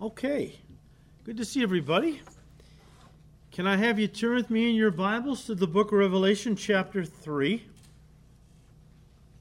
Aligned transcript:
Okay, 0.00 0.54
good 1.24 1.36
to 1.38 1.44
see 1.44 1.60
everybody. 1.60 2.22
Can 3.50 3.66
I 3.66 3.76
have 3.78 3.98
you 3.98 4.06
turn 4.06 4.36
with 4.36 4.48
me 4.48 4.70
in 4.70 4.76
your 4.76 4.92
Bibles 4.92 5.44
to 5.46 5.56
the 5.56 5.66
book 5.66 5.88
of 5.88 5.98
Revelation, 5.98 6.54
chapter 6.54 7.04
3? 7.04 7.64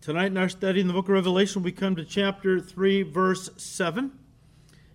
Tonight 0.01 0.25
in 0.25 0.37
our 0.37 0.49
study 0.49 0.81
in 0.81 0.87
the 0.87 0.93
book 0.93 1.05
of 1.05 1.11
Revelation, 1.11 1.61
we 1.61 1.71
come 1.71 1.95
to 1.95 2.03
chapter 2.03 2.59
3, 2.59 3.03
verse 3.03 3.51
7, 3.55 4.11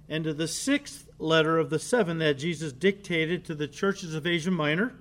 and 0.09 0.25
to 0.25 0.35
the 0.35 0.49
sixth 0.49 1.09
letter 1.21 1.59
of 1.59 1.71
the 1.71 1.79
seven 1.79 2.19
that 2.19 2.39
Jesus 2.39 2.73
dictated 2.73 3.45
to 3.45 3.55
the 3.55 3.69
churches 3.69 4.17
of 4.17 4.27
Asia 4.27 4.51
Minor. 4.51 4.93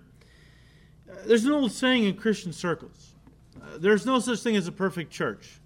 Uh, 1.10 1.16
there's 1.26 1.46
an 1.46 1.54
old 1.54 1.72
saying 1.72 2.04
in 2.04 2.16
Christian 2.16 2.54
circles 2.54 3.16
uh, 3.60 3.80
there's 3.80 4.06
no 4.06 4.20
such 4.20 4.42
thing 4.42 4.56
as 4.56 4.68
a 4.68 4.72
perfect 4.72 5.12
church. 5.12 5.60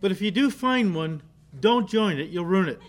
But 0.00 0.12
if 0.12 0.22
you 0.22 0.30
do 0.30 0.50
find 0.50 0.94
one, 0.94 1.20
don't 1.60 1.86
join 1.86 2.18
it, 2.18 2.30
you'll 2.30 2.46
ruin 2.46 2.70
it. 2.70 2.80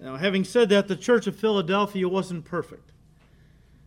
Now, 0.00 0.16
having 0.16 0.44
said 0.44 0.70
that, 0.70 0.88
the 0.88 0.96
church 0.96 1.26
of 1.26 1.36
Philadelphia 1.36 2.08
wasn't 2.08 2.46
perfect, 2.46 2.92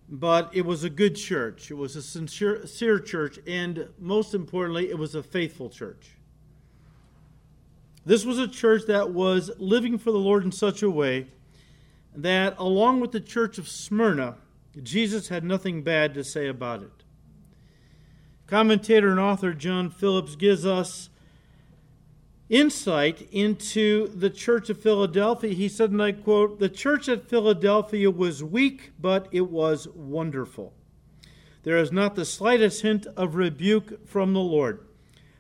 but 0.08 0.52
it 0.53 0.63
was 0.63 0.84
a 0.84 0.89
good 0.89 1.16
church. 1.16 1.72
It 1.72 1.73
was 1.73 1.95
a 1.95 2.03
sincere, 2.03 2.99
church, 2.99 3.39
and 3.48 3.89
most 3.98 4.36
importantly, 4.36 4.91
it 4.91 4.99
was 4.99 5.16
a 5.16 5.23
faithful 5.23 5.72
church. 5.72 6.12
This 8.05 8.26
was 8.26 8.38
a 8.38 8.48
church 8.48 8.84
that 8.88 9.09
was 9.09 9.49
living 9.58 9.98
for 9.98 10.12
the 10.12 10.20
Lord 10.20 10.44
in 10.44 10.52
such 10.52 10.84
a 10.84 10.89
way 10.89 11.27
that, 12.16 12.55
along 12.59 13.00
with 13.00 13.11
the 13.11 13.20
church 13.20 13.58
of 13.58 13.67
Smyrna, 13.67 14.36
Jesus 14.84 15.30
had 15.30 15.44
nothing 15.44 15.81
bad 15.81 16.14
to 16.14 16.23
say 16.23 16.48
about 16.48 16.84
it. 16.84 17.03
Commentator 18.45 19.09
and 19.09 19.20
author 19.20 19.53
John 19.53 19.89
Phillips 19.89 20.36
gives 20.36 20.64
us 20.64 21.09
insight 22.53 23.27
into 23.31 24.07
the 24.09 24.30
church 24.30 24.70
of 24.70 24.80
Philadelphia. 24.80 25.55
He 25.55 25.67
said, 25.67 25.89
and 25.89 26.02
I 26.02 26.11
quote, 26.11 26.59
The 26.59 26.70
church 26.70 27.09
at 27.09 27.27
Philadelphia 27.27 28.11
was 28.11 28.44
weak, 28.44 28.91
but 29.02 29.27
it 29.31 29.50
was 29.50 29.88
wonderful. 29.88 30.72
There 31.64 31.77
is 31.77 31.92
not 31.92 32.14
the 32.14 32.25
slightest 32.25 32.83
hint 32.83 33.08
of 33.17 33.36
rebuke 33.36 34.08
from 34.08 34.33
the 34.33 34.39
Lord. 34.39 34.86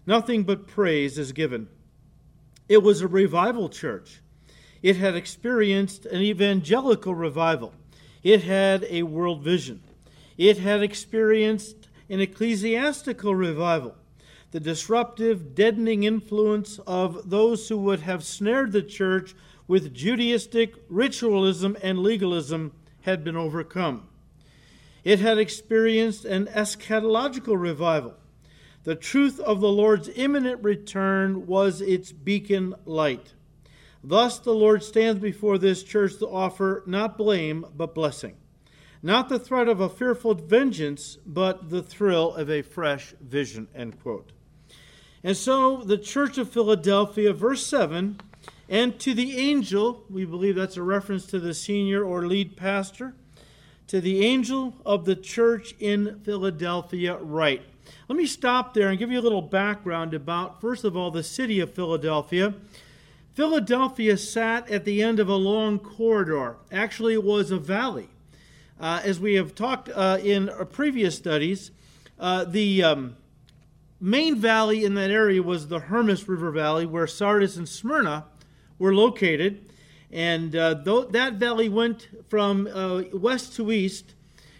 Nothing 0.07 0.43
but 0.43 0.65
praise 0.65 1.19
is 1.19 1.33
given. 1.33 1.67
It 2.67 2.81
was 2.81 3.01
a 3.01 3.07
revival 3.07 3.69
church. 3.69 4.21
It 4.81 4.97
had 4.97 5.15
experienced 5.15 6.07
an 6.07 6.21
evangelical 6.21 7.13
revival. 7.13 7.73
It 8.23 8.43
had 8.43 8.87
a 8.89 9.03
world 9.03 9.43
vision. 9.43 9.83
It 10.35 10.57
had 10.57 10.81
experienced 10.81 11.89
an 12.09 12.21
ecclesiastical 12.21 13.35
revival 13.35 13.95
the 14.53 14.59
disruptive, 14.59 15.55
deadening 15.55 16.03
influence 16.03 16.79
of 16.85 17.31
those 17.31 17.67
who 17.69 17.77
would 17.77 18.01
have 18.01 18.23
snared 18.23 18.71
the 18.71 18.83
church 18.83 19.33
with 19.67 19.95
Judaistic 19.95 20.75
ritualism 20.89 21.75
and 21.81 21.97
legalism 21.97 22.71
had 23.01 23.23
been 23.23 23.35
overcome. 23.35 24.07
It 25.03 25.19
had 25.19 25.39
experienced 25.39 26.23
an 26.23 26.45
eschatological 26.45 27.59
revival. 27.59 28.13
The 28.83 28.93
truth 28.93 29.39
of 29.39 29.59
the 29.59 29.71
Lord's 29.71 30.11
imminent 30.15 30.63
return 30.63 31.47
was 31.47 31.81
its 31.81 32.11
beacon 32.11 32.75
light. 32.85 33.33
Thus, 34.03 34.37
the 34.37 34.53
Lord 34.53 34.83
stands 34.83 35.19
before 35.19 35.57
this 35.57 35.81
church 35.81 36.19
to 36.19 36.27
offer 36.27 36.83
not 36.85 37.17
blame, 37.17 37.65
but 37.75 37.95
blessing. 37.95 38.35
Not 39.01 39.29
the 39.29 39.39
threat 39.39 39.67
of 39.67 39.81
a 39.81 39.89
fearful 39.89 40.35
vengeance, 40.35 41.17
but 41.25 41.71
the 41.71 41.81
thrill 41.81 42.35
of 42.35 42.51
a 42.51 42.61
fresh 42.61 43.15
vision. 43.19 43.67
End 43.73 43.99
quote. 43.99 44.31
And 45.23 45.37
so 45.37 45.77
the 45.77 45.97
church 45.97 46.37
of 46.37 46.49
Philadelphia, 46.49 47.31
verse 47.31 47.65
7, 47.65 48.19
and 48.67 48.99
to 48.99 49.13
the 49.13 49.37
angel, 49.37 50.03
we 50.09 50.25
believe 50.25 50.55
that's 50.55 50.75
a 50.75 50.83
reference 50.83 51.25
to 51.27 51.39
the 51.39 51.53
senior 51.53 52.03
or 52.03 52.27
lead 52.27 52.57
pastor, 52.57 53.13
to 53.87 54.01
the 54.01 54.25
angel 54.25 54.75
of 54.85 55.05
the 55.05 55.15
church 55.15 55.75
in 55.79 56.19
Philadelphia, 56.23 57.17
write. 57.17 57.61
Let 58.09 58.17
me 58.17 58.25
stop 58.25 58.73
there 58.73 58.89
and 58.89 58.99
give 58.99 59.11
you 59.11 59.19
a 59.19 59.21
little 59.21 59.41
background 59.41 60.13
about, 60.13 60.59
first 60.59 60.83
of 60.83 60.97
all, 60.97 61.09
the 61.09 61.23
city 61.23 61.61
of 61.61 61.73
Philadelphia. 61.73 62.53
Philadelphia 63.33 64.17
sat 64.17 64.69
at 64.69 64.83
the 64.83 65.01
end 65.01 65.19
of 65.19 65.29
a 65.29 65.35
long 65.35 65.79
corridor. 65.79 66.57
Actually, 66.71 67.13
it 67.13 67.23
was 67.23 67.49
a 67.49 67.57
valley. 67.57 68.09
Uh, 68.79 69.01
as 69.03 69.19
we 69.19 69.35
have 69.35 69.55
talked 69.55 69.89
uh, 69.89 70.17
in 70.21 70.49
previous 70.73 71.15
studies, 71.15 71.71
uh, 72.19 72.43
the. 72.43 72.83
Um, 72.83 73.15
main 74.03 74.35
valley 74.35 74.83
in 74.83 74.95
that 74.95 75.09
area 75.09 75.41
was 75.41 75.69
the 75.69 75.79
Hermus 75.79 76.27
River 76.27 76.51
Valley, 76.51 76.85
where 76.85 77.07
Sardis 77.07 77.55
and 77.55 77.67
Smyrna 77.67 78.25
were 78.77 78.93
located. 78.93 79.65
And 80.11 80.55
uh, 80.55 80.83
th- 80.83 81.07
that 81.11 81.35
valley 81.35 81.69
went 81.69 82.09
from 82.27 82.67
uh, 82.67 83.03
west 83.13 83.55
to 83.55 83.71
east. 83.71 84.13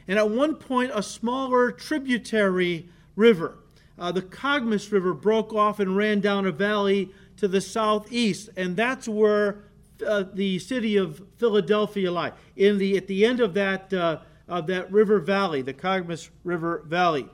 And 0.08 0.18
at 0.18 0.30
one 0.30 0.56
point, 0.56 0.92
a 0.96 1.04
smaller 1.04 1.72
tributary 1.72 2.88
river, 3.18 3.58
uh, 4.00 4.14
the 4.14 4.22
Cogmus 4.22 4.92
River, 4.92 5.14
broke 5.14 5.54
off 5.54 5.80
and 5.80 5.98
ran 5.98 6.22
down 6.22 6.48
a 6.48 6.52
valley 6.52 7.12
to 7.38 7.48
the 7.50 7.62
southeast. 7.62 8.50
And 8.56 8.78
that's 8.78 9.10
where 9.10 9.66
uh, 10.06 10.24
the 10.34 10.58
city 10.60 10.96
of 10.96 11.22
Philadelphia 11.36 12.12
lie, 12.12 12.31
in 12.56 12.78
the, 12.78 12.96
at 12.96 13.08
the 13.08 13.25
end 13.25 13.42
of 13.42 13.54
that, 13.56 13.94
uh, 13.94 14.20
of 14.48 14.68
that 14.68 14.90
river 14.90 15.20
valley, 15.20 15.62
the 15.62 15.74
Cogmus 15.74 16.30
River 16.46 16.84
Valley. 16.88 17.28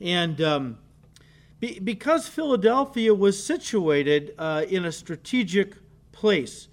And 0.00 0.40
um, 0.42 0.78
be, 1.60 1.78
because 1.78 2.28
Philadelphia 2.28 3.14
was 3.14 3.42
situated 3.42 4.34
uh, 4.38 4.64
in 4.68 4.84
a 4.84 4.92
strategic 4.92 5.74
place. 6.12 6.68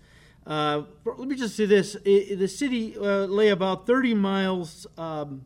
Uh, 0.45 0.83
let 1.05 1.27
me 1.27 1.35
just 1.35 1.55
say 1.55 1.66
this 1.66 1.95
it, 2.03 2.38
the 2.38 2.47
city 2.47 2.97
uh, 2.97 3.25
lay 3.25 3.49
about 3.49 3.88
30 3.88 4.13
miles 4.13 4.85
um, 4.97 5.45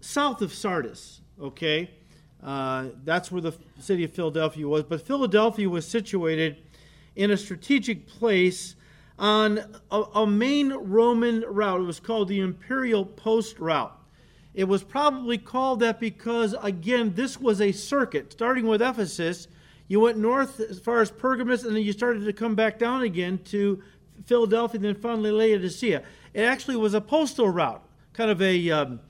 south 0.00 0.42
of 0.42 0.52
Sardis, 0.52 1.22
okay? 1.40 1.90
Uh, 2.42 2.86
that's 3.04 3.30
where 3.30 3.42
the 3.42 3.52
city 3.78 4.04
of 4.04 4.12
Philadelphia 4.12 4.66
was. 4.66 4.84
But 4.84 5.06
Philadelphia 5.06 5.68
was 5.68 5.86
situated 5.86 6.58
in 7.16 7.30
a 7.30 7.36
strategic 7.36 8.06
place 8.06 8.76
on 9.18 9.60
a, 9.90 10.02
a 10.14 10.26
main 10.26 10.72
Roman 10.72 11.42
route. 11.42 11.80
It 11.80 11.84
was 11.84 12.00
called 12.00 12.28
the 12.28 12.40
Imperial 12.40 13.04
Post 13.04 13.58
Route. 13.58 13.96
It 14.54 14.64
was 14.64 14.82
probably 14.82 15.38
called 15.38 15.80
that 15.80 16.00
because, 16.00 16.54
again, 16.60 17.14
this 17.14 17.40
was 17.40 17.60
a 17.60 17.72
circuit. 17.72 18.32
Starting 18.32 18.66
with 18.66 18.82
Ephesus, 18.82 19.46
you 19.86 20.00
went 20.00 20.18
north 20.18 20.60
as 20.60 20.80
far 20.80 21.00
as 21.00 21.10
Pergamus, 21.10 21.64
and 21.64 21.74
then 21.74 21.82
you 21.82 21.92
started 21.92 22.24
to 22.24 22.32
come 22.32 22.54
back 22.54 22.78
down 22.78 23.02
again 23.02 23.38
to 23.46 23.82
Philadelphia, 24.26 24.76
and 24.76 24.84
then 24.84 24.94
finally 24.94 25.30
Laodicea. 25.30 26.02
It 26.34 26.42
actually 26.42 26.76
was 26.76 26.94
a 26.94 27.00
postal 27.00 27.48
route, 27.48 27.82
kind 28.12 28.30
of 28.30 28.42
a 28.42 28.70
um, 28.70 29.00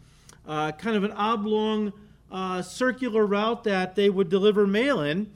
uh, 0.47 0.73
kind 0.73 0.97
of 0.97 1.05
an 1.05 1.12
oblong 1.12 1.93
uh, 2.31 2.62
circular 2.62 3.27
route 3.27 3.65
that 3.65 3.95
they 3.95 4.11
would 4.11 4.28
deliver 4.28 4.67
mail 4.67 5.03
in 5.03 5.31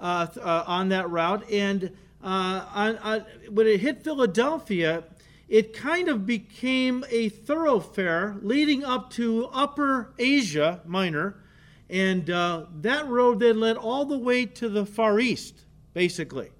uh, 0.00 0.26
uh 0.40 0.64
on 0.66 0.88
that 0.88 1.08
route. 1.08 1.50
And 1.50 1.96
uh, 2.22 2.64
on, 2.74 2.98
on, 2.98 3.24
when 3.50 3.66
it 3.66 3.80
hit 3.80 4.02
Philadelphia, 4.02 5.04
it 5.50 5.74
kind 5.74 6.08
of 6.08 6.24
became 6.24 7.04
a 7.10 7.28
thoroughfare 7.28 8.36
leading 8.40 8.84
up 8.84 9.10
to 9.10 9.46
Upper 9.46 10.14
Asia 10.16 10.80
Minor, 10.86 11.42
and 11.90 12.30
uh, 12.30 12.66
that 12.82 13.08
road 13.08 13.40
then 13.40 13.58
led 13.58 13.76
all 13.76 14.04
the 14.04 14.16
way 14.16 14.46
to 14.46 14.68
the 14.68 14.86
Far 14.86 15.18
East, 15.18 15.64
basically. 15.92 16.50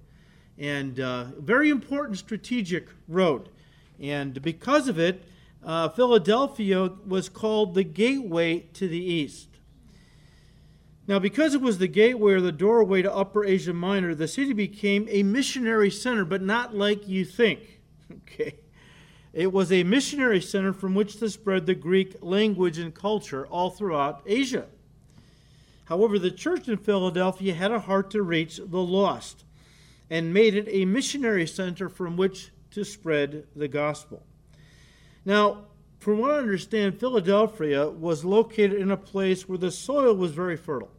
And 0.57 0.99
uh, 0.99 1.27
very 1.39 1.69
important 1.69 2.17
strategic 2.17 2.89
road. 3.07 3.47
And 3.97 4.41
because 4.41 4.89
of 4.89 4.99
it, 4.99 5.23
uh, 5.63 5.87
Philadelphia 5.87 6.91
was 7.07 7.29
called 7.29 7.75
the 7.75 7.85
gateway 7.85 8.59
to 8.73 8.89
the 8.89 9.01
east. 9.01 9.47
Now, 11.07 11.17
because 11.17 11.53
it 11.53 11.61
was 11.61 11.77
the 11.77 11.87
gateway 11.87 12.33
or 12.33 12.41
the 12.41 12.51
doorway 12.51 13.01
to 13.03 13.13
Upper 13.13 13.45
Asia 13.45 13.73
Minor, 13.73 14.13
the 14.15 14.27
city 14.27 14.51
became 14.51 15.07
a 15.09 15.23
missionary 15.23 15.89
center, 15.89 16.25
but 16.25 16.41
not 16.41 16.75
like 16.75 17.07
you 17.07 17.23
think. 17.23 17.77
Okay. 18.27 18.55
It 19.33 19.53
was 19.53 19.71
a 19.71 19.83
missionary 19.83 20.41
center 20.41 20.73
from 20.73 20.93
which 20.93 21.17
to 21.17 21.29
spread 21.29 21.65
the 21.65 21.75
Greek 21.75 22.17
language 22.21 22.77
and 22.77 22.93
culture 22.93 23.45
all 23.47 23.69
throughout 23.69 24.21
Asia. 24.25 24.65
However, 25.85 26.19
the 26.19 26.31
church 26.31 26.67
in 26.67 26.77
Philadelphia 26.77 27.53
had 27.53 27.71
a 27.71 27.79
heart 27.79 28.11
to 28.11 28.21
reach 28.21 28.57
the 28.57 28.79
lost 28.79 29.45
and 30.09 30.33
made 30.33 30.55
it 30.55 30.67
a 30.69 30.85
missionary 30.85 31.47
center 31.47 31.87
from 31.87 32.17
which 32.17 32.51
to 32.71 32.83
spread 32.83 33.45
the 33.55 33.67
gospel. 33.67 34.23
Now, 35.23 35.65
from 35.99 36.17
what 36.17 36.31
I 36.31 36.37
understand, 36.37 36.99
Philadelphia 36.99 37.89
was 37.89 38.25
located 38.25 38.73
in 38.73 38.91
a 38.91 38.97
place 38.97 39.47
where 39.47 39.57
the 39.57 39.71
soil 39.71 40.15
was 40.15 40.31
very 40.31 40.57
fertile. 40.57 40.91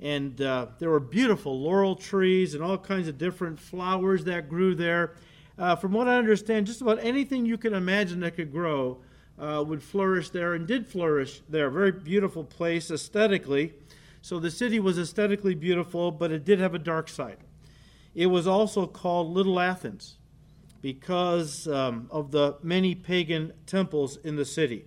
And 0.00 0.40
uh, 0.42 0.66
there 0.78 0.90
were 0.90 1.00
beautiful 1.00 1.58
laurel 1.60 1.94
trees 1.94 2.54
and 2.54 2.62
all 2.62 2.76
kinds 2.76 3.08
of 3.08 3.18
different 3.18 3.58
flowers 3.60 4.24
that 4.24 4.48
grew 4.48 4.74
there. 4.74 5.14
Uh, 5.58 5.74
from 5.74 5.92
what 5.92 6.06
I 6.06 6.16
understand, 6.16 6.66
just 6.66 6.82
about 6.82 6.98
anything 7.02 7.46
you 7.46 7.56
can 7.56 7.74
imagine 7.74 8.20
that 8.20 8.36
could 8.36 8.52
grow 8.52 8.98
uh, 9.38 9.64
would 9.66 9.82
flourish 9.82 10.30
there 10.30 10.54
and 10.54 10.66
did 10.66 10.86
flourish 10.86 11.42
there. 11.48 11.70
Very 11.70 11.92
beautiful 11.92 12.44
place 12.44 12.90
aesthetically. 12.90 13.74
So 14.22 14.38
the 14.38 14.50
city 14.50 14.80
was 14.80 14.98
aesthetically 14.98 15.54
beautiful, 15.54 16.10
but 16.10 16.30
it 16.32 16.44
did 16.44 16.58
have 16.58 16.74
a 16.74 16.78
dark 16.78 17.08
side. 17.08 17.38
It 18.14 18.26
was 18.26 18.46
also 18.46 18.86
called 18.86 19.32
Little 19.32 19.60
Athens 19.60 20.16
because 20.82 21.66
um, 21.68 22.08
of 22.10 22.30
the 22.30 22.56
many 22.62 22.94
pagan 22.94 23.52
temples 23.66 24.16
in 24.18 24.36
the 24.36 24.44
city. 24.44 24.84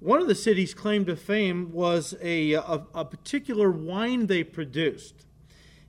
One 0.00 0.20
of 0.20 0.28
the 0.28 0.34
city's 0.34 0.74
claim 0.74 1.04
to 1.06 1.16
fame 1.16 1.72
was 1.72 2.14
a, 2.20 2.52
a, 2.52 2.86
a, 2.94 3.04
particular 3.04 3.70
wine 3.70 4.26
they 4.26 4.44
produced. 4.44 5.26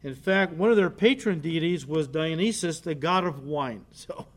In 0.06 0.14
fact, 0.14 0.54
one 0.54 0.70
of 0.70 0.78
their 0.78 0.92
patron 0.92 1.40
deities 1.40 1.88
was 1.88 2.08
Dionysus, 2.08 2.80
the 2.80 2.94
god 2.94 3.26
of 3.26 3.44
wine. 3.44 3.86
So 3.92 4.28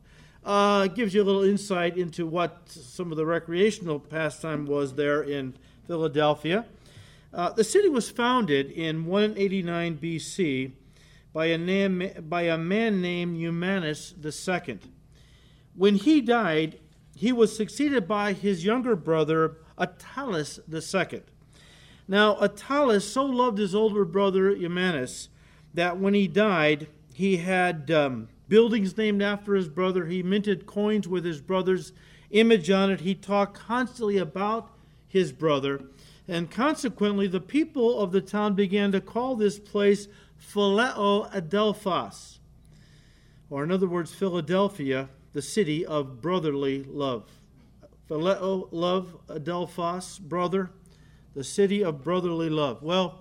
uh, 0.42 0.84
it 0.86 0.94
gives 0.94 1.12
you 1.12 1.22
a 1.22 1.24
little 1.24 1.42
insight 1.42 1.98
into 1.98 2.26
what 2.26 2.70
some 2.70 3.10
of 3.10 3.18
the 3.18 3.26
recreational 3.26 4.00
pastime 4.00 4.64
was 4.64 4.94
there 4.94 5.22
in 5.22 5.52
Philadelphia. 5.86 6.64
Uh, 7.34 7.50
the 7.50 7.64
city 7.64 7.90
was 7.90 8.08
founded 8.08 8.70
in 8.70 9.04
189 9.04 9.98
BC 9.98 10.72
by 11.34 11.46
a, 11.46 11.58
name, 11.58 12.12
by 12.26 12.42
a 12.42 12.56
man 12.56 13.02
named 13.02 13.36
Eumenes 13.36 14.14
II. 14.24 14.78
When 15.74 15.96
he 15.96 16.22
died, 16.22 16.80
he 17.14 17.30
was 17.30 17.54
succeeded 17.54 18.08
by 18.08 18.32
his 18.32 18.64
younger 18.64 18.96
brother, 18.96 19.58
Attalus 19.76 20.60
II. 20.66 21.20
Now, 22.08 22.36
Attalus 22.36 23.02
so 23.02 23.26
loved 23.26 23.58
his 23.58 23.74
older 23.74 24.06
brother, 24.06 24.50
Eumenes, 24.50 25.28
that 25.78 25.96
when 25.96 26.12
he 26.12 26.26
died, 26.26 26.88
he 27.14 27.36
had 27.36 27.88
um, 27.92 28.28
buildings 28.48 28.96
named 28.96 29.22
after 29.22 29.54
his 29.54 29.68
brother. 29.68 30.06
He 30.06 30.24
minted 30.24 30.66
coins 30.66 31.06
with 31.06 31.24
his 31.24 31.40
brother's 31.40 31.92
image 32.32 32.68
on 32.68 32.90
it. 32.90 33.02
He 33.02 33.14
talked 33.14 33.54
constantly 33.54 34.18
about 34.18 34.72
his 35.06 35.30
brother. 35.30 35.82
And 36.26 36.50
consequently, 36.50 37.28
the 37.28 37.40
people 37.40 38.00
of 38.00 38.10
the 38.10 38.20
town 38.20 38.54
began 38.54 38.90
to 38.90 39.00
call 39.00 39.36
this 39.36 39.60
place 39.60 40.08
Phileo 40.40 41.32
Adelphos, 41.32 42.38
or 43.48 43.62
in 43.62 43.70
other 43.70 43.88
words, 43.88 44.12
Philadelphia, 44.12 45.08
the 45.32 45.42
city 45.42 45.86
of 45.86 46.20
brotherly 46.20 46.82
love. 46.82 47.30
Phileo, 48.10 48.68
love, 48.72 49.16
Adelphos, 49.28 50.18
brother, 50.18 50.70
the 51.34 51.44
city 51.44 51.84
of 51.84 52.02
brotherly 52.02 52.50
love. 52.50 52.82
Well, 52.82 53.20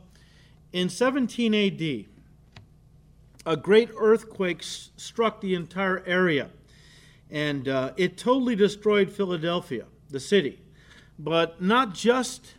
in 0.73 0.89
17 0.89 1.53
AD, 1.53 2.16
a 3.47 3.55
great 3.55 3.89
earthquake 3.97 4.61
struck 4.61 5.39
the 5.39 5.55
entire 5.55 6.03
area, 6.05 6.49
and 7.31 7.69
uh, 7.69 7.93
it 7.95 8.17
totally 8.17 8.57
destroyed 8.57 9.09
Philadelphia, 9.09 9.85
the 10.09 10.19
city. 10.19 10.59
But 11.17 11.61
not 11.61 11.93
just 11.93 12.55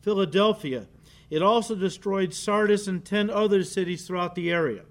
Philadelphia, 0.00 0.86
it 1.28 1.42
also 1.42 1.74
destroyed 1.74 2.32
Sardis 2.32 2.88
and 2.88 3.04
10 3.04 3.28
other 3.28 3.62
cities 3.62 4.06
throughout 4.06 4.34
the 4.34 4.50
area. 4.50 4.84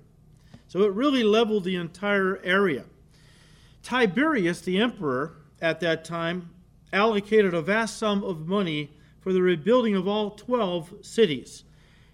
So 0.67 0.83
it 0.83 0.93
really 0.93 1.23
leveled 1.23 1.63
the 1.63 1.77
entire 1.77 2.39
area. 2.43 2.85
Tiberius, 3.81 4.61
the 4.61 4.79
emperor 4.79 5.33
at 5.59 5.79
that 5.79 6.05
time, 6.05 6.51
allocated 6.93 7.55
a 7.55 7.61
vast 7.63 7.97
sum 7.97 8.23
of 8.23 8.47
money 8.47 8.91
for 9.19 9.33
the 9.33 9.41
rebuilding 9.41 9.95
of 9.95 10.07
all 10.07 10.29
12 10.29 10.93
cities, 11.01 11.63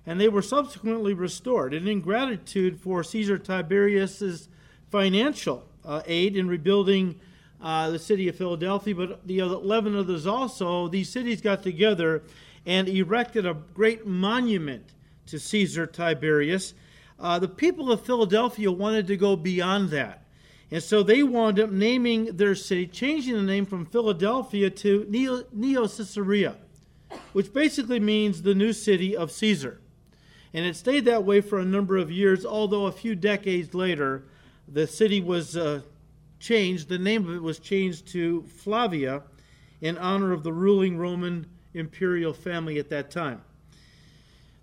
and 0.05 0.19
they 0.19 0.27
were 0.27 0.41
subsequently 0.41 1.13
restored. 1.13 1.73
And 1.73 1.87
in 1.87 2.01
gratitude 2.01 2.79
for 2.79 3.03
Caesar 3.03 3.37
Tiberius's 3.37 4.49
financial 4.91 5.63
uh, 5.83 6.01
aid 6.05 6.37
in 6.37 6.47
rebuilding 6.47 7.19
uh, 7.61 7.89
the 7.89 7.99
city 7.99 8.27
of 8.27 8.35
Philadelphia, 8.35 8.93
but 8.93 9.25
the 9.25 9.39
11 9.39 9.95
others 9.95 10.27
also, 10.27 10.87
these 10.87 11.09
cities 11.09 11.41
got 11.41 11.63
together 11.63 12.23
and 12.65 12.87
erected 12.87 13.45
a 13.45 13.53
great 13.73 14.05
monument 14.05 14.93
to 15.27 15.39
Caesar 15.39 15.85
Tiberius. 15.87 16.73
Uh, 17.19 17.39
the 17.39 17.47
people 17.47 17.91
of 17.91 18.05
Philadelphia 18.05 18.71
wanted 18.71 19.07
to 19.07 19.17
go 19.17 19.35
beyond 19.35 19.89
that. 19.89 20.25
And 20.71 20.83
so 20.83 21.03
they 21.03 21.23
wound 21.23 21.59
up 21.59 21.71
naming 21.71 22.25
their 22.37 22.55
city, 22.55 22.87
changing 22.87 23.35
the 23.35 23.43
name 23.43 23.65
from 23.65 23.85
Philadelphia 23.85 24.69
to 24.69 25.05
Neo 25.09 25.87
Caesarea, 25.87 26.57
which 27.33 27.53
basically 27.53 27.99
means 27.99 28.41
the 28.41 28.55
new 28.55 28.73
city 28.73 29.15
of 29.15 29.31
Caesar. 29.31 29.79
And 30.55 30.65
it 30.65 30.77
stayed 30.77 31.03
that 31.03 31.25
way 31.25 31.41
for 31.41 31.59
a 31.59 31.65
number 31.65 31.97
of 31.97 32.09
years, 32.09 32.45
although 32.45 32.85
a 32.85 32.91
few 32.93 33.13
decades 33.13 33.73
later, 33.73 34.23
the 34.69 34.87
city 34.87 35.19
was 35.19 35.57
uh, 35.57 35.81
changed. 36.39 36.87
The 36.87 36.97
name 36.97 37.27
of 37.27 37.35
it 37.35 37.43
was 37.43 37.59
changed 37.59 38.07
to 38.13 38.43
Flavia 38.43 39.23
in 39.81 39.97
honor 39.97 40.31
of 40.31 40.43
the 40.43 40.53
ruling 40.53 40.97
Roman 40.97 41.47
imperial 41.73 42.31
family 42.31 42.79
at 42.79 42.87
that 42.87 43.11
time. 43.11 43.41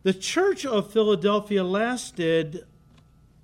The 0.03 0.15
Church 0.15 0.65
of 0.65 0.91
Philadelphia 0.91 1.62
lasted 1.62 2.65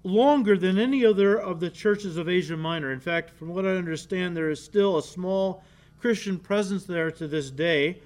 longer 0.03 0.57
than 0.57 0.79
any 0.79 1.05
other 1.05 1.39
of 1.39 1.61
the 1.61 1.69
churches 1.69 2.17
of 2.17 2.31
Asia 2.31 2.57
Minor. 2.57 2.91
In 2.91 3.01
fact, 3.01 3.29
from 3.29 3.49
what 3.49 3.67
I 3.67 3.77
understand, 3.77 4.35
there 4.35 4.49
is 4.49 4.65
still 4.65 4.97
a 4.97 5.03
small 5.03 5.63
Christian 6.01 6.39
presence 6.39 6.85
there 6.85 7.11
to 7.11 7.29
this 7.29 7.51
day. 7.51 8.01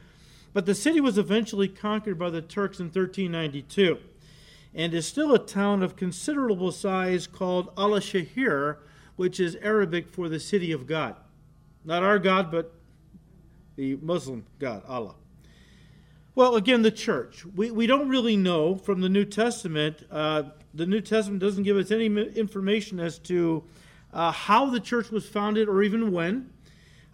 But 0.53 0.67
the 0.67 0.75
city 0.75 1.01
was 1.01 1.17
eventually 1.17 1.69
conquered 1.69 2.19
by 2.19 2.31
the 2.31 2.43
Turks 2.43 2.81
in 2.81 2.87
1392 2.87 3.99
and 4.75 4.95
is 4.95 5.07
still 5.07 5.35
a 5.35 5.39
town 5.39 5.83
of 5.83 5.97
considerable 5.97 6.73
size 6.73 7.27
called 7.27 7.73
Al 7.77 7.91
Shahir, 7.91 8.79
which 9.17 9.39
is 9.39 9.57
Arabic 9.57 10.09
for 10.09 10.29
the 10.29 10.41
city 10.41 10.73
of 10.73 10.87
God. 10.87 11.17
Not 11.85 12.03
our 12.03 12.19
God, 12.19 12.51
but 12.51 12.73
the 13.77 13.97
Muslim 13.97 14.47
God, 14.59 14.83
Allah. 14.87 15.15
Well, 16.35 16.57
again, 16.57 16.81
the 16.81 16.91
church. 16.91 17.45
We, 17.45 17.71
we 17.71 17.87
don't 17.87 18.09
really 18.09 18.37
know 18.37 18.77
from 18.77 19.03
the 19.03 19.09
New 19.09 19.27
Testament. 19.27 20.07
Uh, 20.11 20.45
the 20.73 20.87
New 20.87 21.03
Testament 21.03 21.43
doesn't 21.43 21.65
give 21.65 21.77
us 21.77 21.91
any 21.91 22.07
information 22.07 22.99
as 22.99 23.19
to 23.21 23.65
uh, 24.13 24.33
how 24.33 24.71
the 24.71 24.81
church 24.81 25.11
was 25.11 25.29
founded 25.29 25.69
or 25.69 25.83
even 25.83 26.11
when. 26.11 26.51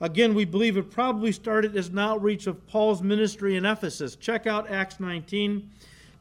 Again, 0.00 0.34
we 0.34 0.44
believe 0.44 0.76
it 0.76 0.90
probably 0.90 1.32
started 1.32 1.76
as 1.76 1.88
an 1.88 1.99
outreach 1.99 2.46
of 2.46 2.64
Paul's 2.69 3.02
ministry 3.02 3.56
in 3.56 3.66
Ephesus. 3.66 4.14
Check 4.14 4.46
out 4.46 4.70
Acts 4.70 5.00
19, 5.00 5.69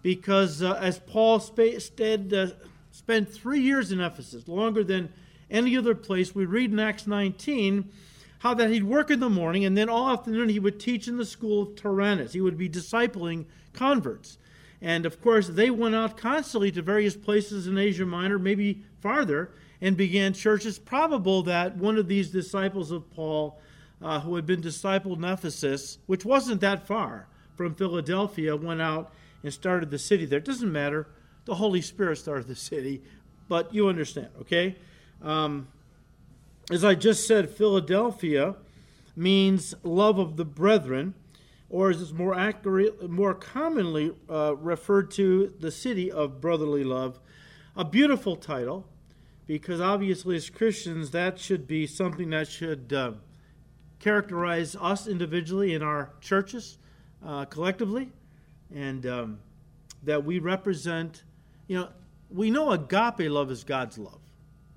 because 0.07 0.63
uh, 0.63 0.71
as 0.75 0.99
Paul 0.99 1.37
sp- 1.43 1.75
spent, 1.79 2.31
uh, 2.31 2.47
spent 2.91 3.29
three 3.29 3.59
years 3.59 3.91
in 3.91 3.99
Ephesus, 3.99 4.47
longer 4.47 4.81
than 4.81 5.11
any 5.51 5.75
other 5.75 5.93
place, 5.95 6.33
we 6.33 6.45
read 6.45 6.71
in 6.71 6.79
Acts 6.79 7.07
19 7.07 7.91
how 8.39 8.53
that 8.53 8.69
he'd 8.69 8.85
work 8.85 9.11
in 9.11 9.19
the 9.19 9.29
morning 9.29 9.65
and 9.65 9.75
then 9.75 9.89
all 9.89 10.09
afternoon 10.09 10.47
he 10.47 10.61
would 10.61 10.79
teach 10.79 11.09
in 11.09 11.17
the 11.17 11.25
school 11.25 11.63
of 11.63 11.75
Tyrannus. 11.75 12.31
He 12.31 12.39
would 12.39 12.57
be 12.57 12.69
discipling 12.69 13.47
converts. 13.73 14.37
And 14.81 15.05
of 15.05 15.21
course, 15.21 15.49
they 15.49 15.69
went 15.69 15.93
out 15.93 16.15
constantly 16.15 16.71
to 16.71 16.81
various 16.81 17.17
places 17.17 17.67
in 17.67 17.77
Asia 17.77 18.05
Minor, 18.05 18.39
maybe 18.39 18.85
farther, 19.01 19.51
and 19.81 19.97
began 19.97 20.31
churches. 20.31 20.79
Probable 20.79 21.43
that 21.43 21.75
one 21.75 21.97
of 21.97 22.07
these 22.07 22.29
disciples 22.29 22.91
of 22.91 23.11
Paul, 23.11 23.59
uh, 24.01 24.21
who 24.21 24.37
had 24.37 24.45
been 24.45 24.61
discipled 24.61 25.17
in 25.17 25.25
Ephesus, 25.25 25.97
which 26.05 26.23
wasn't 26.23 26.61
that 26.61 26.87
far 26.87 27.27
from 27.57 27.75
Philadelphia, 27.75 28.55
went 28.55 28.81
out 28.81 29.11
and 29.43 29.53
started 29.53 29.91
the 29.91 29.99
city 29.99 30.25
there. 30.25 30.39
It 30.39 30.45
doesn't 30.45 30.71
matter. 30.71 31.07
The 31.45 31.55
Holy 31.55 31.81
Spirit 31.81 32.17
started 32.17 32.47
the 32.47 32.55
city, 32.55 33.01
but 33.47 33.73
you 33.73 33.87
understand, 33.87 34.29
okay? 34.41 34.75
Um, 35.21 35.67
as 36.69 36.83
I 36.83 36.95
just 36.95 37.25
said, 37.25 37.49
Philadelphia 37.49 38.55
means 39.15 39.73
love 39.83 40.19
of 40.19 40.35
the 40.35 40.45
brethren, 40.45 41.13
or 41.69 41.89
as 41.89 42.01
it's 42.01 42.11
more 42.11 42.37
accurate, 42.37 43.09
more 43.09 43.33
commonly 43.33 44.13
uh, 44.29 44.55
referred 44.55 45.11
to, 45.11 45.53
the 45.59 45.71
city 45.71 46.11
of 46.11 46.41
brotherly 46.41 46.83
love. 46.83 47.19
A 47.75 47.85
beautiful 47.85 48.35
title, 48.35 48.85
because 49.45 49.79
obviously 49.79 50.35
as 50.35 50.49
Christians, 50.49 51.11
that 51.11 51.39
should 51.39 51.67
be 51.67 51.87
something 51.87 52.29
that 52.31 52.49
should 52.49 52.91
uh, 52.91 53.13
characterize 53.99 54.75
us 54.75 55.07
individually 55.07 55.73
in 55.73 55.81
our 55.81 56.11
churches, 56.19 56.77
uh, 57.25 57.45
collectively, 57.45 58.11
and 58.73 59.05
um, 59.05 59.39
that 60.03 60.23
we 60.23 60.39
represent. 60.39 61.23
You 61.67 61.77
know, 61.77 61.89
we 62.29 62.51
know 62.51 62.71
agape 62.71 63.29
love 63.29 63.51
is 63.51 63.63
God's 63.63 63.97
love. 63.97 64.21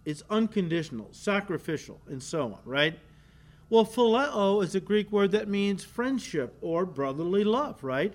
It's 0.05 0.23
unconditional, 0.31 1.09
sacrificial, 1.13 2.01
and 2.09 2.23
so 2.23 2.45
on, 2.45 2.59
right? 2.65 2.99
Well, 3.69 3.85
phileo 3.85 4.65
is 4.65 4.75
a 4.75 4.81
Greek 4.81 5.13
word 5.13 5.31
that 5.33 5.49
means 5.49 5.85
friendship 5.85 6.57
or 6.61 6.85
brotherly 6.85 7.45
love, 7.45 7.85
right? 7.85 8.13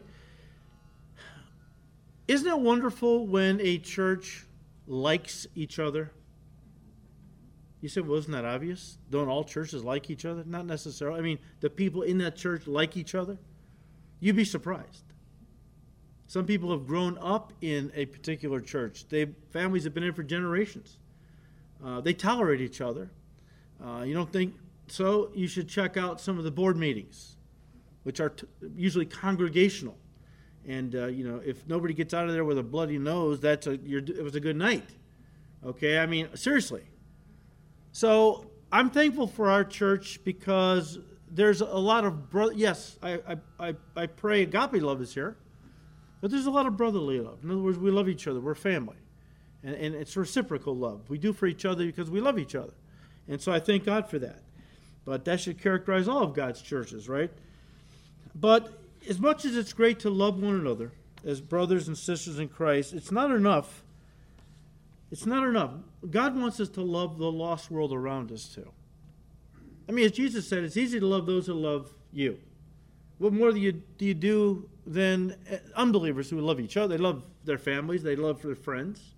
Isn't 2.28 2.48
it 2.48 2.60
wonderful 2.60 3.28
when 3.28 3.62
a 3.62 3.78
church 3.78 4.46
likes 4.88 5.48
each 5.56 5.80
other? 5.80 6.12
You 7.82 7.90
said, 7.90 8.08
well, 8.08 8.18
isn't 8.18 8.32
that 8.32 8.46
obvious? 8.46 8.98
Don't 9.12 9.30
all 9.30 9.44
churches 9.44 9.84
like 9.84 10.10
each 10.10 10.26
other? 10.26 10.44
Not 10.46 10.66
necessarily. 10.66 11.20
I 11.20 11.22
mean, 11.22 11.40
the 11.60 11.70
people 11.70 12.02
in 12.02 12.18
that 12.18 12.36
church 12.36 12.66
like 12.66 12.98
each 12.98 13.14
other? 13.14 13.38
You'd 14.20 14.36
be 14.36 14.44
surprised. 14.46 15.04
Some 16.28 16.46
people 16.46 16.72
have 16.72 16.88
grown 16.88 17.18
up 17.20 17.54
in 17.62 17.92
a 17.96 18.06
particular 18.06 18.60
church. 18.60 19.08
They 19.10 19.28
families 19.52 19.84
have 19.84 19.94
been 19.94 20.04
in 20.04 20.14
for 20.14 20.24
generations. 20.24 20.98
Uh, 21.84 22.02
they 22.02 22.14
tolerate 22.14 22.62
each 22.62 22.82
other. 22.82 23.12
Uh, 23.84 24.04
you 24.04 24.14
don't 24.14 24.32
think 24.32 24.56
so? 24.88 25.32
You 25.36 25.48
should 25.48 25.70
check 25.70 25.98
out 25.98 26.20
some 26.20 26.38
of 26.38 26.44
the 26.44 26.52
board 26.52 26.78
meetings, 26.78 27.36
which 28.04 28.20
are 28.20 28.30
t- 28.30 28.48
usually 28.76 29.06
congregational. 29.06 29.98
And 30.68 30.96
uh, 30.96 31.08
you 31.08 31.28
know, 31.28 31.42
if 31.46 31.68
nobody 31.68 31.94
gets 31.94 32.14
out 32.14 32.26
of 32.28 32.34
there 32.34 32.44
with 32.44 32.58
a 32.58 32.64
bloody 32.64 32.98
nose, 32.98 33.40
that's 33.40 33.68
a 33.68 33.74
it 33.74 34.24
was 34.24 34.36
a 34.36 34.40
good 34.40 34.56
night. 34.56 34.90
Okay, 35.64 36.00
I 36.00 36.06
mean, 36.06 36.30
seriously. 36.36 36.84
So 37.92 38.50
I'm 38.72 38.90
thankful 38.90 39.28
for 39.28 39.50
our 39.50 39.64
church 39.64 40.20
because 40.24 41.00
there's 41.30 41.62
a 41.62 41.66
lot 41.66 42.04
of 42.04 42.30
brother. 42.30 42.54
Yes, 42.54 42.98
I, 43.02 43.14
I, 43.28 43.38
I, 43.70 43.76
I 43.96 44.06
pray 44.08 44.42
agape 44.42 44.82
love 44.82 45.02
is 45.02 45.14
here, 45.14 45.38
but 46.26 46.32
there's 46.32 46.48
a 46.48 46.50
lot 46.50 46.66
of 46.66 46.76
brotherly 46.76 47.20
love. 47.20 47.44
In 47.44 47.52
other 47.52 47.62
words, 47.62 47.78
we 47.78 47.92
love 47.92 48.10
each 48.10 48.28
other. 48.28 48.40
We're 48.40 48.56
family, 48.56 48.96
and, 49.64 49.76
and 49.76 49.94
it's 49.94 50.18
reciprocal 50.18 50.76
love. 50.76 51.08
We 51.08 51.20
do 51.20 51.34
for 51.34 51.46
each 51.46 51.66
other 51.66 51.86
because 51.86 52.10
we 52.10 52.20
love 52.20 52.40
each 52.40 52.56
other, 52.56 52.74
and 53.28 53.40
so 53.40 53.52
I 53.52 53.60
thank 53.60 53.86
God 53.86 54.10
for 54.10 54.18
that. 54.18 54.42
But 55.06 55.24
that 55.26 55.40
should 55.40 55.62
characterize 55.62 56.08
all 56.08 56.24
of 56.24 56.34
God's 56.34 56.64
churches, 56.64 57.08
right? 57.08 57.30
But 58.34 58.74
as 59.08 59.20
much 59.20 59.46
as 59.46 59.56
it's 59.56 59.72
great 59.72 60.00
to 60.00 60.10
love 60.10 60.42
one 60.42 60.56
another 60.56 60.94
as 61.24 61.42
brothers 61.42 61.90
and 61.90 61.96
sisters 61.96 62.40
in 62.40 62.48
Christ, 62.48 62.94
it's 62.94 63.12
not 63.12 63.30
enough. 63.30 63.84
It's 65.12 65.28
not 65.28 65.48
enough. 65.48 65.74
God 66.10 66.36
wants 66.36 66.60
us 66.60 66.70
to 66.70 66.82
love 66.82 67.20
the 67.20 67.32
lost 67.32 67.70
world 67.70 67.94
around 67.94 68.32
us 68.32 68.48
too. 68.48 68.72
I 69.88 69.92
mean, 69.92 70.06
as 70.06 70.14
Jesus 70.14 70.48
said, 70.48 70.64
it's 70.64 70.76
easy 70.76 71.00
to 71.00 71.06
love 71.06 71.28
those 71.28 71.46
who 71.46 71.54
love 71.54 71.92
you. 72.12 72.40
What 73.20 73.32
more 73.32 73.52
do 73.52 73.60
you 73.60 73.74
do, 73.74 74.06
you 74.06 74.16
do 74.16 74.70
than 74.86 75.36
uh, 75.52 75.58
unbelievers 75.76 76.30
who 76.30 76.40
love 76.40 76.60
each 76.60 76.78
other? 76.78 76.98
They 76.98 77.04
love 77.04 77.24
their 77.44 77.58
families, 77.58 78.04
they 78.04 78.16
love 78.16 78.42
their 78.42 78.56
friends. 78.56 79.16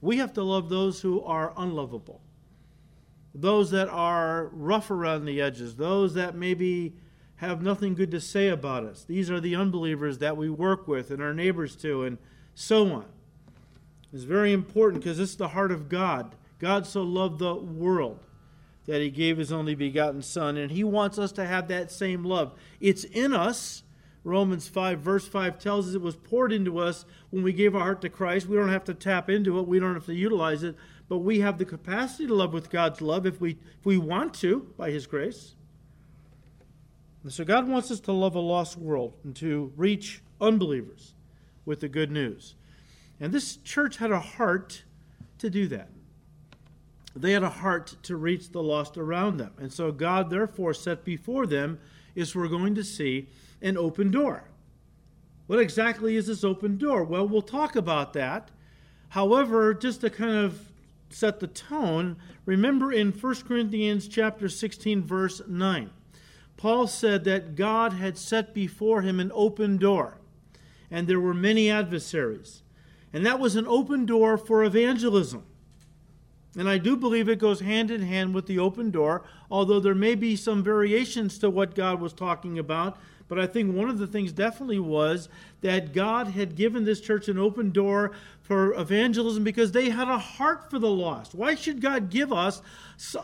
We 0.00 0.18
have 0.18 0.32
to 0.34 0.42
love 0.42 0.68
those 0.68 1.00
who 1.00 1.22
are 1.22 1.52
unlovable, 1.56 2.20
those 3.34 3.70
that 3.70 3.88
are 3.88 4.50
rough 4.52 4.90
around 4.90 5.24
the 5.24 5.40
edges, 5.40 5.76
those 5.76 6.14
that 6.14 6.34
maybe 6.34 6.94
have 7.36 7.62
nothing 7.62 7.94
good 7.94 8.10
to 8.10 8.20
say 8.20 8.48
about 8.48 8.84
us. 8.84 9.04
These 9.04 9.30
are 9.30 9.40
the 9.40 9.56
unbelievers 9.56 10.18
that 10.18 10.36
we 10.36 10.48
work 10.48 10.86
with 10.86 11.10
and 11.10 11.22
our 11.22 11.34
neighbors 11.34 11.76
too, 11.76 12.04
and 12.04 12.18
so 12.54 12.92
on. 12.92 13.06
It's 14.12 14.24
very 14.24 14.52
important 14.52 15.02
because 15.02 15.18
this 15.18 15.30
is 15.30 15.36
the 15.36 15.48
heart 15.48 15.72
of 15.72 15.88
God. 15.88 16.34
God 16.58 16.86
so 16.86 17.02
loved 17.02 17.38
the 17.38 17.54
world 17.54 18.25
that 18.86 19.00
he 19.00 19.10
gave 19.10 19.38
his 19.38 19.52
only 19.52 19.74
begotten 19.74 20.22
Son, 20.22 20.56
and 20.56 20.70
he 20.70 20.84
wants 20.84 21.18
us 21.18 21.32
to 21.32 21.44
have 21.44 21.68
that 21.68 21.90
same 21.90 22.24
love. 22.24 22.52
It's 22.80 23.04
in 23.04 23.32
us. 23.32 23.82
Romans 24.22 24.66
5, 24.66 24.98
verse 24.98 25.28
5 25.28 25.58
tells 25.58 25.88
us 25.88 25.94
it 25.94 26.00
was 26.00 26.16
poured 26.16 26.52
into 26.52 26.78
us 26.78 27.04
when 27.30 27.44
we 27.44 27.52
gave 27.52 27.76
our 27.76 27.82
heart 27.82 28.00
to 28.00 28.08
Christ. 28.08 28.48
We 28.48 28.56
don't 28.56 28.70
have 28.70 28.84
to 28.84 28.94
tap 28.94 29.30
into 29.30 29.58
it, 29.58 29.68
we 29.68 29.78
don't 29.78 29.94
have 29.94 30.06
to 30.06 30.14
utilize 30.14 30.64
it, 30.64 30.76
but 31.08 31.18
we 31.18 31.40
have 31.40 31.58
the 31.58 31.64
capacity 31.64 32.26
to 32.26 32.34
love 32.34 32.52
with 32.52 32.70
God's 32.70 33.00
love 33.00 33.24
if 33.24 33.40
we, 33.40 33.52
if 33.52 33.84
we 33.84 33.98
want 33.98 34.34
to, 34.34 34.72
by 34.76 34.90
his 34.90 35.06
grace. 35.06 35.54
And 37.22 37.32
so 37.32 37.44
God 37.44 37.68
wants 37.68 37.90
us 37.90 38.00
to 38.00 38.12
love 38.12 38.34
a 38.34 38.40
lost 38.40 38.76
world 38.76 39.14
and 39.22 39.34
to 39.36 39.72
reach 39.76 40.22
unbelievers 40.40 41.14
with 41.64 41.80
the 41.80 41.88
good 41.88 42.10
news. 42.10 42.54
And 43.20 43.32
this 43.32 43.56
church 43.56 43.96
had 43.96 44.12
a 44.12 44.20
heart 44.20 44.84
to 45.38 45.50
do 45.50 45.68
that. 45.68 45.90
They 47.16 47.32
had 47.32 47.42
a 47.42 47.48
heart 47.48 47.96
to 48.02 48.16
reach 48.16 48.50
the 48.50 48.62
lost 48.62 48.98
around 48.98 49.38
them. 49.38 49.52
And 49.58 49.72
so 49.72 49.90
God, 49.90 50.28
therefore, 50.28 50.74
set 50.74 51.04
before 51.04 51.46
them 51.46 51.78
is 52.14 52.34
we're 52.34 52.48
going 52.48 52.74
to 52.74 52.84
see 52.84 53.28
an 53.62 53.78
open 53.78 54.10
door. 54.10 54.44
What 55.46 55.58
exactly 55.58 56.16
is 56.16 56.26
this 56.26 56.44
open 56.44 56.76
door? 56.76 57.04
Well, 57.04 57.26
we'll 57.26 57.42
talk 57.42 57.74
about 57.74 58.12
that. 58.12 58.50
However, 59.10 59.72
just 59.72 60.02
to 60.02 60.10
kind 60.10 60.36
of 60.36 60.60
set 61.08 61.40
the 61.40 61.46
tone, 61.46 62.16
remember 62.44 62.92
in 62.92 63.12
1 63.12 63.34
Corinthians 63.42 64.08
chapter 64.08 64.48
16 64.48 65.02
verse 65.02 65.40
9. 65.46 65.90
Paul 66.56 66.86
said 66.86 67.24
that 67.24 67.54
God 67.54 67.92
had 67.94 68.18
set 68.18 68.52
before 68.52 69.02
him 69.02 69.20
an 69.20 69.30
open 69.34 69.76
door, 69.76 70.18
and 70.90 71.06
there 71.06 71.20
were 71.20 71.34
many 71.34 71.70
adversaries. 71.70 72.62
And 73.12 73.24
that 73.24 73.38
was 73.38 73.56
an 73.56 73.66
open 73.66 74.04
door 74.04 74.36
for 74.36 74.64
evangelism. 74.64 75.44
And 76.56 76.68
I 76.68 76.78
do 76.78 76.96
believe 76.96 77.28
it 77.28 77.38
goes 77.38 77.60
hand 77.60 77.90
in 77.90 78.02
hand 78.02 78.34
with 78.34 78.46
the 78.46 78.58
open 78.58 78.90
door, 78.90 79.22
although 79.50 79.78
there 79.78 79.94
may 79.94 80.14
be 80.14 80.36
some 80.36 80.62
variations 80.62 81.38
to 81.38 81.50
what 81.50 81.74
God 81.74 82.00
was 82.00 82.14
talking 82.14 82.58
about. 82.58 82.98
But 83.28 83.38
I 83.38 83.46
think 83.46 83.74
one 83.74 83.90
of 83.90 83.98
the 83.98 84.06
things 84.06 84.32
definitely 84.32 84.78
was 84.78 85.28
that 85.60 85.92
God 85.92 86.28
had 86.28 86.54
given 86.54 86.84
this 86.84 87.00
church 87.00 87.28
an 87.28 87.38
open 87.38 87.72
door 87.72 88.12
for 88.40 88.72
evangelism 88.74 89.44
because 89.44 89.72
they 89.72 89.90
had 89.90 90.08
a 90.08 90.18
heart 90.18 90.70
for 90.70 90.78
the 90.78 90.90
lost. 90.90 91.34
Why 91.34 91.56
should 91.56 91.80
God 91.80 92.08
give 92.08 92.32
us 92.32 92.62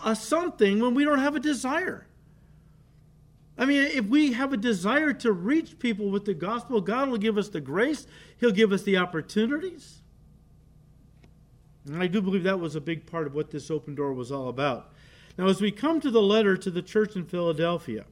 a 0.05 0.15
something 0.15 0.81
when 0.81 0.95
we 0.95 1.05
don't 1.05 1.21
have 1.21 1.37
a 1.37 1.41
desire? 1.41 2.07
I 3.57 3.65
mean, 3.65 3.83
if 3.83 4.07
we 4.07 4.33
have 4.33 4.53
a 4.53 4.57
desire 4.57 5.13
to 5.15 5.33
reach 5.33 5.79
people 5.79 6.11
with 6.11 6.25
the 6.25 6.35
gospel, 6.35 6.81
God 6.81 7.09
will 7.09 7.19
give 7.19 7.39
us 7.39 7.49
the 7.49 7.61
grace, 7.61 8.07
He'll 8.39 8.51
give 8.51 8.73
us 8.73 8.83
the 8.83 8.97
opportunities. 8.97 10.02
And 11.87 12.03
I 12.03 12.07
do 12.07 12.23
believe 12.23 12.45
that 12.45 12.61
was 12.61 12.77
a 12.77 12.81
big 12.81 13.07
part 13.07 13.27
of 13.27 13.35
what 13.35 13.51
this 13.51 13.71
open 13.71 13.95
door 13.95 14.13
was 14.13 14.31
all 14.31 14.49
about. 14.49 14.93
Now, 15.37 15.49
as 15.49 15.61
we 15.61 15.71
come 15.71 16.01
to 16.01 16.11
the 16.11 16.23
letter 16.23 16.57
to 16.57 16.71
the 16.71 16.83
church 16.83 17.17
in 17.17 17.25
Philadelphia, 17.25 18.05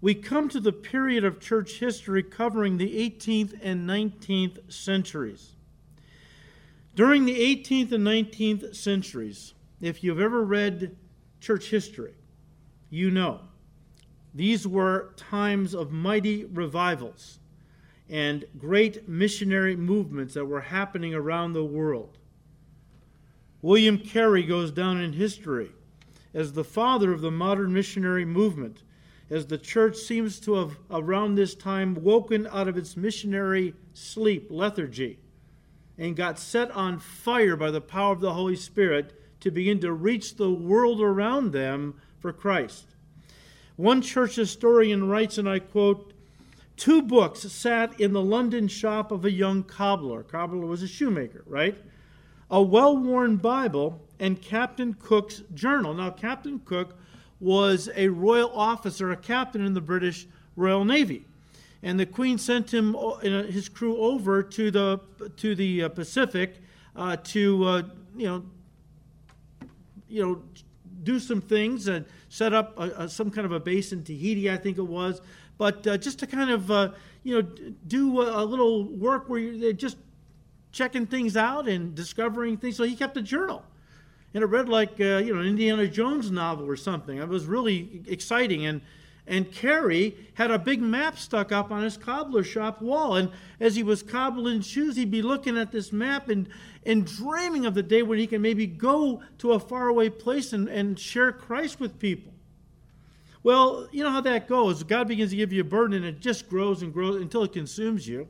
we 0.00 0.14
come 0.14 0.48
to 0.48 0.60
the 0.60 0.72
period 0.72 1.24
of 1.24 1.40
church 1.40 1.78
history 1.78 2.22
covering 2.22 2.76
the 2.76 3.10
18th 3.10 3.58
and 3.62 3.88
19th 3.88 4.72
centuries. 4.72 5.52
During 6.94 7.24
the 7.24 7.38
18th 7.38 7.92
and 7.92 8.06
19th 8.06 8.76
centuries, 8.76 9.54
if 9.80 10.04
you've 10.04 10.20
ever 10.20 10.44
read 10.44 10.96
church 11.40 11.70
history, 11.70 12.14
you 12.90 13.10
know 13.10 13.40
these 14.34 14.66
were 14.66 15.12
times 15.16 15.74
of 15.74 15.92
mighty 15.92 16.44
revivals 16.44 17.38
and 18.08 18.44
great 18.58 19.08
missionary 19.08 19.76
movements 19.76 20.34
that 20.34 20.44
were 20.44 20.60
happening 20.60 21.14
around 21.14 21.52
the 21.52 21.64
world. 21.64 22.18
William 23.62 23.96
Carey 23.96 24.42
goes 24.42 24.72
down 24.72 25.00
in 25.00 25.12
history 25.12 25.70
as 26.34 26.52
the 26.52 26.64
father 26.64 27.12
of 27.12 27.20
the 27.20 27.30
modern 27.30 27.72
missionary 27.72 28.24
movement, 28.24 28.82
as 29.30 29.46
the 29.46 29.58
church 29.58 29.96
seems 29.96 30.40
to 30.40 30.54
have, 30.54 30.76
around 30.90 31.36
this 31.36 31.54
time, 31.54 31.94
woken 32.02 32.48
out 32.50 32.66
of 32.66 32.76
its 32.76 32.96
missionary 32.96 33.74
sleep, 33.94 34.48
lethargy, 34.50 35.18
and 35.96 36.16
got 36.16 36.38
set 36.38 36.70
on 36.72 36.98
fire 36.98 37.56
by 37.56 37.70
the 37.70 37.80
power 37.80 38.12
of 38.12 38.20
the 38.20 38.34
Holy 38.34 38.56
Spirit 38.56 39.12
to 39.40 39.50
begin 39.50 39.78
to 39.78 39.92
reach 39.92 40.36
the 40.36 40.50
world 40.50 41.00
around 41.00 41.52
them 41.52 41.94
for 42.18 42.32
Christ. 42.32 42.96
One 43.76 44.02
church 44.02 44.36
historian 44.36 45.08
writes, 45.08 45.38
and 45.38 45.48
I 45.48 45.60
quote, 45.60 46.12
Two 46.76 47.02
books 47.02 47.40
sat 47.40 48.00
in 48.00 48.12
the 48.12 48.22
London 48.22 48.66
shop 48.66 49.12
of 49.12 49.24
a 49.24 49.30
young 49.30 49.62
cobbler. 49.62 50.22
Cobbler 50.22 50.66
was 50.66 50.82
a 50.82 50.88
shoemaker, 50.88 51.44
right? 51.46 51.76
A 52.52 52.62
well 52.62 52.96
worn 52.96 53.36
Bible, 53.36 54.00
and 54.20 54.40
Captain 54.40 54.94
Cook's 54.94 55.42
journal. 55.54 55.94
Now, 55.94 56.10
Captain 56.10 56.60
Cook 56.60 56.96
was 57.40 57.88
a 57.96 58.06
royal 58.08 58.52
officer, 58.54 59.10
a 59.10 59.16
captain 59.16 59.64
in 59.64 59.74
the 59.74 59.80
British 59.80 60.28
Royal 60.54 60.84
Navy. 60.84 61.24
And 61.82 61.98
the 61.98 62.06
Queen 62.06 62.38
sent 62.38 62.72
him, 62.72 62.94
uh, 62.94 63.16
his 63.16 63.68
crew 63.68 63.96
over 63.96 64.44
to 64.44 64.70
the, 64.70 65.00
to 65.38 65.56
the 65.56 65.84
uh, 65.84 65.88
Pacific 65.88 66.56
uh, 66.94 67.16
to, 67.24 67.64
uh, 67.64 67.82
you 68.16 68.26
know, 68.28 68.44
you 70.08 70.22
know, 70.22 70.42
do 71.02 71.18
some 71.18 71.40
things 71.40 71.88
and 71.88 72.04
set 72.28 72.52
up 72.52 72.78
a, 72.78 73.04
a, 73.04 73.08
some 73.08 73.30
kind 73.30 73.44
of 73.44 73.50
a 73.50 73.58
base 73.58 73.92
in 73.92 74.04
Tahiti, 74.04 74.48
I 74.48 74.56
think 74.56 74.78
it 74.78 74.86
was. 74.86 75.20
But 75.58 75.84
uh, 75.86 75.96
just 75.96 76.20
to 76.20 76.28
kind 76.28 76.50
of, 76.50 76.70
uh, 76.70 76.90
you 77.24 77.34
know, 77.34 77.48
do 77.88 78.20
a, 78.20 78.42
a 78.42 78.44
little 78.44 78.84
work 78.84 79.28
where 79.28 79.40
you, 79.40 79.72
just 79.72 79.96
checking 80.72 81.06
things 81.06 81.36
out 81.36 81.68
and 81.68 81.94
discovering 81.94 82.56
things. 82.56 82.76
So 82.76 82.84
he 82.84 82.96
kept 82.96 83.16
a 83.16 83.22
journal. 83.22 83.62
And 84.34 84.42
it 84.42 84.46
read 84.46 84.68
like, 84.68 84.98
uh, 84.98 85.18
you 85.18 85.34
know, 85.34 85.40
an 85.40 85.46
Indiana 85.46 85.86
Jones 85.86 86.30
novel 86.30 86.66
or 86.66 86.76
something. 86.76 87.18
It 87.18 87.28
was 87.28 87.44
really 87.44 88.02
exciting. 88.06 88.64
And, 88.64 88.80
and 89.26 89.52
Carey 89.52 90.16
had 90.34 90.50
a 90.50 90.58
big 90.58 90.80
map 90.80 91.18
stuck 91.18 91.52
up 91.52 91.70
on 91.70 91.82
his 91.82 91.98
cobbler 91.98 92.42
shop 92.42 92.80
wall. 92.80 93.16
And 93.16 93.30
as 93.60 93.76
he 93.76 93.82
was 93.82 94.02
cobbling 94.02 94.62
shoes, 94.62 94.96
he'd 94.96 95.10
be 95.10 95.20
looking 95.20 95.58
at 95.58 95.70
this 95.70 95.92
map 95.92 96.30
and, 96.30 96.48
and 96.86 97.04
dreaming 97.04 97.66
of 97.66 97.74
the 97.74 97.82
day 97.82 98.02
when 98.02 98.18
he 98.18 98.26
can 98.26 98.40
maybe 98.40 98.66
go 98.66 99.22
to 99.38 99.52
a 99.52 99.60
faraway 99.60 100.08
place 100.08 100.54
and, 100.54 100.66
and 100.68 100.98
share 100.98 101.30
Christ 101.30 101.78
with 101.78 101.98
people. 101.98 102.32
Well, 103.42 103.88
you 103.92 104.02
know 104.02 104.10
how 104.10 104.20
that 104.22 104.48
goes. 104.48 104.82
God 104.82 105.08
begins 105.08 105.30
to 105.30 105.36
give 105.36 105.52
you 105.52 105.60
a 105.60 105.64
burden 105.64 105.96
and 105.96 106.06
it 106.06 106.20
just 106.20 106.48
grows 106.48 106.80
and 106.82 106.92
grows 106.92 107.20
until 107.20 107.42
it 107.42 107.52
consumes 107.52 108.08
you. 108.08 108.28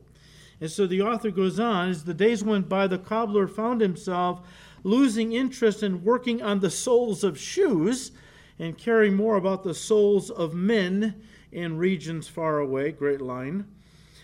And 0.61 0.71
so 0.71 0.87
the 0.87 1.01
author 1.01 1.31
goes 1.31 1.59
on 1.59 1.89
as 1.89 2.03
the 2.03 2.13
days 2.13 2.43
went 2.43 2.69
by, 2.69 2.87
the 2.87 2.97
cobbler 2.97 3.47
found 3.47 3.81
himself 3.81 4.41
losing 4.83 5.33
interest 5.33 5.83
in 5.83 6.03
working 6.03 6.41
on 6.41 6.59
the 6.59 6.69
soles 6.69 7.23
of 7.23 7.39
shoes 7.39 8.11
and 8.59 8.77
caring 8.77 9.15
more 9.15 9.35
about 9.35 9.63
the 9.63 9.73
souls 9.73 10.29
of 10.29 10.53
men 10.53 11.21
in 11.51 11.77
regions 11.77 12.27
far 12.27 12.59
away. 12.59 12.91
Great 12.91 13.21
line. 13.21 13.65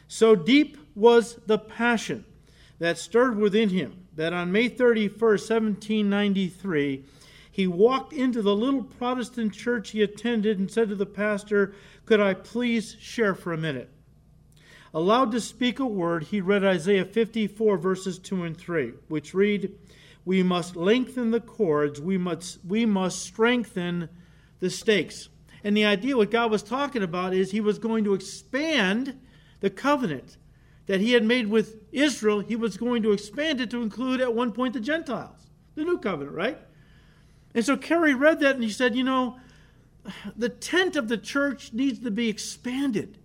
So 0.07 0.35
deep 0.35 0.77
was 0.95 1.39
the 1.45 1.57
passion 1.59 2.25
that 2.79 2.97
stirred 2.97 3.37
within 3.37 3.69
him 3.69 4.07
that 4.15 4.33
on 4.33 4.51
May 4.51 4.69
31st, 4.69 5.19
1793, 5.19 7.05
he 7.51 7.67
walked 7.67 8.13
into 8.13 8.41
the 8.41 8.55
little 8.55 8.83
Protestant 8.83 9.53
church 9.53 9.91
he 9.91 10.01
attended 10.01 10.59
and 10.59 10.69
said 10.69 10.89
to 10.89 10.95
the 10.95 11.05
pastor, 11.05 11.73
Could 12.05 12.19
I 12.19 12.33
please 12.33 12.95
share 12.99 13.35
for 13.35 13.53
a 13.53 13.57
minute? 13.57 13.89
Allowed 14.93 15.31
to 15.31 15.41
speak 15.41 15.79
a 15.79 15.85
word, 15.85 16.25
he 16.25 16.41
read 16.41 16.63
Isaiah 16.63 17.05
54, 17.05 17.77
verses 17.77 18.17
2 18.17 18.43
and 18.43 18.57
3, 18.57 18.93
which 19.07 19.33
read, 19.33 19.71
We 20.25 20.41
must 20.41 20.75
lengthen 20.75 21.31
the 21.31 21.39
cords, 21.39 22.01
we 22.01 22.17
must, 22.17 22.59
we 22.65 22.85
must 22.85 23.21
strengthen 23.21 24.09
the 24.59 24.69
stakes. 24.69 25.29
And 25.63 25.77
the 25.77 25.85
idea, 25.85 26.17
what 26.17 26.31
God 26.31 26.49
was 26.49 26.63
talking 26.63 27.03
about, 27.03 27.33
is 27.33 27.51
he 27.51 27.61
was 27.61 27.77
going 27.77 28.03
to 28.05 28.13
expand 28.13 29.19
the 29.59 29.69
covenant 29.69 30.37
that 30.87 31.01
he 31.01 31.13
had 31.13 31.23
made 31.23 31.47
with 31.47 31.75
Israel. 31.91 32.39
He 32.39 32.55
was 32.55 32.75
going 32.75 33.03
to 33.03 33.11
expand 33.11 33.61
it 33.61 33.69
to 33.69 33.83
include 33.83 34.21
at 34.21 34.33
one 34.33 34.51
point 34.51 34.73
the 34.73 34.79
Gentiles, 34.79 35.51
the 35.75 35.83
new 35.83 35.99
covenant, 35.99 36.35
right? 36.35 36.57
And 37.53 37.63
so 37.63 37.77
Carey 37.77 38.15
read 38.15 38.39
that 38.39 38.55
and 38.55 38.63
he 38.63 38.71
said, 38.71 38.95
You 38.95 39.03
know, 39.03 39.37
the 40.35 40.49
tent 40.49 40.95
of 40.95 41.07
the 41.07 41.17
church 41.17 41.73
needs 41.73 41.99
to 41.99 42.09
be 42.09 42.27
expanded. 42.27 43.18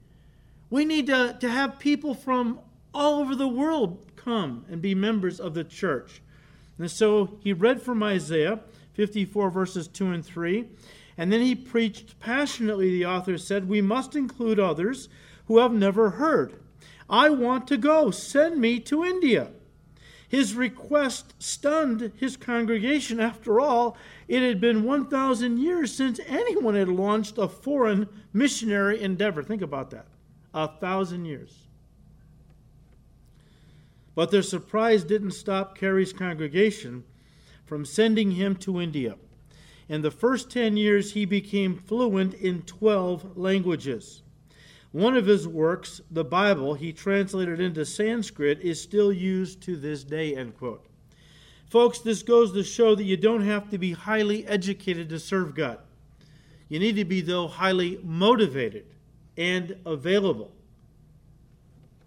We 0.71 0.85
need 0.85 1.06
to, 1.06 1.37
to 1.40 1.49
have 1.49 1.78
people 1.78 2.14
from 2.14 2.61
all 2.92 3.21
over 3.21 3.35
the 3.35 3.49
world 3.49 4.06
come 4.16 4.64
and 4.71 4.80
be 4.80 4.94
members 4.94 5.40
of 5.40 5.54
the 5.54 5.64
church. 5.64 6.23
And 6.78 6.90
so 6.90 7.38
he 7.40 7.52
read 7.52 7.83
from 7.83 8.02
Isaiah 8.02 8.61
54, 8.94 9.50
verses 9.50 9.88
2 9.88 10.11
and 10.11 10.25
3. 10.25 10.68
And 11.16 11.33
then 11.33 11.40
he 11.40 11.54
preached 11.54 12.18
passionately, 12.18 12.90
the 12.90 13.06
author 13.06 13.38
said, 13.38 13.68
We 13.68 13.80
must 13.80 14.16
include 14.16 14.59
others 14.59 15.09
who 15.47 15.59
have 15.59 15.73
never 15.73 16.11
heard. 16.11 16.54
I 17.09 17.28
want 17.30 17.68
to 17.68 17.76
go. 17.76 18.11
Send 18.11 18.61
me 18.61 18.80
to 18.80 19.04
India. 19.04 19.50
His 20.28 20.54
request 20.54 21.35
stunned 21.38 22.12
his 22.16 22.37
congregation. 22.37 23.21
After 23.21 23.61
all, 23.61 23.97
it 24.26 24.42
had 24.42 24.61
been 24.61 24.83
1,000 24.83 25.59
years 25.59 25.94
since 25.94 26.18
anyone 26.26 26.75
had 26.75 26.88
launched 26.88 27.38
a 27.38 27.47
foreign 27.47 28.09
missionary 28.33 29.00
endeavor. 29.00 29.42
Think 29.42 29.62
about 29.62 29.90
that. 29.90 30.06
A 30.54 30.68
thousand 30.68 31.25
years. 31.25 31.66
But 34.14 34.30
their 34.30 34.42
surprise 34.42 35.02
didn't 35.02 35.32
stop 35.32 35.76
Carey's 35.76 36.12
congregation 36.12 37.04
from 37.64 37.84
sending 37.84 38.30
him 38.30 38.54
to 38.56 38.80
India. 38.80 39.16
In 39.88 40.02
the 40.02 40.11
first 40.11 40.50
10 40.50 40.76
years, 40.76 41.12
he 41.12 41.25
became 41.25 41.76
fluent 41.76 42.34
in 42.34 42.62
12 42.62 43.37
languages. 43.37 44.23
One 44.92 45.16
of 45.16 45.26
his 45.26 45.49
works, 45.49 46.00
the 46.08 46.25
Bible, 46.25 46.75
he 46.75 46.92
translated 46.92 47.61
into 47.61 47.84
Sanskrit, 47.84 48.61
is 48.61 48.80
still 48.80 49.12
used 49.12 49.61
to 49.62 49.76
this 49.76 50.04
day, 50.04 50.37
end 50.37 50.56
quote. 50.56 50.87
Folks, 51.68 51.99
this 51.99 52.23
goes 52.23 52.52
to 52.52 52.62
show 52.62 52.94
that 52.94 53.02
you 53.02 53.16
don't 53.16 53.44
have 53.44 53.68
to 53.70 53.78
be 53.78 53.92
highly 53.92 54.46
educated 54.46 55.08
to 55.08 55.18
serve 55.18 55.56
God. 55.56 55.80
You 56.68 56.78
need 56.78 56.94
to 56.96 57.04
be, 57.04 57.20
though, 57.20 57.49
highly 57.49 57.99
motivated 58.04 58.87
and 59.36 59.76
available 59.84 60.52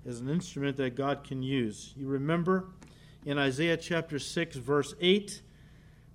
as 0.06 0.22
an 0.22 0.30
instrument 0.30 0.78
that 0.78 0.96
God 0.96 1.24
can 1.24 1.44
use. 1.44 1.94
You 1.98 2.08
remember 2.08 2.66
in 3.26 3.38
Isaiah 3.38 3.78
chapter 3.78 4.20
6, 4.20 4.56
verse 4.56 4.96
8, 5.02 5.42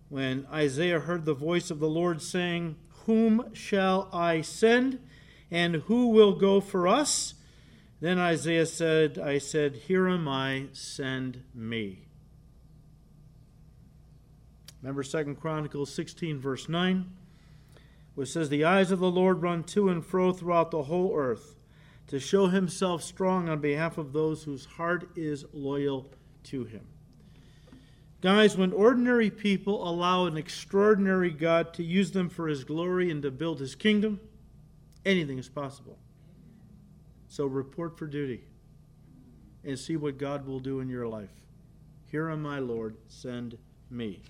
when 0.09 0.47
Isaiah 0.53 1.01
heard 1.01 1.25
the 1.25 1.35
voice 1.35 1.71
of 1.71 1.79
the 1.79 1.89
Lord 1.89 2.23
saying, 2.23 2.77
Whom 3.07 3.53
shall 3.53 4.09
I 4.13 4.41
send? 4.41 4.99
And 5.51 5.77
who 5.77 6.09
will 6.09 6.33
go 6.33 6.61
for 6.61 6.89
us? 6.89 7.35
Then 8.01 8.19
Isaiah 8.19 8.67
said, 8.67 9.19
I 9.19 9.39
said, 9.39 9.77
Here 9.77 10.09
am 10.09 10.27
I, 10.27 10.69
send 10.73 11.45
me. 11.55 12.07
Remember 14.83 15.05
2 15.05 15.37
Chronicles 15.37 15.95
16, 15.95 16.41
verse 16.41 16.69
9, 16.69 17.07
which 18.15 18.31
says, 18.31 18.49
The 18.49 18.65
eyes 18.65 18.91
of 18.91 18.99
the 18.99 19.11
Lord 19.11 19.43
run 19.43 19.65
to 19.65 19.89
and 19.89 20.05
fro 20.05 20.33
throughout 20.33 20.71
the 20.71 20.85
whole 20.85 21.17
earth 21.17 21.57
to 22.09 22.21
show 22.21 22.49
himself 22.49 23.03
strong 23.03 23.49
on 23.49 23.61
behalf 23.61 23.97
of 23.99 24.13
those 24.13 24.45
whose 24.45 24.65
heart 24.65 25.11
is 25.17 25.45
loyal 25.53 26.11
to 26.45 26.65
him. 26.65 26.87
Guys, 28.21 28.57
when 28.57 28.73
ordinary 28.73 29.31
people 29.31 29.89
allow 29.89 30.27
an 30.27 30.37
extraordinary 30.37 31.31
God 31.31 31.75
to 31.75 31.83
use 31.83 32.13
them 32.13 32.29
for 32.29 32.47
his 32.47 32.65
glory 32.65 33.11
and 33.11 33.23
to 33.23 33.31
build 33.31 33.59
his 33.59 33.75
kingdom, 33.75 34.21
anything 35.05 35.39
is 35.39 35.49
possible. 35.49 35.99
So 37.29 37.47
report 37.47 37.99
for 37.99 38.07
duty 38.07 38.45
and 39.65 39.79
see 39.79 39.97
what 39.97 40.19
God 40.19 40.47
will 40.47 40.61
do 40.61 40.81
in 40.81 40.89
your 40.89 41.09
life. 41.09 41.33
Here 42.07 42.29
am 42.29 42.47
I, 42.47 42.59
Lord, 42.59 42.97
send 43.09 43.57
me. 43.91 44.23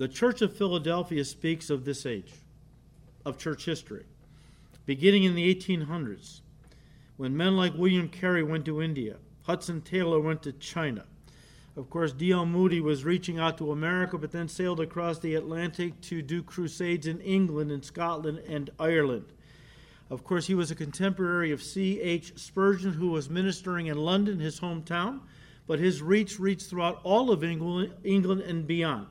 The 0.00 0.08
Church 0.08 0.40
of 0.40 0.56
Philadelphia 0.56 1.22
speaks 1.26 1.68
of 1.68 1.84
this 1.84 2.06
age, 2.06 2.32
of 3.26 3.36
church 3.36 3.66
history, 3.66 4.06
beginning 4.86 5.24
in 5.24 5.34
the 5.34 5.54
1800s, 5.54 6.40
when 7.18 7.36
men 7.36 7.54
like 7.54 7.74
William 7.74 8.08
Carey 8.08 8.42
went 8.42 8.64
to 8.64 8.80
India 8.80 9.16
Hudson 9.42 9.82
Taylor 9.82 10.18
went 10.18 10.42
to 10.44 10.52
China. 10.52 11.04
Of 11.76 11.90
course, 11.90 12.12
D.L. 12.12 12.46
Moody 12.46 12.80
was 12.80 13.04
reaching 13.04 13.38
out 13.38 13.58
to 13.58 13.72
America, 13.72 14.16
but 14.16 14.32
then 14.32 14.48
sailed 14.48 14.80
across 14.80 15.18
the 15.18 15.34
Atlantic 15.34 16.00
to 16.00 16.22
do 16.22 16.42
crusades 16.42 17.06
in 17.06 17.20
England 17.20 17.70
and 17.70 17.84
Scotland 17.84 18.38
and 18.48 18.70
Ireland. 18.78 19.26
Of 20.08 20.24
course, 20.24 20.46
he 20.46 20.54
was 20.54 20.70
a 20.70 20.74
contemporary 20.74 21.52
of 21.52 21.62
C.H. 21.62 22.38
Spurgeon, 22.38 22.94
who 22.94 23.10
was 23.10 23.28
ministering 23.28 23.88
in 23.88 23.98
London, 23.98 24.38
his 24.38 24.60
hometown, 24.60 25.20
but 25.66 25.78
his 25.78 26.00
reach 26.00 26.40
reached 26.40 26.70
throughout 26.70 27.00
all 27.02 27.30
of 27.30 27.44
England, 27.44 27.92
England 28.02 28.40
and 28.40 28.66
beyond. 28.66 29.08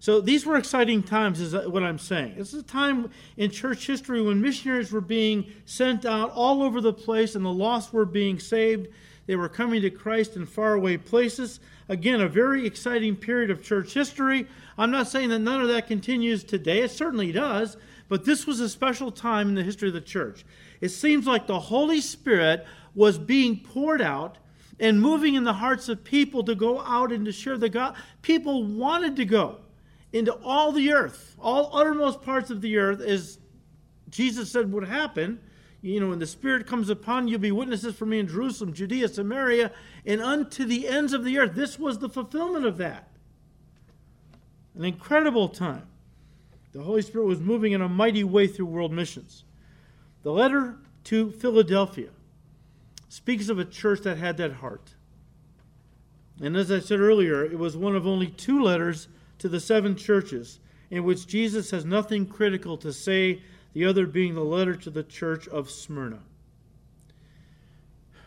So 0.00 0.22
these 0.22 0.46
were 0.46 0.56
exciting 0.56 1.02
times, 1.02 1.40
is 1.40 1.54
what 1.68 1.82
I'm 1.82 1.98
saying. 1.98 2.36
This 2.38 2.54
is 2.54 2.62
a 2.62 2.66
time 2.66 3.10
in 3.36 3.50
church 3.50 3.86
history 3.86 4.22
when 4.22 4.40
missionaries 4.40 4.90
were 4.90 5.02
being 5.02 5.52
sent 5.66 6.06
out 6.06 6.30
all 6.30 6.62
over 6.62 6.80
the 6.80 6.92
place 6.92 7.34
and 7.34 7.44
the 7.44 7.52
lost 7.52 7.92
were 7.92 8.06
being 8.06 8.38
saved. 8.38 8.88
They 9.26 9.36
were 9.36 9.50
coming 9.50 9.82
to 9.82 9.90
Christ 9.90 10.36
in 10.36 10.46
faraway 10.46 10.96
places. 10.96 11.60
Again, 11.90 12.22
a 12.22 12.28
very 12.28 12.66
exciting 12.66 13.14
period 13.14 13.50
of 13.50 13.62
church 13.62 13.92
history. 13.92 14.46
I'm 14.78 14.90
not 14.90 15.06
saying 15.06 15.28
that 15.28 15.40
none 15.40 15.60
of 15.60 15.68
that 15.68 15.86
continues 15.86 16.44
today. 16.44 16.80
It 16.80 16.90
certainly 16.90 17.30
does. 17.30 17.76
But 18.08 18.24
this 18.24 18.46
was 18.46 18.58
a 18.58 18.70
special 18.70 19.12
time 19.12 19.50
in 19.50 19.54
the 19.54 19.62
history 19.62 19.88
of 19.88 19.94
the 19.94 20.00
church. 20.00 20.46
It 20.80 20.88
seems 20.88 21.26
like 21.26 21.46
the 21.46 21.60
Holy 21.60 22.00
Spirit 22.00 22.66
was 22.94 23.18
being 23.18 23.60
poured 23.60 24.00
out 24.00 24.38
and 24.80 24.98
moving 24.98 25.34
in 25.34 25.44
the 25.44 25.52
hearts 25.52 25.90
of 25.90 26.02
people 26.04 26.42
to 26.44 26.54
go 26.54 26.80
out 26.80 27.12
and 27.12 27.26
to 27.26 27.32
share 27.32 27.58
the 27.58 27.68
God. 27.68 27.96
People 28.22 28.64
wanted 28.64 29.14
to 29.16 29.26
go 29.26 29.58
into 30.12 30.32
all 30.44 30.72
the 30.72 30.92
earth, 30.92 31.36
all 31.38 31.70
uttermost 31.72 32.22
parts 32.22 32.50
of 32.50 32.60
the 32.60 32.78
earth, 32.78 33.00
as 33.00 33.38
Jesus 34.10 34.50
said 34.50 34.72
would 34.72 34.88
happen 34.88 35.40
you 35.82 35.98
know, 35.98 36.08
when 36.08 36.18
the 36.18 36.26
Spirit 36.26 36.66
comes 36.66 36.90
upon 36.90 37.28
you, 37.28 37.38
be 37.38 37.52
witnesses 37.52 37.94
for 37.94 38.04
me 38.04 38.18
in 38.18 38.28
Jerusalem, 38.28 38.74
Judea, 38.74 39.08
Samaria, 39.08 39.72
and 40.04 40.20
unto 40.20 40.64
the 40.64 40.86
ends 40.86 41.12
of 41.12 41.24
the 41.24 41.38
earth. 41.38 41.54
This 41.54 41.78
was 41.78 41.98
the 41.98 42.08
fulfillment 42.08 42.66
of 42.66 42.76
that. 42.78 43.08
An 44.74 44.84
incredible 44.84 45.48
time. 45.48 45.86
The 46.72 46.82
Holy 46.82 47.02
Spirit 47.02 47.26
was 47.26 47.40
moving 47.40 47.72
in 47.72 47.80
a 47.80 47.88
mighty 47.88 48.24
way 48.24 48.46
through 48.46 48.66
world 48.66 48.92
missions. 48.92 49.44
The 50.22 50.32
letter 50.32 50.76
to 51.04 51.30
Philadelphia 51.32 52.10
speaks 53.08 53.48
of 53.48 53.58
a 53.58 53.64
church 53.64 54.00
that 54.02 54.18
had 54.18 54.36
that 54.36 54.52
heart. 54.54 54.94
And 56.42 56.56
as 56.56 56.70
I 56.70 56.80
said 56.80 57.00
earlier, 57.00 57.44
it 57.44 57.58
was 57.58 57.76
one 57.76 57.96
of 57.96 58.06
only 58.06 58.28
two 58.28 58.62
letters 58.62 59.08
to 59.40 59.48
the 59.48 59.60
seven 59.60 59.96
churches 59.96 60.60
in 60.90 61.04
which 61.04 61.26
Jesus 61.26 61.70
has 61.70 61.84
nothing 61.84 62.26
critical 62.26 62.76
to 62.78 62.92
say 62.92 63.42
the 63.72 63.84
other 63.84 64.06
being 64.06 64.34
the 64.34 64.44
letter 64.44 64.74
to 64.76 64.90
the 64.90 65.02
church 65.02 65.48
of 65.48 65.70
Smyrna. 65.70 66.20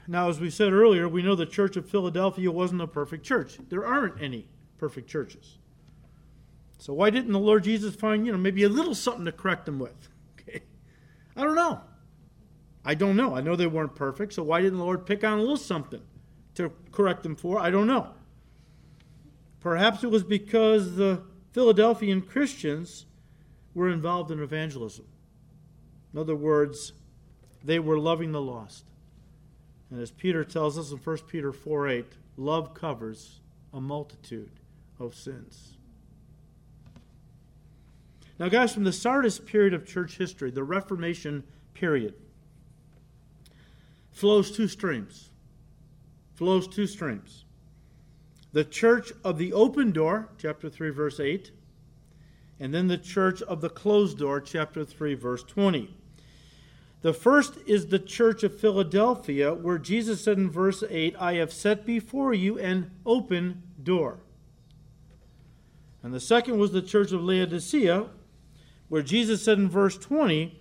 Now, 0.08 0.30
as 0.30 0.40
we 0.40 0.50
said 0.50 0.74
earlier, 0.74 1.08
we 1.08 1.22
know 1.22 1.36
the 1.36 1.46
church 1.46 1.78
of 1.78 1.90
Philadelphia 1.90 2.52
wasn't 2.52 2.82
a 2.82 2.88
perfect 2.88 3.26
church. 3.26 3.58
There 3.70 3.86
aren't 3.86 4.22
any 4.22 4.48
perfect 4.78 5.10
churches. 5.10 5.58
So 6.78 6.94
why 6.94 7.10
didn't 7.10 7.32
the 7.32 7.40
Lord 7.40 7.64
Jesus 7.64 7.96
find, 7.96 8.26
you 8.26 8.32
know, 8.34 8.38
maybe 8.38 8.64
a 8.64 8.70
little 8.70 8.96
something 8.96 9.26
to 9.26 9.32
correct 9.32 9.66
them 9.66 9.80
with? 9.80 10.10
Okay. 10.46 10.62
I 11.38 11.44
don't 11.44 11.56
know. 11.56 11.80
I 12.84 12.96
don't 12.96 13.16
know. 13.16 13.34
I 13.34 13.40
know 13.40 13.56
they 13.56 13.66
weren't 13.66 13.96
perfect, 13.96 14.34
so 14.34 14.44
why 14.44 14.62
didn't 14.62 14.78
the 14.78 14.84
Lord 14.84 15.06
pick 15.06 15.24
on 15.24 15.38
a 15.38 15.42
little 15.42 15.56
something 15.56 16.02
to 16.56 16.70
correct 16.92 17.24
them 17.24 17.38
for? 17.38 17.60
I 17.60 17.70
don't 17.70 17.88
know. 17.88 18.10
Perhaps 19.64 20.04
it 20.04 20.12
was 20.12 20.26
because 20.26 20.98
the 20.98 21.22
Philadelphian 21.54 22.22
Christians 22.22 23.06
were 23.74 23.90
involved 23.90 24.30
in 24.30 24.44
evangelism. 24.44 25.06
In 26.14 26.20
other 26.20 26.36
words, 26.36 26.92
they 27.64 27.80
were 27.80 27.98
loving 27.98 28.34
the 28.34 28.42
lost. 28.42 28.84
And 29.90 30.02
as 30.02 30.12
Peter 30.12 30.44
tells 30.44 30.78
us 30.78 30.92
in 30.92 30.98
1 30.98 31.18
Peter 31.30 31.54
4 31.54 31.88
8, 31.88 32.06
love 32.36 32.74
covers 32.74 33.40
a 33.74 33.80
multitude 33.80 34.52
of 35.00 35.16
sins. 35.16 35.78
Now, 38.40 38.50
guys, 38.50 38.74
from 38.74 38.84
the 38.84 38.92
Sardis 38.92 39.40
period 39.40 39.74
of 39.74 39.88
church 39.88 40.18
history, 40.18 40.52
the 40.52 40.64
Reformation 40.64 41.44
period, 41.74 42.16
flows 44.12 44.52
two 44.52 44.68
streams. 44.68 45.30
Flows 46.36 46.68
two 46.68 46.86
streams. 46.86 47.46
The 48.54 48.64
church 48.64 49.12
of 49.24 49.40
the 49.40 49.52
open 49.52 49.92
door, 49.92 50.30
chapter 50.38 50.70
3, 50.70 50.92
verse 50.92 51.20
8, 51.20 51.52
and 52.60 52.72
then 52.72 52.88
the 52.88 53.00
church 53.00 53.42
of 53.42 53.62
the 53.62 53.70
closed 53.70 54.20
door, 54.20 54.40
chapter 54.40 54.86
3, 54.86 55.16
verse 55.16 55.44
20. 55.44 55.98
The 57.02 57.14
first 57.14 57.58
is 57.66 57.88
the 57.88 58.00
church 58.00 58.44
of 58.44 58.58
Philadelphia, 58.58 59.54
where 59.54 59.80
Jesus 59.80 60.24
said 60.24 60.38
in 60.38 60.52
verse 60.52 60.84
8, 60.88 61.16
I 61.20 61.34
have 61.34 61.52
set 61.52 61.84
before 61.84 62.34
you 62.34 62.60
an 62.60 62.92
open 63.06 63.64
door. 63.82 64.20
And 66.04 66.14
the 66.14 66.20
second 66.20 66.60
was 66.60 66.72
the 66.72 66.82
church 66.84 67.12
of 67.12 67.24
Laodicea, 67.24 68.06
where 68.88 69.02
Jesus 69.02 69.44
said 69.44 69.58
in 69.58 69.68
verse 69.68 69.98
20, 69.98 70.60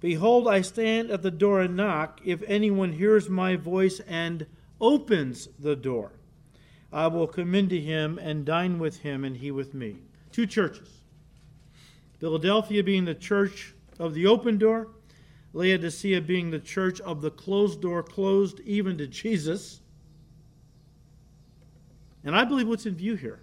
Behold, 0.00 0.48
I 0.48 0.60
stand 0.60 1.10
at 1.10 1.22
the 1.22 1.30
door 1.30 1.60
and 1.60 1.76
knock. 1.76 2.20
If 2.24 2.42
anyone 2.48 2.92
hears 2.92 3.28
my 3.28 3.54
voice 3.54 4.00
and 4.00 4.46
opens 4.80 5.48
the 5.58 5.76
door, 5.76 6.17
I 6.92 7.06
will 7.08 7.26
come 7.26 7.54
into 7.54 7.80
him 7.80 8.18
and 8.18 8.44
dine 8.44 8.78
with 8.78 8.98
him, 9.00 9.24
and 9.24 9.36
he 9.36 9.50
with 9.50 9.74
me. 9.74 9.96
Two 10.32 10.46
churches. 10.46 10.88
Philadelphia 12.18 12.82
being 12.82 13.04
the 13.04 13.14
church 13.14 13.74
of 13.98 14.14
the 14.14 14.26
open 14.26 14.58
door, 14.58 14.88
Laodicea 15.52 16.20
being 16.20 16.50
the 16.50 16.58
church 16.58 17.00
of 17.00 17.20
the 17.20 17.30
closed 17.30 17.80
door, 17.80 18.02
closed 18.02 18.60
even 18.60 18.98
to 18.98 19.06
Jesus. 19.06 19.80
And 22.24 22.34
I 22.34 22.44
believe 22.44 22.68
what's 22.68 22.86
in 22.86 22.94
view 22.94 23.14
here 23.14 23.40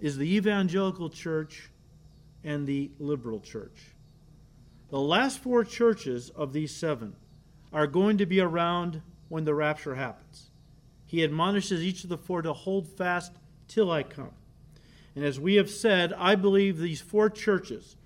is 0.00 0.16
the 0.16 0.34
evangelical 0.36 1.10
church 1.10 1.70
and 2.42 2.66
the 2.66 2.90
liberal 2.98 3.40
church. 3.40 3.92
The 4.88 5.00
last 5.00 5.40
four 5.40 5.64
churches 5.64 6.30
of 6.30 6.52
these 6.52 6.74
seven 6.74 7.14
are 7.72 7.86
going 7.86 8.18
to 8.18 8.26
be 8.26 8.40
around 8.40 9.02
when 9.28 9.44
the 9.44 9.54
rapture 9.54 9.94
happens. 9.94 10.49
He 11.10 11.24
admonishes 11.24 11.82
each 11.82 12.04
of 12.04 12.08
the 12.08 12.16
four 12.16 12.40
to 12.40 12.52
hold 12.52 12.86
fast 12.86 13.32
till 13.66 13.90
I 13.90 14.04
come. 14.04 14.30
And 15.16 15.24
as 15.24 15.40
we 15.40 15.56
have 15.56 15.68
said, 15.68 16.12
I 16.12 16.36
believe 16.36 16.78
these 16.78 17.00
four 17.00 17.28
churches 17.28 17.96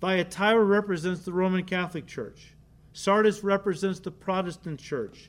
Thyatira 0.00 0.64
represents 0.64 1.26
the 1.26 1.32
Roman 1.34 1.64
Catholic 1.64 2.06
Church, 2.06 2.54
Sardis 2.94 3.44
represents 3.44 4.00
the 4.00 4.10
Protestant 4.10 4.80
Church, 4.80 5.28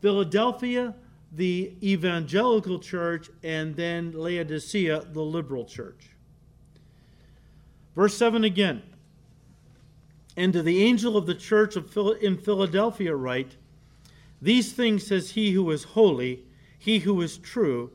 Philadelphia, 0.00 0.94
the 1.32 1.72
Evangelical 1.82 2.78
Church, 2.78 3.28
and 3.42 3.74
then 3.74 4.12
Laodicea, 4.12 5.06
the 5.12 5.22
Liberal 5.22 5.64
Church. 5.64 6.10
Verse 7.96 8.16
7 8.16 8.44
again. 8.44 8.84
And 10.36 10.52
to 10.52 10.62
the 10.62 10.84
angel 10.84 11.16
of 11.16 11.26
the 11.26 11.34
church 11.34 11.74
of 11.74 11.90
Phil- 11.90 12.12
in 12.12 12.38
Philadelphia 12.38 13.16
write, 13.16 13.56
These 14.40 14.72
things 14.72 15.04
says 15.04 15.32
he 15.32 15.50
who 15.50 15.68
is 15.72 15.82
holy, 15.82 16.44
he 16.78 17.00
who 17.00 17.20
is 17.20 17.36
true, 17.36 17.90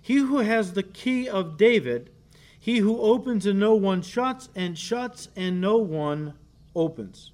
he 0.00 0.16
who 0.16 0.38
has 0.38 0.72
the 0.72 0.82
key 0.82 1.28
of 1.28 1.56
David, 1.56 2.10
he 2.58 2.78
who 2.78 3.00
opens 3.00 3.46
and 3.46 3.58
no 3.58 3.74
one 3.74 4.02
shuts, 4.02 4.48
and 4.54 4.78
shuts 4.78 5.28
and 5.34 5.60
no 5.60 5.78
one 5.78 6.34
opens. 6.74 7.32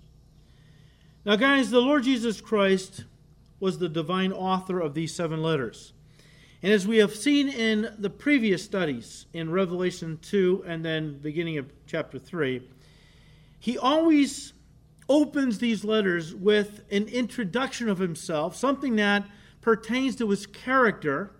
Now, 1.25 1.37
guys, 1.37 1.71
the 1.71 1.81
Lord 1.81 2.05
Jesus 2.05 2.41
Christ 2.41 3.05
was 3.59 3.79
the 3.79 3.89
divine 3.89 4.33
author 4.33 4.79
of 4.81 4.95
these 4.95 5.15
seven 5.15 5.43
letters. 5.43 5.93
And 6.63 6.73
as 6.73 6.87
we 6.87 6.99
have 6.99 7.15
seen 7.15 7.49
in 7.49 7.95
the 7.99 8.11
previous 8.11 8.65
studies 8.65 9.27
in 9.33 9.51
Revelation 9.51 10.19
2 10.23 10.65
and 10.67 10.85
then 10.85 11.19
beginning 11.19 11.59
of 11.59 11.71
chapter 11.87 12.19
3, 12.19 12.67
he 13.59 13.79
always 13.79 14.53
opens 15.09 15.59
these 15.59 15.85
letters 15.85 16.35
with 16.35 16.83
an 16.91 17.09
introduction 17.09 17.89
of 17.89 17.99
himself, 17.99 18.57
something 18.57 18.97
that 18.97 19.27
pertains 19.65 20.15
to 20.17 20.31
his 20.31 20.47
character 20.47 21.33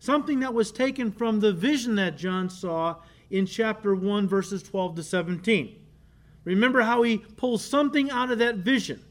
Something 0.00 0.40
that 0.40 0.54
was 0.54 0.70
taken 0.70 1.10
from 1.10 1.40
the 1.40 1.52
vision 1.52 1.96
that 1.96 2.16
John 2.16 2.48
saw 2.48 2.96
in 3.30 3.46
chapter 3.46 3.94
1, 3.94 4.28
verses 4.28 4.62
12 4.62 4.96
to 4.96 5.02
17. 5.02 5.76
Remember 6.44 6.82
how 6.82 7.02
he 7.02 7.18
pulls 7.18 7.64
something 7.64 8.10
out 8.10 8.30
of 8.30 8.38
that 8.38 8.56
vision 8.56 9.04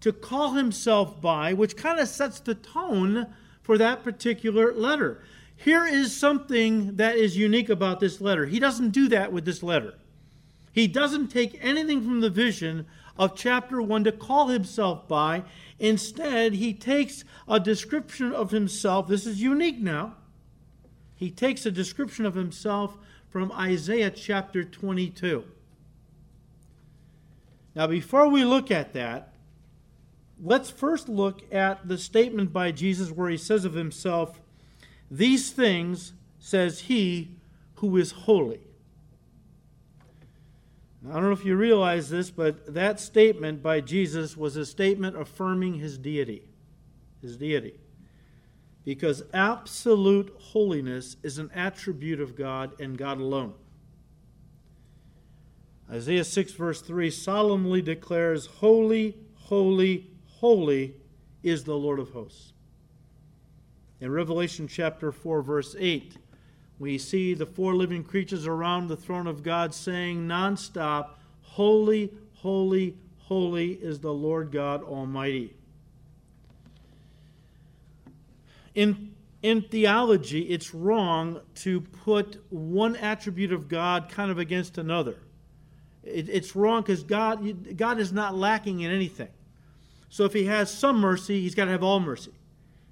to 0.00 0.12
call 0.12 0.52
himself 0.52 1.20
by, 1.20 1.52
which 1.52 1.76
kind 1.76 2.00
of 2.00 2.08
sets 2.08 2.40
the 2.40 2.54
tone 2.54 3.26
for 3.60 3.76
that 3.76 4.02
particular 4.02 4.72
letter. 4.72 5.22
Here 5.54 5.86
is 5.86 6.16
something 6.16 6.96
that 6.96 7.16
is 7.16 7.36
unique 7.36 7.68
about 7.68 8.00
this 8.00 8.20
letter. 8.20 8.46
He 8.46 8.58
doesn't 8.58 8.90
do 8.90 9.08
that 9.08 9.30
with 9.30 9.44
this 9.44 9.62
letter. 9.62 9.94
He 10.72 10.86
doesn't 10.86 11.28
take 11.28 11.58
anything 11.60 12.02
from 12.02 12.20
the 12.20 12.30
vision 12.30 12.86
of 13.20 13.36
chapter 13.36 13.80
1 13.80 14.02
to 14.02 14.10
call 14.10 14.48
himself 14.48 15.06
by. 15.06 15.44
Instead, 15.78 16.54
he 16.54 16.74
takes 16.74 17.22
a 17.46 17.60
description 17.60 18.32
of 18.32 18.50
himself. 18.50 19.06
This 19.06 19.26
is 19.26 19.40
unique 19.40 19.78
now 19.78 20.16
he 21.20 21.30
takes 21.30 21.66
a 21.66 21.70
description 21.70 22.24
of 22.24 22.34
himself 22.34 22.96
from 23.28 23.52
Isaiah 23.52 24.10
chapter 24.10 24.64
22. 24.64 25.44
Now, 27.74 27.86
before 27.88 28.28
we 28.28 28.42
look 28.42 28.70
at 28.70 28.94
that, 28.94 29.34
let's 30.42 30.70
first 30.70 31.10
look 31.10 31.42
at 31.52 31.86
the 31.86 31.98
statement 31.98 32.54
by 32.54 32.72
Jesus 32.72 33.10
where 33.10 33.28
he 33.28 33.36
says 33.36 33.66
of 33.66 33.74
himself, 33.74 34.40
These 35.10 35.50
things 35.50 36.14
says 36.38 36.80
he 36.80 37.36
who 37.74 37.98
is 37.98 38.12
holy. 38.12 38.60
Now, 41.02 41.10
I 41.10 41.14
don't 41.14 41.24
know 41.24 41.32
if 41.32 41.44
you 41.44 41.56
realize 41.56 42.10
this, 42.10 42.30
but 42.30 42.74
that 42.74 43.00
statement 43.00 43.62
by 43.62 43.80
Jesus 43.80 44.36
was 44.36 44.56
a 44.56 44.66
statement 44.66 45.16
affirming 45.16 45.74
his 45.74 45.96
deity. 45.98 46.48
His 47.22 47.36
deity 47.36 47.78
because 48.84 49.22
absolute 49.34 50.34
holiness 50.38 51.16
is 51.22 51.38
an 51.38 51.50
attribute 51.54 52.20
of 52.20 52.36
God 52.36 52.80
and 52.80 52.96
God 52.96 53.20
alone. 53.20 53.54
Isaiah 55.90 56.24
6, 56.24 56.52
verse 56.52 56.80
3 56.80 57.10
solemnly 57.10 57.82
declares, 57.82 58.46
Holy, 58.46 59.16
holy, 59.34 60.06
holy 60.26 60.94
is 61.42 61.64
the 61.64 61.76
Lord 61.76 61.98
of 61.98 62.10
hosts. 62.10 62.52
In 64.00 64.10
Revelation 64.10 64.66
chapter 64.68 65.12
4, 65.12 65.42
verse 65.42 65.76
8, 65.78 66.16
we 66.80 66.96
see 66.96 67.34
the 67.34 67.44
four 67.44 67.74
living 67.74 68.02
creatures 68.02 68.46
around 68.46 68.88
the 68.88 68.96
throne 68.96 69.26
of 69.26 69.42
God 69.42 69.74
saying 69.74 70.26
nonstop, 70.26 71.10
Holy, 71.42 72.10
holy, 72.36 72.96
holy 73.18 73.72
is 73.72 74.00
the 74.00 74.12
Lord 74.12 74.50
God 74.50 74.82
Almighty. 74.82 75.54
In, 78.74 79.14
in 79.42 79.60
theology, 79.60 80.44
it's 80.44 80.72
wrong 80.74 81.42
to 81.56 81.82
put 81.82 82.42
one 82.48 82.96
attribute 82.96 83.52
of 83.52 83.68
God 83.68 84.08
kind 84.08 84.30
of 84.30 84.38
against 84.38 84.78
another. 84.78 85.16
It, 86.02 86.30
it's 86.30 86.56
wrong 86.56 86.80
because 86.80 87.02
God, 87.02 87.76
God 87.76 87.98
is 87.98 88.10
not 88.10 88.34
lacking 88.34 88.80
in 88.80 88.90
anything. 88.90 89.28
So 90.08 90.24
if 90.24 90.32
he 90.32 90.46
has 90.46 90.72
some 90.72 90.98
mercy, 90.98 91.42
he's 91.42 91.54
got 91.54 91.66
to 91.66 91.72
have 91.72 91.82
all 91.82 92.00
mercy. 92.00 92.32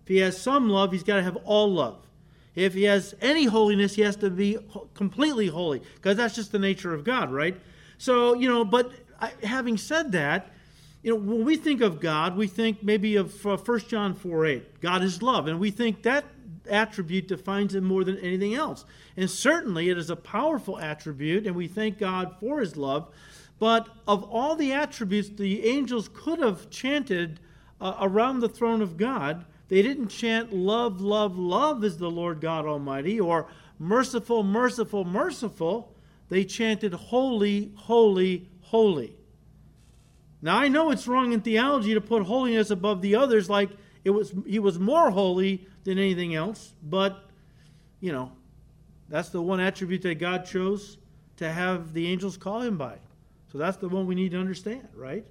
If 0.02 0.08
he 0.08 0.18
has 0.18 0.38
some 0.38 0.68
love, 0.68 0.92
he's 0.92 1.02
got 1.02 1.16
to 1.16 1.22
have 1.22 1.36
all 1.36 1.72
love. 1.72 2.07
If 2.54 2.74
he 2.74 2.84
has 2.84 3.14
any 3.20 3.44
holiness, 3.44 3.94
he 3.94 4.02
has 4.02 4.16
to 4.16 4.30
be 4.30 4.58
completely 4.94 5.48
holy 5.48 5.82
because 5.94 6.16
that's 6.16 6.34
just 6.34 6.52
the 6.52 6.58
nature 6.58 6.92
of 6.92 7.04
God, 7.04 7.32
right? 7.32 7.56
So, 7.98 8.34
you 8.34 8.48
know, 8.48 8.64
but 8.64 8.92
having 9.42 9.76
said 9.76 10.12
that, 10.12 10.50
you 11.02 11.12
know, 11.12 11.20
when 11.20 11.44
we 11.44 11.56
think 11.56 11.80
of 11.80 12.00
God, 12.00 12.36
we 12.36 12.46
think 12.46 12.82
maybe 12.82 13.16
of 13.16 13.46
uh, 13.46 13.56
1 13.56 13.80
John 13.80 14.14
4 14.14 14.46
8. 14.46 14.80
God 14.80 15.02
is 15.02 15.22
love. 15.22 15.46
And 15.46 15.60
we 15.60 15.70
think 15.70 16.02
that 16.02 16.24
attribute 16.68 17.28
defines 17.28 17.74
him 17.74 17.84
more 17.84 18.04
than 18.04 18.18
anything 18.18 18.54
else. 18.54 18.84
And 19.16 19.30
certainly 19.30 19.88
it 19.90 19.98
is 19.98 20.10
a 20.10 20.16
powerful 20.16 20.78
attribute, 20.78 21.46
and 21.46 21.56
we 21.56 21.68
thank 21.68 21.98
God 21.98 22.36
for 22.40 22.60
his 22.60 22.76
love. 22.76 23.08
But 23.58 23.88
of 24.06 24.22
all 24.24 24.54
the 24.54 24.72
attributes 24.72 25.28
the 25.28 25.66
angels 25.66 26.08
could 26.12 26.40
have 26.40 26.70
chanted 26.70 27.40
uh, 27.80 27.96
around 28.00 28.40
the 28.40 28.48
throne 28.48 28.82
of 28.82 28.96
God, 28.96 29.44
they 29.68 29.82
didn't 29.82 30.08
chant, 30.08 30.52
Love, 30.52 31.00
love, 31.00 31.38
love 31.38 31.84
is 31.84 31.98
the 31.98 32.10
Lord 32.10 32.40
God 32.40 32.66
Almighty, 32.66 33.20
or 33.20 33.46
Merciful, 33.78 34.42
merciful, 34.42 35.04
merciful. 35.04 35.94
They 36.28 36.44
chanted, 36.44 36.92
Holy, 36.92 37.72
holy, 37.76 38.48
holy. 38.62 39.14
Now 40.42 40.58
I 40.58 40.68
know 40.68 40.90
it's 40.90 41.06
wrong 41.06 41.32
in 41.32 41.40
theology 41.40 41.94
to 41.94 42.00
put 42.00 42.24
holiness 42.24 42.70
above 42.70 43.02
the 43.02 43.16
others 43.16 43.50
like 43.50 43.70
it 44.04 44.10
was 44.10 44.32
he 44.46 44.58
was 44.58 44.78
more 44.78 45.10
holy 45.10 45.66
than 45.84 45.98
anything 45.98 46.34
else, 46.34 46.74
but 46.82 47.24
you 48.00 48.12
know, 48.12 48.32
that's 49.08 49.30
the 49.30 49.42
one 49.42 49.58
attribute 49.58 50.02
that 50.02 50.16
God 50.16 50.44
chose 50.44 50.98
to 51.38 51.50
have 51.50 51.92
the 51.92 52.06
angels 52.06 52.36
call 52.36 52.60
him 52.60 52.76
by. 52.76 52.96
So 53.50 53.58
that's 53.58 53.78
the 53.78 53.88
one 53.88 54.06
we 54.06 54.14
need 54.14 54.32
to 54.32 54.38
understand, 54.38 54.88
right? 54.94 55.24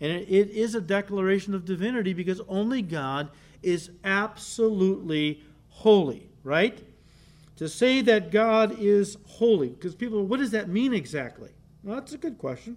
And 0.00 0.10
it, 0.12 0.28
it 0.28 0.50
is 0.50 0.74
a 0.74 0.80
declaration 0.80 1.54
of 1.54 1.64
divinity 1.64 2.12
because 2.12 2.40
only 2.48 2.82
God 2.82 3.30
is 3.62 3.90
absolutely 4.04 5.42
holy, 5.68 6.30
right? 6.42 6.82
To 7.56 7.68
say 7.68 8.00
that 8.02 8.30
God 8.30 8.78
is 8.78 9.18
holy, 9.26 9.68
because 9.68 9.94
people, 9.94 10.24
what 10.24 10.38
does 10.40 10.50
that 10.52 10.68
mean 10.68 10.94
exactly? 10.94 11.50
Well, 11.82 11.96
that's 11.96 12.12
a 12.12 12.18
good 12.18 12.38
question. 12.38 12.76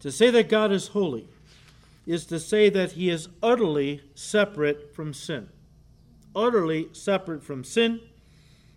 To 0.00 0.12
say 0.12 0.30
that 0.30 0.48
God 0.48 0.72
is 0.72 0.88
holy 0.88 1.28
is 2.06 2.26
to 2.26 2.38
say 2.38 2.68
that 2.70 2.92
he 2.92 3.10
is 3.10 3.28
utterly 3.42 4.02
separate 4.14 4.94
from 4.94 5.12
sin. 5.12 5.48
Utterly 6.34 6.88
separate 6.92 7.42
from 7.42 7.64
sin, 7.64 8.00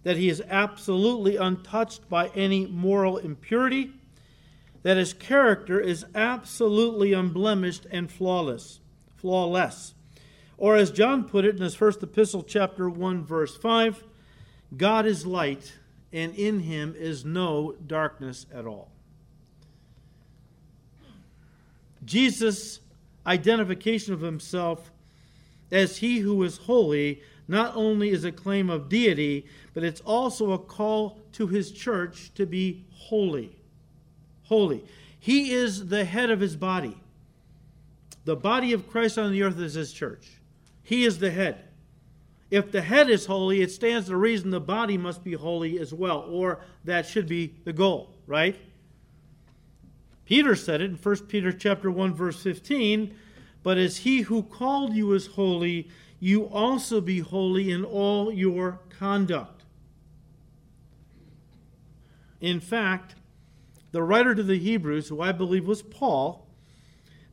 that 0.04 0.18
he 0.18 0.30
is 0.30 0.42
absolutely 0.50 1.36
untouched 1.36 2.10
by 2.10 2.30
any 2.30 2.66
moral 2.66 3.18
impurity, 3.18 3.92
that 4.82 4.98
his 4.98 5.14
character 5.14 5.80
is 5.80 6.06
absolutely 6.16 7.12
unblemished 7.14 7.86
and 7.92 8.10
flawless, 8.10 8.80
flawless. 9.18 9.94
Or 10.60 10.76
as 10.76 10.92
John 10.92 11.24
put 11.24 11.46
it 11.46 11.56
in 11.56 11.62
his 11.62 11.74
first 11.74 12.04
epistle, 12.04 12.44
chapter 12.44 12.90
1, 12.90 13.24
verse 13.24 13.56
5, 13.56 14.04
God 14.76 15.06
is 15.06 15.26
light, 15.26 15.72
and 16.12 16.36
in 16.36 16.60
him 16.60 16.94
is 16.98 17.24
no 17.24 17.76
darkness 17.88 18.46
at 18.54 18.68
all. 18.68 18.92
Jesus' 22.04 22.82
identification 23.26 24.14
of 24.14 24.20
himself 24.20 24.92
as 25.72 25.98
he 25.98 26.20
who 26.20 26.44
is 26.44 26.58
holy 26.58 27.22
not 27.48 27.74
only 27.78 28.10
is 28.10 28.26
a 28.26 28.32
claim 28.32 28.70
of 28.70 28.90
deity, 28.90 29.46
but 29.74 29.84
it's 29.84 30.02
also 30.02 30.52
a 30.52 30.60
call 30.60 31.20
to 31.32 31.48
his 31.48 31.72
church 31.72 32.34
to 32.36 32.46
be 32.46 32.84
holy. 32.92 33.56
Holy. 34.44 34.84
He 35.20 35.54
is 35.54 35.88
the 35.88 36.04
head 36.04 36.30
of 36.30 36.42
his 36.42 36.58
body. 36.58 36.98
The 38.26 38.36
body 38.36 38.74
of 38.74 38.90
Christ 38.90 39.18
on 39.18 39.32
the 39.32 39.42
earth 39.44 39.58
is 39.58 39.74
his 39.74 39.94
church. 39.94 40.39
He 40.90 41.06
is 41.06 41.20
the 41.20 41.30
head. 41.30 41.66
If 42.50 42.72
the 42.72 42.82
head 42.82 43.12
is 43.12 43.28
holy, 43.28 43.62
it 43.62 43.70
stands 43.70 44.08
to 44.08 44.18
reason 44.18 44.50
the 44.50 44.60
body 44.60 44.98
must 44.98 45.24
be 45.24 45.34
holy 45.34 45.78
as 45.78 45.94
well, 45.94 46.26
or 46.28 46.62
that 46.84 47.06
should 47.06 47.28
be 47.28 47.54
the 47.64 47.74
goal, 47.74 48.16
right? 48.26 48.56
Peter 50.26 50.56
said 50.56 50.82
it 50.82 50.90
in 50.90 50.96
1 50.96 51.16
Peter 51.28 51.52
chapter 51.52 51.92
1 51.92 52.16
verse 52.16 52.42
15, 52.42 53.14
but 53.62 53.78
as 53.78 53.98
he 53.98 54.22
who 54.22 54.42
called 54.42 54.96
you 54.96 55.14
is 55.14 55.28
holy, 55.28 55.92
you 56.20 56.46
also 56.46 57.00
be 57.00 57.20
holy 57.20 57.70
in 57.70 57.86
all 57.86 58.34
your 58.34 58.80
conduct. 58.90 59.66
In 62.42 62.60
fact, 62.60 63.14
the 63.92 64.02
writer 64.02 64.34
to 64.34 64.42
the 64.42 64.58
Hebrews, 64.58 65.10
who 65.10 65.22
I 65.22 65.34
believe 65.34 65.68
was 65.68 65.84
Paul, 65.84 66.49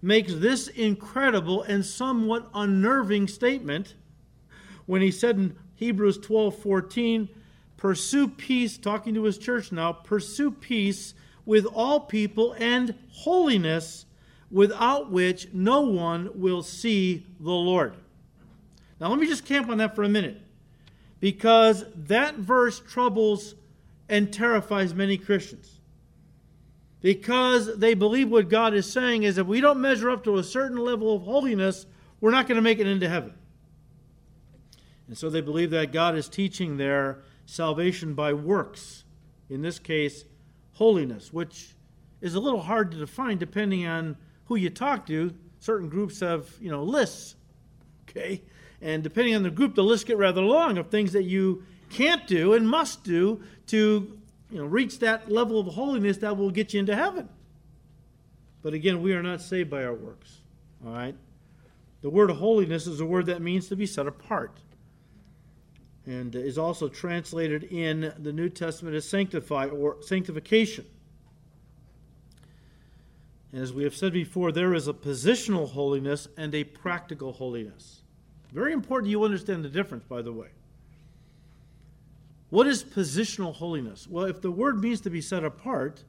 makes 0.07 0.35
this 0.37 0.69
incredible 0.69 1.63
and 1.63 1.85
somewhat 1.85 2.49
unnerving 2.55 3.27
statement 3.27 3.95
when 4.87 5.03
he 5.03 5.11
said 5.11 5.37
in 5.37 5.57
Hebrews 5.75 6.19
12 6.19 6.57
14, 6.57 7.29
pursue 7.77 8.29
peace, 8.29 8.79
talking 8.79 9.15
to 9.15 9.25
his 9.25 9.37
church 9.37 9.73
now, 9.73 9.93
pursue 9.93 10.53
peace 10.53 11.15
with 11.45 11.67
all 11.67 11.99
people 11.99 12.55
and 12.57 12.95
holiness, 13.11 14.07
without 14.49 15.11
which 15.11 15.49
no 15.53 15.81
one 15.81 16.31
will 16.35 16.63
see 16.63 17.27
the 17.41 17.51
Lord. 17.51 17.97
Now, 19.01 19.09
let 19.09 19.19
me 19.19 19.27
just 19.27 19.45
camp 19.45 19.69
on 19.69 19.79
that 19.79 19.97
for 19.97 20.05
a 20.05 20.09
minute 20.09 20.41
because 21.19 21.85
that 21.97 22.37
verse 22.37 22.79
troubles 22.79 23.57
and 24.09 24.33
terrifies 24.33 24.95
many 24.95 25.19
Christians. 25.19 25.76
Because 27.07 27.79
they 27.79 27.95
believe 27.95 28.33
what 28.33 28.49
God 28.49 28.75
is 28.75 28.91
saying 28.91 29.23
is 29.23 29.39
if 29.39 29.47
we 29.47 29.61
don't 29.61 29.81
measure 29.81 30.11
up 30.11 30.25
to 30.25 30.39
a 30.39 30.43
certain 30.43 30.79
level 30.79 31.15
of 31.15 31.23
holiness, 31.23 31.87
we're 32.21 32.33
not 32.33 32.49
going 32.49 32.57
to 32.57 32.63
make 32.63 32.81
it 32.81 32.89
into 32.89 33.09
heaven. 33.09 33.33
And 35.07 35.17
so 35.17 35.31
they 35.31 35.41
believe 35.41 35.71
that 35.71 35.93
God 35.93 36.17
is 36.17 36.29
teaching 36.29 36.79
their 36.79 37.23
salvation 37.45 38.15
by 38.15 38.33
works, 38.33 39.05
in 39.49 39.63
this 39.63 39.79
case, 39.79 40.25
holiness, 40.73 41.33
which 41.33 41.77
is 42.21 42.35
a 42.35 42.41
little 42.41 42.63
hard 42.63 42.91
to 42.91 42.97
define 42.97 43.39
depending 43.39 43.87
on 43.87 44.17
who 44.47 44.57
you 44.57 44.69
talk 44.69 45.07
to. 45.07 45.33
Certain 45.61 45.89
groups 45.89 46.19
have, 46.19 46.51
you 46.61 46.73
know, 46.73 46.83
lists, 46.83 47.37
okay? 48.11 48.43
And 48.83 49.05
depending 49.05 49.37
on 49.37 49.45
the 49.45 49.51
group, 49.53 49.77
the 49.77 49.85
lists 49.85 50.03
get 50.03 50.19
rather 50.19 50.43
long 50.43 50.77
of 50.77 50.91
things 50.91 51.13
that 51.13 51.23
you 51.23 51.63
can't 51.89 52.27
do 52.27 52.55
and 52.55 52.69
must 52.69 53.05
do 53.05 53.45
to, 53.69 54.19
you 54.51 54.59
know, 54.59 54.65
reach 54.65 54.99
that 55.01 55.31
level 55.31 55.59
of 55.59 55.67
holiness 55.75 56.19
that 56.19 56.37
will 56.37 56.51
get 56.51 56.73
you 56.73 56.81
into 56.81 56.95
heaven. 56.95 57.29
But 58.63 58.75
again, 58.75 59.03
we 59.03 59.13
are 59.13 59.23
not 59.23 59.41
saved 59.41 59.71
by 59.71 59.85
our 59.85 59.95
works, 59.95 60.41
all 60.85 60.93
right? 60.93 61.15
The 62.03 62.11
word 62.11 62.31
holiness 62.31 62.87
is 62.87 63.01
a 63.01 63.07
word 63.07 63.27
that 63.27 63.43
means 63.43 63.69
to 63.69 63.77
be 63.77 63.87
set 63.87 64.07
apart 64.07 64.59
and 66.07 66.35
is 66.37 66.57
also 66.57 66.89
translated 66.89 67.65
in 67.65 68.13
the 68.19 68.33
New 68.33 68.49
Testament 68.49 68.95
as 68.95 69.09
sanctify 69.09 69.67
or 69.67 69.97
sanctification. 70.03 70.87
And 73.53 73.63
as 73.63 73.73
we 73.73 73.85
have 73.85 73.95
said 73.95 74.13
before, 74.13 74.53
there 74.53 74.75
is 74.75 74.87
a 74.87 74.93
positional 74.93 75.71
holiness 75.71 76.29
and 76.37 76.55
a 76.55 76.65
practical 76.65 77.33
holiness. 77.33 78.03
Very 78.53 78.73
important 78.73 79.11
you 79.11 79.25
understand 79.25 79.65
the 79.65 79.69
difference, 79.69 80.05
by 80.05 80.23
the 80.23 80.33
way. 80.33 80.49
What 82.51 82.67
is 82.67 82.85
positional 82.85 83.55
holiness? 83.55 84.07
Well, 84.09 84.25
if 84.25 84.41
the 84.41 84.51
word 84.51 84.81
means 84.81 85.01
to 85.03 85.11
be 85.11 85.21
set 85.21 85.45
apart, 85.45 86.05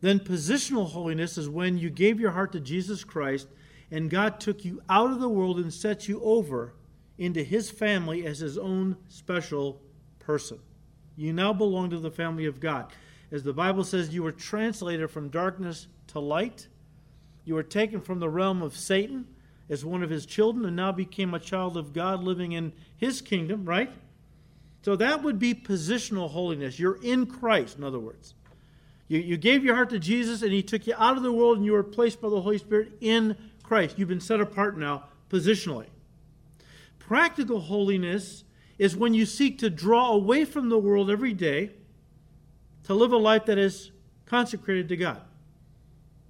then 0.00 0.20
positional 0.20 0.90
holiness 0.90 1.36
is 1.36 1.48
when 1.48 1.78
you 1.78 1.90
gave 1.90 2.20
your 2.20 2.30
heart 2.30 2.52
to 2.52 2.60
Jesus 2.60 3.04
Christ 3.04 3.48
and 3.90 4.10
God 4.10 4.40
took 4.40 4.64
you 4.64 4.82
out 4.88 5.10
of 5.10 5.20
the 5.20 5.28
world 5.28 5.58
and 5.58 5.72
set 5.72 6.08
you 6.08 6.20
over 6.22 6.74
into 7.18 7.42
his 7.42 7.70
family 7.70 8.26
as 8.26 8.38
his 8.40 8.58
own 8.58 8.96
special 9.08 9.80
person. 10.18 10.58
You 11.16 11.32
now 11.32 11.52
belong 11.52 11.90
to 11.90 11.98
the 11.98 12.10
family 12.10 12.46
of 12.46 12.60
God. 12.60 12.92
As 13.30 13.42
the 13.42 13.52
Bible 13.52 13.84
says, 13.84 14.14
you 14.14 14.22
were 14.22 14.32
translated 14.32 15.10
from 15.10 15.28
darkness 15.28 15.88
to 16.08 16.20
light. 16.20 16.68
You 17.44 17.54
were 17.54 17.62
taken 17.62 18.00
from 18.00 18.20
the 18.20 18.28
realm 18.28 18.62
of 18.62 18.76
Satan 18.76 19.26
as 19.68 19.84
one 19.84 20.02
of 20.02 20.10
his 20.10 20.26
children 20.26 20.66
and 20.66 20.76
now 20.76 20.92
became 20.92 21.32
a 21.34 21.40
child 21.40 21.76
of 21.76 21.92
God 21.92 22.22
living 22.22 22.52
in 22.52 22.72
his 22.96 23.20
kingdom, 23.20 23.64
right? 23.64 23.90
So 24.86 24.94
that 24.94 25.24
would 25.24 25.40
be 25.40 25.52
positional 25.52 26.30
holiness. 26.30 26.78
You're 26.78 27.02
in 27.02 27.26
Christ, 27.26 27.76
in 27.76 27.82
other 27.82 27.98
words. 27.98 28.34
You, 29.08 29.18
you 29.18 29.36
gave 29.36 29.64
your 29.64 29.74
heart 29.74 29.90
to 29.90 29.98
Jesus 29.98 30.42
and 30.42 30.52
he 30.52 30.62
took 30.62 30.86
you 30.86 30.94
out 30.96 31.16
of 31.16 31.24
the 31.24 31.32
world 31.32 31.56
and 31.56 31.66
you 31.66 31.72
were 31.72 31.82
placed 31.82 32.20
by 32.20 32.28
the 32.28 32.40
Holy 32.40 32.58
Spirit 32.58 32.92
in 33.00 33.36
Christ. 33.64 33.98
You've 33.98 34.08
been 34.08 34.20
set 34.20 34.40
apart 34.40 34.78
now 34.78 35.06
positionally. 35.28 35.86
Practical 37.00 37.62
holiness 37.62 38.44
is 38.78 38.96
when 38.96 39.12
you 39.12 39.26
seek 39.26 39.58
to 39.58 39.70
draw 39.70 40.12
away 40.12 40.44
from 40.44 40.68
the 40.68 40.78
world 40.78 41.10
every 41.10 41.32
day 41.32 41.70
to 42.84 42.94
live 42.94 43.10
a 43.10 43.16
life 43.16 43.46
that 43.46 43.58
is 43.58 43.90
consecrated 44.24 44.88
to 44.90 44.96
God. 44.96 45.20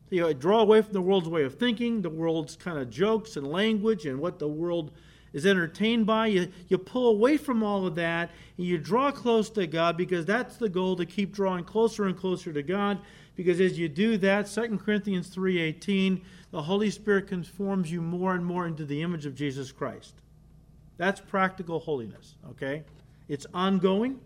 You 0.09 0.23
know, 0.23 0.33
draw 0.33 0.61
away 0.61 0.81
from 0.81 0.95
the 0.95 1.03
world's 1.03 1.29
way 1.29 1.45
of 1.45 1.59
thinking, 1.59 2.01
the 2.01 2.09
world's 2.09 2.57
kind 2.57 2.79
of 2.79 2.89
jokes 2.89 3.37
and 3.37 3.47
language, 3.47 4.07
and 4.07 4.19
what 4.19 4.39
the 4.39 4.49
world 4.49 4.93
is 5.37 5.45
entertained 5.45 6.07
by. 6.07 6.29
You, 6.29 6.51
you 6.69 6.79
pull 6.79 7.11
away 7.11 7.37
from 7.37 7.63
all 7.63 7.87
of 7.87 7.95
that 7.97 8.31
and 8.57 8.67
you 8.67 8.79
draw 8.79 9.11
close 9.11 9.51
to 9.51 9.67
God 9.67 9.95
because 9.95 10.25
that's 10.25 10.57
the 10.57 10.71
goal 10.71 10.97
to 10.97 11.05
keep 11.05 11.31
drawing 11.31 11.63
closer 11.63 12.07
and 12.07 12.17
closer 12.17 12.55
to 12.55 12.63
God. 12.63 13.01
Because 13.35 13.61
as 13.61 13.79
you 13.79 13.87
do 13.91 14.17
that, 14.17 14.49
2 14.49 14.79
Corinthians 14.79 15.29
3:18, 15.29 16.23
the 16.53 16.63
Holy 16.63 16.89
Spirit 16.89 17.27
conforms 17.27 17.93
you 17.93 18.01
more 18.01 18.35
and 18.35 18.47
more 18.47 18.67
into 18.67 18.87
the 18.87 19.03
image 19.03 19.27
of 19.27 19.35
Jesus 19.35 19.73
Christ. 19.73 20.15
That's 20.97 21.21
practical 21.21 21.81
holiness, 21.81 22.37
okay? 22.53 22.85
It's 23.29 23.47
ongoing, 23.53 24.19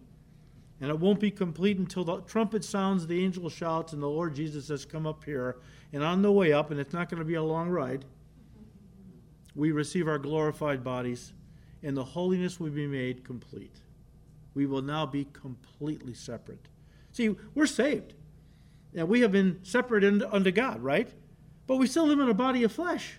and 0.80 0.90
it 0.90 1.00
won't 1.00 1.18
be 1.18 1.32
complete 1.32 1.78
until 1.78 2.04
the 2.04 2.20
trumpet 2.20 2.64
sounds, 2.64 3.08
the 3.08 3.24
angel 3.24 3.50
shouts, 3.50 3.92
and 3.92 4.00
the 4.00 4.08
Lord 4.08 4.36
Jesus 4.36 4.68
has 4.68 4.84
come 4.84 5.08
up 5.08 5.24
here. 5.24 5.56
And 5.92 6.04
on 6.04 6.22
the 6.22 6.30
way 6.30 6.52
up, 6.52 6.70
and 6.70 6.78
it's 6.78 6.92
not 6.92 7.08
going 7.08 7.18
to 7.18 7.24
be 7.24 7.34
a 7.34 7.42
long 7.42 7.68
ride, 7.68 8.04
we 9.54 9.72
receive 9.72 10.08
our 10.08 10.18
glorified 10.18 10.84
bodies, 10.84 11.32
and 11.82 11.96
the 11.96 12.04
holiness 12.04 12.60
will 12.60 12.70
be 12.70 12.86
made 12.86 13.24
complete. 13.24 13.76
We 14.54 14.66
will 14.66 14.82
now 14.82 15.06
be 15.06 15.26
completely 15.32 16.14
separate. 16.14 16.66
See, 17.12 17.34
we're 17.54 17.66
saved. 17.66 18.14
And 18.94 19.08
we 19.08 19.20
have 19.20 19.32
been 19.32 19.60
separated 19.62 20.22
unto 20.22 20.50
God, 20.50 20.82
right? 20.82 21.08
But 21.66 21.76
we 21.76 21.86
still 21.86 22.06
live 22.06 22.18
in 22.18 22.28
a 22.28 22.34
body 22.34 22.64
of 22.64 22.72
flesh. 22.72 23.18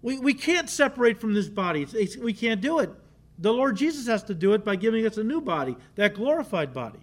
We, 0.00 0.18
we 0.18 0.34
can't 0.34 0.68
separate 0.68 1.20
from 1.20 1.34
this 1.34 1.48
body. 1.48 1.86
It's, 1.92 2.16
we 2.16 2.32
can't 2.32 2.60
do 2.60 2.78
it. 2.78 2.90
The 3.38 3.52
Lord 3.52 3.76
Jesus 3.76 4.06
has 4.06 4.22
to 4.24 4.34
do 4.34 4.52
it 4.52 4.64
by 4.64 4.76
giving 4.76 5.06
us 5.06 5.16
a 5.16 5.24
new 5.24 5.40
body, 5.40 5.76
that 5.96 6.14
glorified 6.14 6.72
body. 6.72 7.00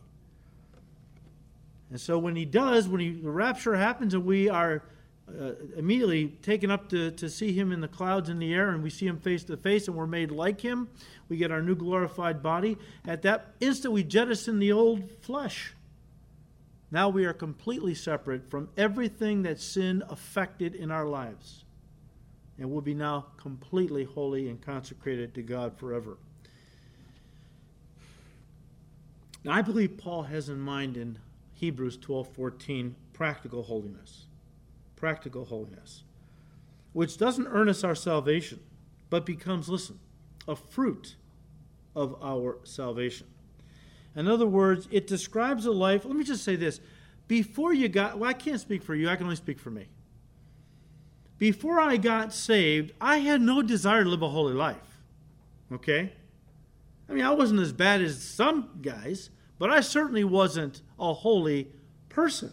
And 1.89 1.99
so 1.99 2.17
when 2.19 2.35
he 2.35 2.45
does, 2.45 2.87
when 2.87 3.01
he, 3.01 3.11
the 3.11 3.31
rapture 3.31 3.75
happens 3.75 4.13
and 4.13 4.25
we 4.25 4.49
are 4.49 4.83
uh, 5.39 5.51
immediately 5.77 6.27
taken 6.41 6.71
up 6.71 6.89
to, 6.89 7.11
to 7.11 7.29
see 7.29 7.51
him 7.51 7.71
in 7.71 7.81
the 7.81 7.87
clouds 7.87 8.29
in 8.29 8.39
the 8.39 8.53
air 8.53 8.69
and 8.69 8.83
we 8.83 8.89
see 8.89 9.07
him 9.07 9.19
face 9.19 9.43
to 9.45 9.57
face 9.57 9.87
and 9.87 9.95
we're 9.95 10.07
made 10.07 10.31
like 10.31 10.61
him, 10.61 10.89
we 11.27 11.37
get 11.37 11.51
our 11.51 11.61
new 11.61 11.75
glorified 11.75 12.41
body. 12.41 12.77
At 13.05 13.21
that 13.23 13.53
instant, 13.59 13.93
we 13.93 14.03
jettison 14.03 14.59
the 14.59 14.71
old 14.71 15.09
flesh. 15.21 15.73
Now 16.91 17.09
we 17.09 17.25
are 17.25 17.33
completely 17.33 17.93
separate 17.93 18.49
from 18.49 18.69
everything 18.77 19.43
that 19.43 19.59
sin 19.59 20.03
affected 20.09 20.73
in 20.73 20.91
our 20.91 21.05
lives 21.05 21.63
and 22.57 22.69
will 22.69 22.81
be 22.81 22.93
now 22.93 23.27
completely 23.37 24.03
holy 24.03 24.49
and 24.49 24.61
consecrated 24.61 25.33
to 25.35 25.41
God 25.41 25.77
forever. 25.77 26.17
Now, 29.43 29.53
I 29.53 29.61
believe 29.61 29.97
Paul 29.97 30.23
has 30.23 30.49
in 30.49 30.59
mind 30.59 30.97
in 30.97 31.17
Hebrews 31.53 31.97
12:14 31.97 32.95
practical 33.13 33.63
holiness. 33.63 34.28
Practical 34.99 35.45
holiness, 35.45 36.03
which 36.93 37.17
doesn't 37.17 37.47
earn 37.47 37.69
us 37.69 37.83
our 37.83 37.95
salvation, 37.95 38.59
but 39.09 39.25
becomes, 39.25 39.69
listen, 39.69 39.99
a 40.47 40.55
fruit 40.55 41.15
of 41.95 42.15
our 42.21 42.57
salvation. 42.63 43.27
In 44.15 44.27
other 44.27 44.45
words, 44.45 44.87
it 44.91 45.07
describes 45.07 45.65
a 45.65 45.71
life, 45.71 46.03
let 46.03 46.15
me 46.15 46.23
just 46.23 46.43
say 46.43 46.55
this 46.55 46.81
before 47.29 47.73
you 47.73 47.87
got, 47.87 48.17
well, 48.17 48.29
I 48.29 48.33
can't 48.33 48.59
speak 48.59 48.83
for 48.83 48.95
you, 48.95 49.07
I 49.07 49.15
can 49.15 49.25
only 49.25 49.35
speak 49.35 49.59
for 49.59 49.71
me. 49.71 49.87
Before 51.37 51.79
I 51.79 51.95
got 51.95 52.33
saved, 52.33 52.91
I 52.99 53.19
had 53.19 53.41
no 53.41 53.61
desire 53.61 54.03
to 54.03 54.09
live 54.09 54.21
a 54.21 54.29
holy 54.29 54.53
life. 54.53 54.97
Okay? 55.71 56.11
I 57.07 57.13
mean, 57.13 57.23
I 57.23 57.31
wasn't 57.31 57.61
as 57.61 57.71
bad 57.71 58.01
as 58.01 58.21
some 58.21 58.79
guys, 58.81 59.29
but 59.57 59.69
I 59.69 59.79
certainly 59.79 60.23
wasn't 60.23 60.81
a 60.99 61.13
holy 61.13 61.69
person. 62.09 62.51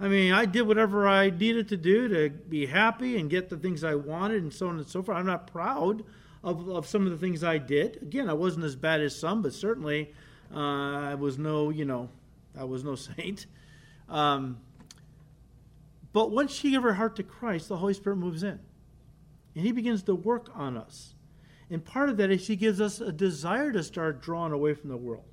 I 0.00 0.08
mean, 0.08 0.32
I 0.32 0.44
did 0.44 0.62
whatever 0.62 1.08
I 1.08 1.30
needed 1.30 1.68
to 1.68 1.76
do 1.76 2.08
to 2.08 2.30
be 2.30 2.66
happy 2.66 3.18
and 3.18 3.28
get 3.28 3.48
the 3.48 3.56
things 3.56 3.82
I 3.82 3.96
wanted 3.96 4.42
and 4.42 4.52
so 4.52 4.68
on 4.68 4.78
and 4.78 4.86
so 4.86 5.02
forth. 5.02 5.18
I'm 5.18 5.26
not 5.26 5.48
proud 5.48 6.04
of, 6.44 6.68
of 6.68 6.86
some 6.86 7.04
of 7.04 7.10
the 7.10 7.18
things 7.18 7.42
I 7.42 7.58
did. 7.58 8.00
Again, 8.02 8.30
I 8.30 8.32
wasn't 8.32 8.64
as 8.64 8.76
bad 8.76 9.00
as 9.00 9.18
some, 9.18 9.42
but 9.42 9.52
certainly 9.52 10.12
uh, 10.54 10.58
I 10.58 11.14
was 11.16 11.36
no, 11.36 11.70
you 11.70 11.84
know, 11.84 12.10
I 12.56 12.64
was 12.64 12.84
no 12.84 12.94
saint. 13.16 13.46
Um, 14.08 14.58
but 16.12 16.30
once 16.30 16.52
she 16.52 16.70
gave 16.70 16.82
her 16.82 16.94
heart 16.94 17.16
to 17.16 17.22
Christ, 17.22 17.68
the 17.68 17.76
Holy 17.76 17.94
Spirit 17.94 18.16
moves 18.16 18.42
in. 18.42 18.58
And 19.54 19.64
He 19.64 19.72
begins 19.72 20.04
to 20.04 20.14
work 20.14 20.48
on 20.54 20.76
us. 20.76 21.14
And 21.70 21.84
part 21.84 22.08
of 22.08 22.16
that 22.18 22.30
is 22.30 22.46
He 22.46 22.56
gives 22.56 22.80
us 22.80 23.00
a 23.00 23.12
desire 23.12 23.72
to 23.72 23.82
start 23.82 24.22
drawing 24.22 24.52
away 24.52 24.74
from 24.74 24.90
the 24.90 24.96
world. 24.96 25.27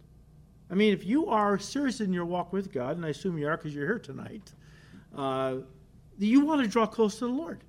I 0.70 0.74
mean, 0.74 0.94
if 0.94 1.06
you 1.06 1.28
are 1.28 1.60
serious 1.60 2.02
in 2.02 2.12
your 2.12 2.26
walk 2.26 2.52
with 2.52 2.72
God, 2.72 2.98
and 2.98 3.06
I 3.06 3.10
assume 3.10 3.38
you 3.38 3.48
are 3.48 3.58
because 3.58 3.74
you're 3.74 3.86
here 3.86 4.00
tonight, 4.00 4.52
uh, 5.16 5.58
you 6.18 6.42
want 6.42 6.64
to 6.64 6.68
draw 6.68 6.86
close 6.86 7.20
to 7.20 7.26
the 7.26 7.32
Lord. 7.32 7.64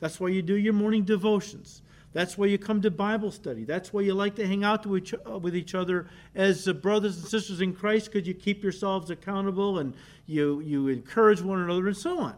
That's 0.00 0.20
why 0.20 0.28
you 0.28 0.42
do 0.42 0.54
your 0.54 0.72
morning 0.72 1.04
devotions. 1.04 1.82
That's 2.12 2.38
why 2.38 2.46
you 2.46 2.56
come 2.56 2.80
to 2.82 2.90
Bible 2.90 3.30
study. 3.30 3.64
That's 3.64 3.92
why 3.92 4.02
you 4.02 4.14
like 4.14 4.36
to 4.36 4.46
hang 4.46 4.64
out 4.64 4.86
with 4.86 5.54
each 5.54 5.74
other 5.74 6.06
as 6.34 6.66
brothers 6.66 7.18
and 7.18 7.26
sisters 7.26 7.60
in 7.60 7.74
Christ 7.74 8.10
because 8.10 8.26
you 8.26 8.32
keep 8.32 8.62
yourselves 8.62 9.10
accountable 9.10 9.78
and 9.78 9.94
you, 10.24 10.60
you 10.60 10.88
encourage 10.88 11.42
one 11.42 11.60
another 11.60 11.88
and 11.88 11.96
so 11.96 12.18
on. 12.20 12.34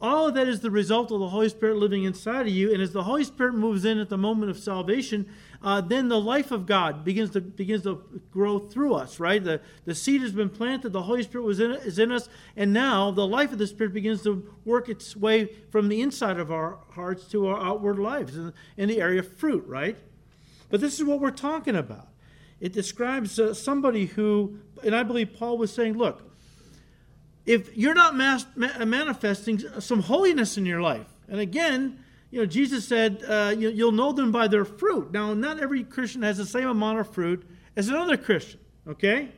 All 0.00 0.28
of 0.28 0.34
that 0.34 0.46
is 0.46 0.60
the 0.60 0.70
result 0.70 1.10
of 1.10 1.20
the 1.20 1.28
Holy 1.28 1.48
Spirit 1.48 1.76
living 1.76 2.04
inside 2.04 2.42
of 2.42 2.52
you. 2.52 2.72
And 2.72 2.82
as 2.82 2.92
the 2.92 3.02
Holy 3.02 3.24
Spirit 3.24 3.54
moves 3.54 3.84
in 3.84 3.98
at 3.98 4.10
the 4.10 4.18
moment 4.18 4.50
of 4.50 4.58
salvation, 4.58 5.28
uh, 5.66 5.80
then 5.80 6.06
the 6.08 6.20
life 6.20 6.52
of 6.52 6.64
God 6.64 7.04
begins 7.04 7.30
to 7.30 7.40
begins 7.40 7.82
to 7.82 8.00
grow 8.30 8.60
through 8.60 8.94
us. 8.94 9.18
Right, 9.18 9.42
the 9.42 9.60
the 9.84 9.96
seed 9.96 10.22
has 10.22 10.30
been 10.30 10.48
planted, 10.48 10.92
the 10.92 11.02
Holy 11.02 11.24
Spirit 11.24 11.44
was 11.44 11.58
in, 11.58 11.72
is 11.72 11.98
in 11.98 12.12
us, 12.12 12.28
and 12.56 12.72
now 12.72 13.10
the 13.10 13.26
life 13.26 13.50
of 13.50 13.58
the 13.58 13.66
Spirit 13.66 13.92
begins 13.92 14.22
to 14.22 14.48
work 14.64 14.88
its 14.88 15.16
way 15.16 15.46
from 15.70 15.88
the 15.88 16.00
inside 16.00 16.38
of 16.38 16.52
our 16.52 16.78
hearts 16.92 17.24
to 17.32 17.48
our 17.48 17.60
outward 17.60 17.98
lives 17.98 18.36
in, 18.36 18.52
in 18.76 18.88
the 18.88 19.00
area 19.00 19.18
of 19.18 19.36
fruit. 19.36 19.66
Right, 19.66 19.96
but 20.70 20.80
this 20.80 20.94
is 20.94 21.04
what 21.04 21.18
we're 21.18 21.32
talking 21.32 21.74
about. 21.74 22.08
It 22.60 22.72
describes 22.72 23.38
uh, 23.38 23.52
somebody 23.52 24.06
who, 24.06 24.58
and 24.84 24.94
I 24.94 25.02
believe 25.02 25.34
Paul 25.34 25.58
was 25.58 25.72
saying, 25.72 25.98
look 25.98 26.22
if 27.44 27.76
you're 27.76 27.94
not 27.94 28.14
mas- 28.16 28.46
manifesting 28.56 29.58
some 29.80 30.02
holiness 30.02 30.56
in 30.56 30.66
your 30.66 30.80
life. 30.80 31.06
And 31.28 31.40
again, 31.40 32.04
you 32.30 32.40
know, 32.40 32.46
Jesus 32.46 32.86
said, 32.86 33.22
uh, 33.26 33.54
you, 33.56 33.68
you'll 33.70 33.92
know 33.92 34.12
them 34.12 34.32
by 34.32 34.48
their 34.48 34.64
fruit. 34.64 35.12
Now, 35.12 35.32
not 35.34 35.60
every 35.60 35.84
Christian 35.84 36.22
has 36.22 36.38
the 36.38 36.46
same 36.46 36.68
amount 36.68 36.98
of 36.98 37.12
fruit 37.12 37.46
as 37.76 37.88
another 37.88 38.16
Christian, 38.16 38.60
okay? 38.88 39.28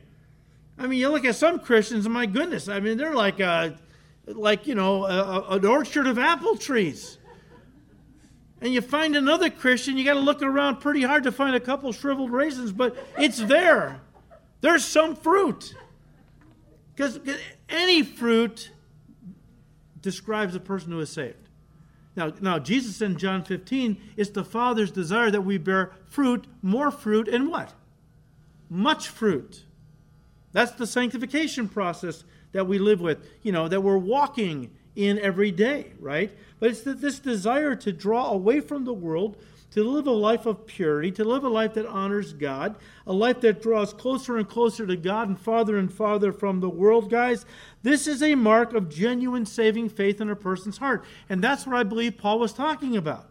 I 0.77 0.87
mean, 0.87 0.99
you 0.99 1.09
look 1.09 1.25
at 1.25 1.35
some 1.35 1.59
Christians, 1.59 2.07
my 2.07 2.25
goodness, 2.25 2.67
I 2.67 2.79
mean, 2.79 2.97
they're 2.97 3.15
like, 3.15 3.39
a, 3.39 3.77
like 4.25 4.65
you 4.65 4.75
know, 4.75 5.05
a, 5.05 5.55
an 5.55 5.65
orchard 5.65 6.07
of 6.07 6.17
apple 6.17 6.57
trees. 6.57 7.17
And 8.61 8.73
you 8.73 8.81
find 8.81 9.15
another 9.15 9.49
Christian, 9.49 9.97
you 9.97 10.03
got 10.03 10.15
to 10.15 10.19
look 10.19 10.41
around 10.41 10.77
pretty 10.77 11.03
hard 11.03 11.23
to 11.23 11.31
find 11.31 11.55
a 11.55 11.59
couple 11.59 11.91
shriveled 11.93 12.31
raisins, 12.31 12.71
but 12.71 12.97
it's 13.17 13.37
there. 13.37 14.01
There's 14.61 14.83
some 14.83 15.15
fruit. 15.15 15.75
Because 16.93 17.19
any 17.69 18.03
fruit 18.03 18.71
describes 20.01 20.55
a 20.55 20.59
person 20.59 20.91
who 20.91 20.99
is 20.99 21.09
saved. 21.09 21.48
Now, 22.19 22.33
now 22.41 22.59
Jesus 22.59 23.01
in 23.01 23.17
John 23.17 23.45
15, 23.45 23.97
it's 24.17 24.31
the 24.31 24.43
Father's 24.43 24.91
desire 24.91 25.31
that 25.31 25.43
we 25.43 25.57
bear 25.57 25.93
fruit, 26.05 26.47
more 26.61 26.91
fruit, 26.91 27.29
and 27.29 27.47
what? 27.47 27.73
Much 28.69 29.07
fruit. 29.07 29.63
That's 30.51 30.73
the 30.73 30.85
sanctification 30.85 31.69
process 31.69 32.25
that 32.51 32.67
we 32.67 32.77
live 32.77 32.99
with, 32.99 33.25
you 33.41 33.53
know, 33.53 33.69
that 33.69 33.79
we're 33.79 33.97
walking 33.97 34.71
in 34.97 35.17
every 35.19 35.51
day, 35.51 35.93
right? 35.97 36.29
But 36.59 36.71
it's 36.71 36.81
this 36.81 37.19
desire 37.19 37.73
to 37.75 37.93
draw 37.93 38.31
away 38.31 38.59
from 38.59 38.83
the 38.83 38.93
world 38.93 39.37
to 39.71 39.83
live 39.83 40.07
a 40.07 40.11
life 40.11 40.45
of 40.45 40.65
purity, 40.65 41.11
to 41.11 41.23
live 41.23 41.43
a 41.43 41.49
life 41.49 41.75
that 41.75 41.85
honors 41.85 42.33
God, 42.33 42.75
a 43.05 43.13
life 43.13 43.41
that 43.41 43.61
draws 43.61 43.93
closer 43.93 44.37
and 44.37 44.49
closer 44.49 44.87
to 44.87 44.95
God 44.95 45.27
and 45.27 45.39
farther 45.39 45.77
and 45.77 45.93
farther 45.93 46.33
from 46.33 46.59
the 46.59 46.69
world, 46.69 47.09
guys. 47.09 47.45
This 47.83 48.07
is 48.07 48.23
a 48.23 48.35
mark 48.35 48.73
of 48.73 48.89
genuine 48.89 49.45
saving 49.45 49.89
faith 49.89 50.21
in 50.21 50.29
a 50.29 50.35
person's 50.35 50.79
heart. 50.79 51.05
And 51.29 51.43
that's 51.43 51.67
what 51.67 51.75
I 51.75 51.83
believe 51.83 52.17
Paul 52.17 52.39
was 52.39 52.53
talking 52.53 52.97
about. 52.97 53.29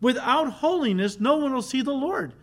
Without 0.00 0.50
holiness, 0.52 1.18
no 1.18 1.36
one 1.38 1.54
will 1.54 1.62
see 1.62 1.80
the 1.80 1.92
Lord. 1.92 2.34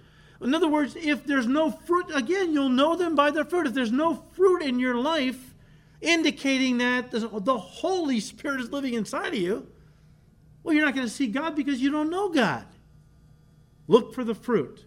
In 0.41 0.54
other 0.56 0.67
words, 0.67 0.95
if 0.95 1.23
there's 1.26 1.47
no 1.47 1.71
fruit, 1.71 2.08
again, 2.13 2.52
you'll 2.52 2.67
know 2.69 2.95
them 2.95 3.15
by 3.15 3.32
their 3.32 3.45
fruit. 3.45 3.67
If 3.67 3.73
there's 3.73 3.91
no 3.91 4.23
fruit 4.34 4.63
in 4.63 4.80
your 4.80 4.95
life, 4.95 5.54
indicating 6.02 6.80
that 6.80 7.12
the 7.12 7.58
Holy 7.58 8.19
Spirit 8.19 8.60
is 8.60 8.71
living 8.71 8.95
inside 8.95 9.28
of 9.28 9.39
you, 9.39 9.67
well, 10.63 10.73
you're 10.73 10.84
not 10.84 10.95
going 10.95 11.08
to 11.08 11.13
see 11.13 11.28
God 11.28 11.56
because 11.56 11.80
you 11.80 11.91
don't 11.91 12.10
know 12.10 12.30
God. 12.30 12.65
Look 13.88 14.13
for 14.13 14.24
the 14.24 14.36
fruit. 14.36 14.86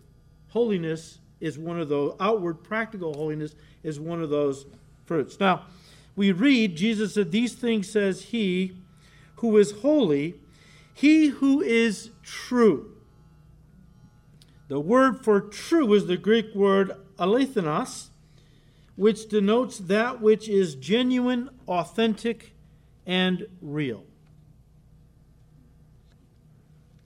Holiness 0.49 1.19
is 1.41 1.59
one 1.59 1.79
of 1.79 1.89
those, 1.89 2.17
outward 2.19 2.65
practical 2.65 3.15
holiness 3.15 3.55
is 3.83 4.01
one 4.01 4.23
of 4.23 4.31
those 4.31 4.67
fruits. 5.05 5.39
Now, 5.39 5.67
we 6.15 6.33
read, 6.33 6.77
Jesus 6.77 7.15
said, 7.15 7.31
These 7.31 7.55
things 7.55 7.89
says 7.91 8.23
he 8.23 8.77
who 9.37 9.57
is 9.59 9.73
holy, 9.83 10.35
he 10.95 11.27
who 11.29 11.61
is 11.61 12.11
true. 12.23 12.93
The 14.69 14.81
word 14.81 15.23
for 15.23 15.41
true 15.41 15.93
is 15.93 16.07
the 16.07 16.17
Greek 16.17 16.55
word 16.55 16.93
alethinos, 17.19 18.09
which 18.97 19.29
denotes 19.29 19.79
that 19.79 20.23
which 20.23 20.49
is 20.49 20.75
genuine, 20.75 21.51
authentic, 21.69 22.55
and 23.07 23.47
real. 23.61 24.05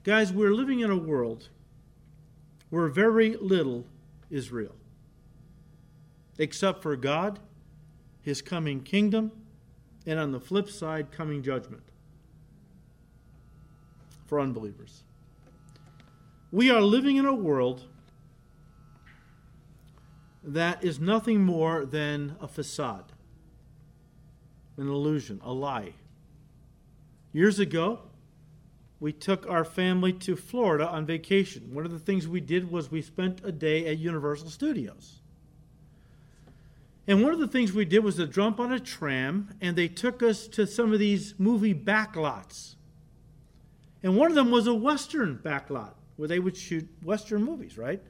Guys, 0.03 0.33
we're 0.33 0.53
living 0.53 0.79
in 0.79 0.89
a 0.89 0.97
world 0.97 1.49
where 2.71 2.87
very 2.87 3.35
little 3.35 3.85
is 4.31 4.51
real, 4.51 4.75
except 6.39 6.81
for 6.81 6.95
God, 6.95 7.39
His 8.23 8.41
coming 8.41 8.81
kingdom, 8.81 9.31
and 10.07 10.17
on 10.17 10.31
the 10.31 10.39
flip 10.39 10.69
side, 10.69 11.11
coming 11.11 11.43
judgment 11.43 11.83
for 14.25 14.39
unbelievers. 14.39 15.03
We 16.51 16.71
are 16.71 16.81
living 16.81 17.17
in 17.17 17.25
a 17.25 17.35
world 17.35 17.83
that 20.43 20.83
is 20.83 20.99
nothing 20.99 21.43
more 21.43 21.85
than 21.85 22.35
a 22.39 22.47
facade, 22.47 23.11
an 24.77 24.87
illusion, 24.87 25.39
a 25.43 25.53
lie. 25.53 25.93
Years 27.33 27.59
ago, 27.59 27.99
we 29.01 29.11
took 29.11 29.49
our 29.49 29.65
family 29.65 30.13
to 30.13 30.35
Florida 30.35 30.87
on 30.87 31.07
vacation. 31.07 31.73
One 31.73 31.85
of 31.85 31.91
the 31.91 31.99
things 31.99 32.27
we 32.27 32.39
did 32.39 32.71
was 32.71 32.91
we 32.91 33.01
spent 33.01 33.41
a 33.43 33.51
day 33.51 33.87
at 33.87 33.97
Universal 33.97 34.51
Studios. 34.51 35.21
And 37.07 37.23
one 37.23 37.33
of 37.33 37.39
the 37.39 37.47
things 37.47 37.73
we 37.73 37.83
did 37.83 38.03
was 38.03 38.17
to 38.17 38.27
jump 38.27 38.59
on 38.59 38.71
a 38.71 38.79
tram, 38.79 39.55
and 39.59 39.75
they 39.75 39.87
took 39.87 40.21
us 40.21 40.47
to 40.49 40.67
some 40.67 40.93
of 40.93 40.99
these 40.99 41.33
movie 41.39 41.73
backlots. 41.73 42.75
And 44.03 44.15
one 44.15 44.29
of 44.29 44.35
them 44.35 44.51
was 44.51 44.67
a 44.67 44.73
Western 44.73 45.39
backlot 45.43 45.95
where 46.15 46.27
they 46.27 46.39
would 46.39 46.55
shoot 46.55 46.87
Western 47.03 47.43
movies, 47.43 47.79
right? 47.79 48.03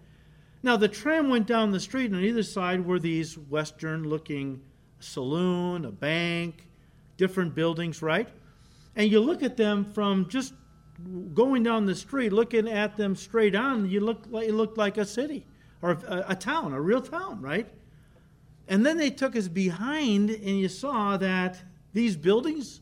Now, 0.62 0.76
the 0.76 0.90
tram 0.90 1.30
went 1.30 1.48
down 1.48 1.72
the 1.72 1.80
street, 1.80 2.08
and 2.08 2.16
on 2.16 2.24
either 2.24 2.44
side 2.44 2.86
were 2.86 3.00
these 3.00 3.38
Western 3.38 4.10
looking 4.10 4.62
saloon, 5.00 5.86
a 5.86 5.92
bank, 5.92 6.68
different 7.16 7.56
buildings, 7.56 8.02
right? 8.02 8.28
And 8.94 9.10
you 9.10 9.22
look 9.22 9.42
at 9.42 9.56
them 9.56 9.86
from 9.86 10.28
just 10.28 10.54
going 11.34 11.64
down 11.64 11.86
the 11.86 11.96
street, 11.96 12.32
looking 12.32 12.68
at 12.68 12.98
them 12.98 13.16
straight 13.16 13.56
on, 13.56 13.90
you 13.90 14.00
look 14.00 14.24
like 14.30 14.48
it 14.48 14.54
looked 14.54 14.78
like 14.78 14.98
a 14.98 15.06
city 15.06 15.46
or 15.82 15.92
a, 15.92 16.26
a 16.30 16.36
town, 16.36 16.74
a 16.74 16.82
real 16.82 17.02
town, 17.02 17.42
right? 17.42 17.68
And 18.68 18.86
then 18.86 18.98
they 18.98 19.10
took 19.10 19.36
us 19.36 19.48
behind, 19.48 20.30
and 20.30 20.60
you 20.60 20.70
saw 20.70 21.18
that 21.18 21.62
these 21.94 22.16
buildings 22.16 22.82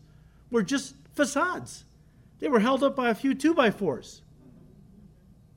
were 0.51 0.64
just 0.64 0.95
facades. 1.16 1.86
They 2.39 2.47
were 2.47 2.60
held 2.60 2.84
up 2.84 2.95
by 2.95 3.10
a 3.10 3.16
few 3.16 3.34
two 3.34 3.53
by 3.53 3.72
fours. 3.72 4.22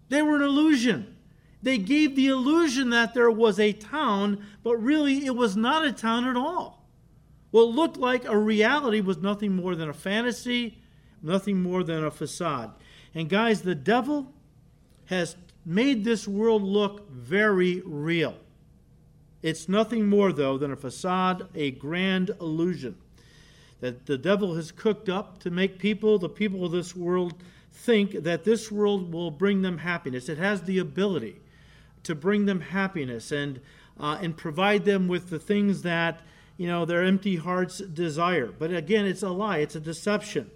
They 0.08 0.22
were 0.22 0.36
an 0.36 0.42
illusion. 0.42 1.16
They 1.62 1.78
gave 1.78 2.16
the 2.16 2.28
illusion 2.28 2.90
that 2.90 3.14
there 3.14 3.30
was 3.30 3.60
a 3.60 3.72
town, 3.72 4.44
but 4.62 4.76
really 4.76 5.26
it 5.26 5.36
was 5.36 5.56
not 5.56 5.84
a 5.84 5.92
town 5.92 6.26
at 6.26 6.36
all. 6.36 6.86
What 7.50 7.68
looked 7.68 7.96
like 7.96 8.24
a 8.24 8.36
reality 8.36 9.00
was 9.00 9.18
nothing 9.18 9.54
more 9.54 9.74
than 9.74 9.88
a 9.88 9.94
fantasy 9.94 10.81
nothing 11.22 11.62
more 11.62 11.82
than 11.84 12.04
a 12.04 12.10
facade. 12.10 12.72
And 13.14 13.28
guys, 13.28 13.62
the 13.62 13.74
devil 13.74 14.32
has 15.06 15.36
made 15.64 16.04
this 16.04 16.26
world 16.26 16.62
look 16.62 17.10
very 17.10 17.82
real. 17.84 18.36
It's 19.42 19.68
nothing 19.68 20.08
more, 20.08 20.32
though, 20.32 20.56
than 20.56 20.72
a 20.72 20.76
facade, 20.76 21.48
a 21.54 21.72
grand 21.72 22.30
illusion 22.40 22.96
that 23.82 24.06
the 24.06 24.16
devil 24.16 24.54
has 24.54 24.70
cooked 24.70 25.08
up 25.08 25.40
to 25.40 25.50
make 25.50 25.80
people, 25.80 26.16
the 26.16 26.28
people 26.28 26.64
of 26.64 26.70
this 26.70 26.94
world, 26.94 27.34
think 27.72 28.12
that 28.22 28.44
this 28.44 28.70
world 28.70 29.12
will 29.12 29.32
bring 29.32 29.62
them 29.62 29.78
happiness. 29.78 30.28
It 30.28 30.38
has 30.38 30.62
the 30.62 30.78
ability 30.78 31.40
to 32.04 32.14
bring 32.14 32.46
them 32.46 32.60
happiness 32.60 33.32
and, 33.32 33.60
uh, 33.98 34.18
and 34.22 34.36
provide 34.36 34.84
them 34.84 35.08
with 35.08 35.30
the 35.30 35.38
things 35.40 35.82
that 35.82 36.20
you 36.56 36.68
know 36.68 36.84
their 36.84 37.02
empty 37.02 37.36
hearts 37.36 37.78
desire. 37.78 38.52
But 38.56 38.72
again, 38.72 39.04
it's 39.04 39.22
a 39.22 39.30
lie, 39.30 39.58
it's 39.58 39.74
a 39.74 39.80
deception. 39.80 40.50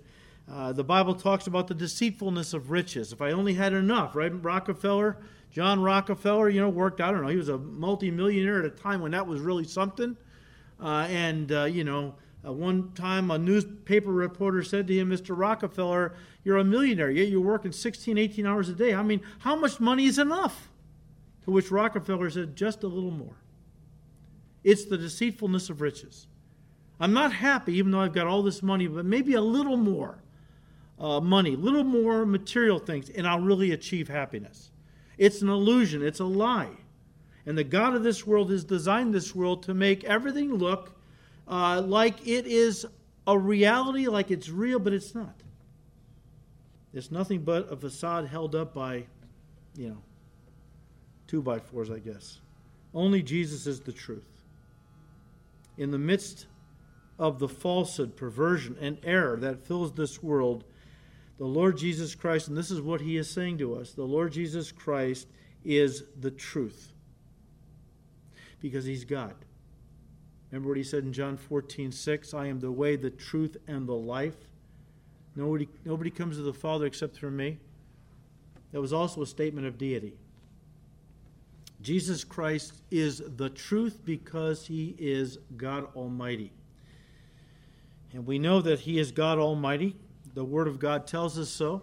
Uh, 0.50 0.72
the 0.72 0.84
Bible 0.84 1.14
talks 1.14 1.46
about 1.46 1.66
the 1.66 1.74
deceitfulness 1.74 2.54
of 2.54 2.70
riches. 2.70 3.12
If 3.12 3.20
I 3.20 3.32
only 3.32 3.54
had 3.54 3.72
enough, 3.72 4.14
right? 4.14 4.32
Rockefeller, 4.44 5.18
John 5.50 5.82
Rockefeller, 5.82 6.48
you 6.48 6.60
know, 6.60 6.68
worked, 6.68 7.00
I 7.00 7.10
don't 7.10 7.22
know, 7.22 7.28
he 7.28 7.36
was 7.36 7.48
a 7.48 7.58
multimillionaire 7.58 8.60
at 8.60 8.64
a 8.64 8.70
time 8.70 9.00
when 9.00 9.10
that 9.12 9.26
was 9.26 9.40
really 9.40 9.64
something. 9.64 10.16
Uh, 10.80 11.06
and, 11.10 11.50
uh, 11.50 11.64
you 11.64 11.82
know, 11.82 12.14
uh, 12.46 12.52
one 12.52 12.92
time 12.92 13.30
a 13.32 13.38
newspaper 13.38 14.12
reporter 14.12 14.62
said 14.62 14.86
to 14.86 14.94
him, 14.94 15.10
Mr. 15.10 15.36
Rockefeller, 15.36 16.14
you're 16.44 16.58
a 16.58 16.64
millionaire, 16.64 17.10
yet 17.10 17.26
you're 17.26 17.40
working 17.40 17.72
16, 17.72 18.16
18 18.16 18.46
hours 18.46 18.68
a 18.68 18.74
day. 18.74 18.94
I 18.94 19.02
mean, 19.02 19.22
how 19.40 19.56
much 19.56 19.80
money 19.80 20.06
is 20.06 20.18
enough? 20.18 20.68
To 21.44 21.50
which 21.50 21.72
Rockefeller 21.72 22.30
said, 22.30 22.54
just 22.54 22.84
a 22.84 22.88
little 22.88 23.10
more. 23.10 23.34
It's 24.62 24.84
the 24.84 24.98
deceitfulness 24.98 25.70
of 25.70 25.80
riches. 25.80 26.28
I'm 27.00 27.12
not 27.12 27.32
happy 27.32 27.74
even 27.78 27.90
though 27.90 28.00
I've 28.00 28.12
got 28.12 28.26
all 28.26 28.42
this 28.42 28.62
money, 28.62 28.86
but 28.86 29.04
maybe 29.04 29.34
a 29.34 29.40
little 29.40 29.76
more 29.76 30.18
uh, 30.98 31.20
money, 31.20 31.56
little 31.56 31.84
more 31.84 32.24
material 32.24 32.78
things, 32.78 33.10
and 33.10 33.26
I'll 33.26 33.40
really 33.40 33.72
achieve 33.72 34.08
happiness. 34.08 34.70
It's 35.18 35.42
an 35.42 35.48
illusion, 35.48 36.02
it's 36.02 36.20
a 36.20 36.24
lie. 36.24 36.70
And 37.44 37.56
the 37.56 37.64
God 37.64 37.94
of 37.94 38.02
this 38.02 38.26
world 38.26 38.50
has 38.50 38.64
designed 38.64 39.14
this 39.14 39.34
world 39.34 39.62
to 39.64 39.74
make 39.74 40.04
everything 40.04 40.54
look 40.54 40.96
uh, 41.46 41.80
like 41.82 42.26
it 42.26 42.46
is 42.46 42.86
a 43.26 43.38
reality, 43.38 44.08
like 44.08 44.30
it's 44.30 44.48
real, 44.48 44.78
but 44.78 44.92
it's 44.92 45.14
not. 45.14 45.42
It's 46.92 47.10
nothing 47.10 47.42
but 47.42 47.70
a 47.70 47.76
facade 47.76 48.26
held 48.26 48.54
up 48.54 48.74
by, 48.74 49.04
you 49.76 49.90
know, 49.90 49.98
two 51.26 51.42
by 51.42 51.58
fours, 51.58 51.90
I 51.90 51.98
guess. 51.98 52.40
Only 52.94 53.22
Jesus 53.22 53.66
is 53.66 53.80
the 53.80 53.92
truth. 53.92 54.42
In 55.76 55.90
the 55.90 55.98
midst 55.98 56.46
of 57.18 57.38
the 57.38 57.48
falsehood, 57.48 58.16
perversion, 58.16 58.76
and 58.80 58.98
error 59.04 59.36
that 59.36 59.66
fills 59.66 59.92
this 59.92 60.22
world, 60.22 60.64
the 61.38 61.44
Lord 61.44 61.76
Jesus 61.76 62.14
Christ, 62.14 62.48
and 62.48 62.56
this 62.56 62.70
is 62.70 62.80
what 62.80 63.00
he 63.00 63.16
is 63.16 63.28
saying 63.28 63.58
to 63.58 63.74
us 63.74 63.92
the 63.92 64.04
Lord 64.04 64.32
Jesus 64.32 64.72
Christ 64.72 65.28
is 65.64 66.04
the 66.20 66.30
truth 66.30 66.92
because 68.60 68.84
he's 68.84 69.04
God. 69.04 69.34
Remember 70.50 70.68
what 70.68 70.78
he 70.78 70.84
said 70.84 71.02
in 71.02 71.12
John 71.12 71.36
14, 71.36 71.92
6? 71.92 72.34
I 72.34 72.46
am 72.46 72.60
the 72.60 72.72
way, 72.72 72.96
the 72.96 73.10
truth, 73.10 73.56
and 73.66 73.86
the 73.86 73.94
life. 73.94 74.36
Nobody, 75.34 75.68
nobody 75.84 76.10
comes 76.10 76.36
to 76.36 76.42
the 76.42 76.54
Father 76.54 76.86
except 76.86 77.14
through 77.14 77.32
me. 77.32 77.58
That 78.72 78.80
was 78.80 78.92
also 78.92 79.22
a 79.22 79.26
statement 79.26 79.66
of 79.66 79.76
deity. 79.76 80.14
Jesus 81.82 82.24
Christ 82.24 82.74
is 82.90 83.22
the 83.36 83.50
truth 83.50 84.00
because 84.04 84.66
he 84.66 84.96
is 84.98 85.38
God 85.56 85.88
Almighty. 85.94 86.52
And 88.12 88.26
we 88.26 88.38
know 88.38 88.62
that 88.62 88.80
he 88.80 88.98
is 88.98 89.12
God 89.12 89.38
Almighty 89.38 89.96
the 90.36 90.44
Word 90.44 90.68
of 90.68 90.78
God 90.78 91.06
tells 91.06 91.38
us 91.38 91.48
so, 91.48 91.80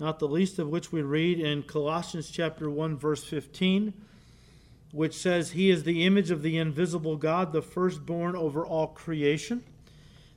not 0.00 0.18
the 0.18 0.26
least 0.26 0.58
of 0.58 0.66
which 0.70 0.92
we 0.92 1.02
read 1.02 1.38
in 1.38 1.62
Colossians 1.62 2.30
chapter 2.30 2.70
1 2.70 2.96
verse 2.96 3.22
15, 3.22 3.92
which 4.92 5.14
says 5.14 5.50
he 5.50 5.68
is 5.68 5.84
the 5.84 6.06
image 6.06 6.30
of 6.30 6.40
the 6.40 6.56
invisible 6.56 7.16
God, 7.16 7.52
the 7.52 7.60
firstborn 7.60 8.34
over 8.34 8.64
all 8.64 8.86
creation. 8.86 9.62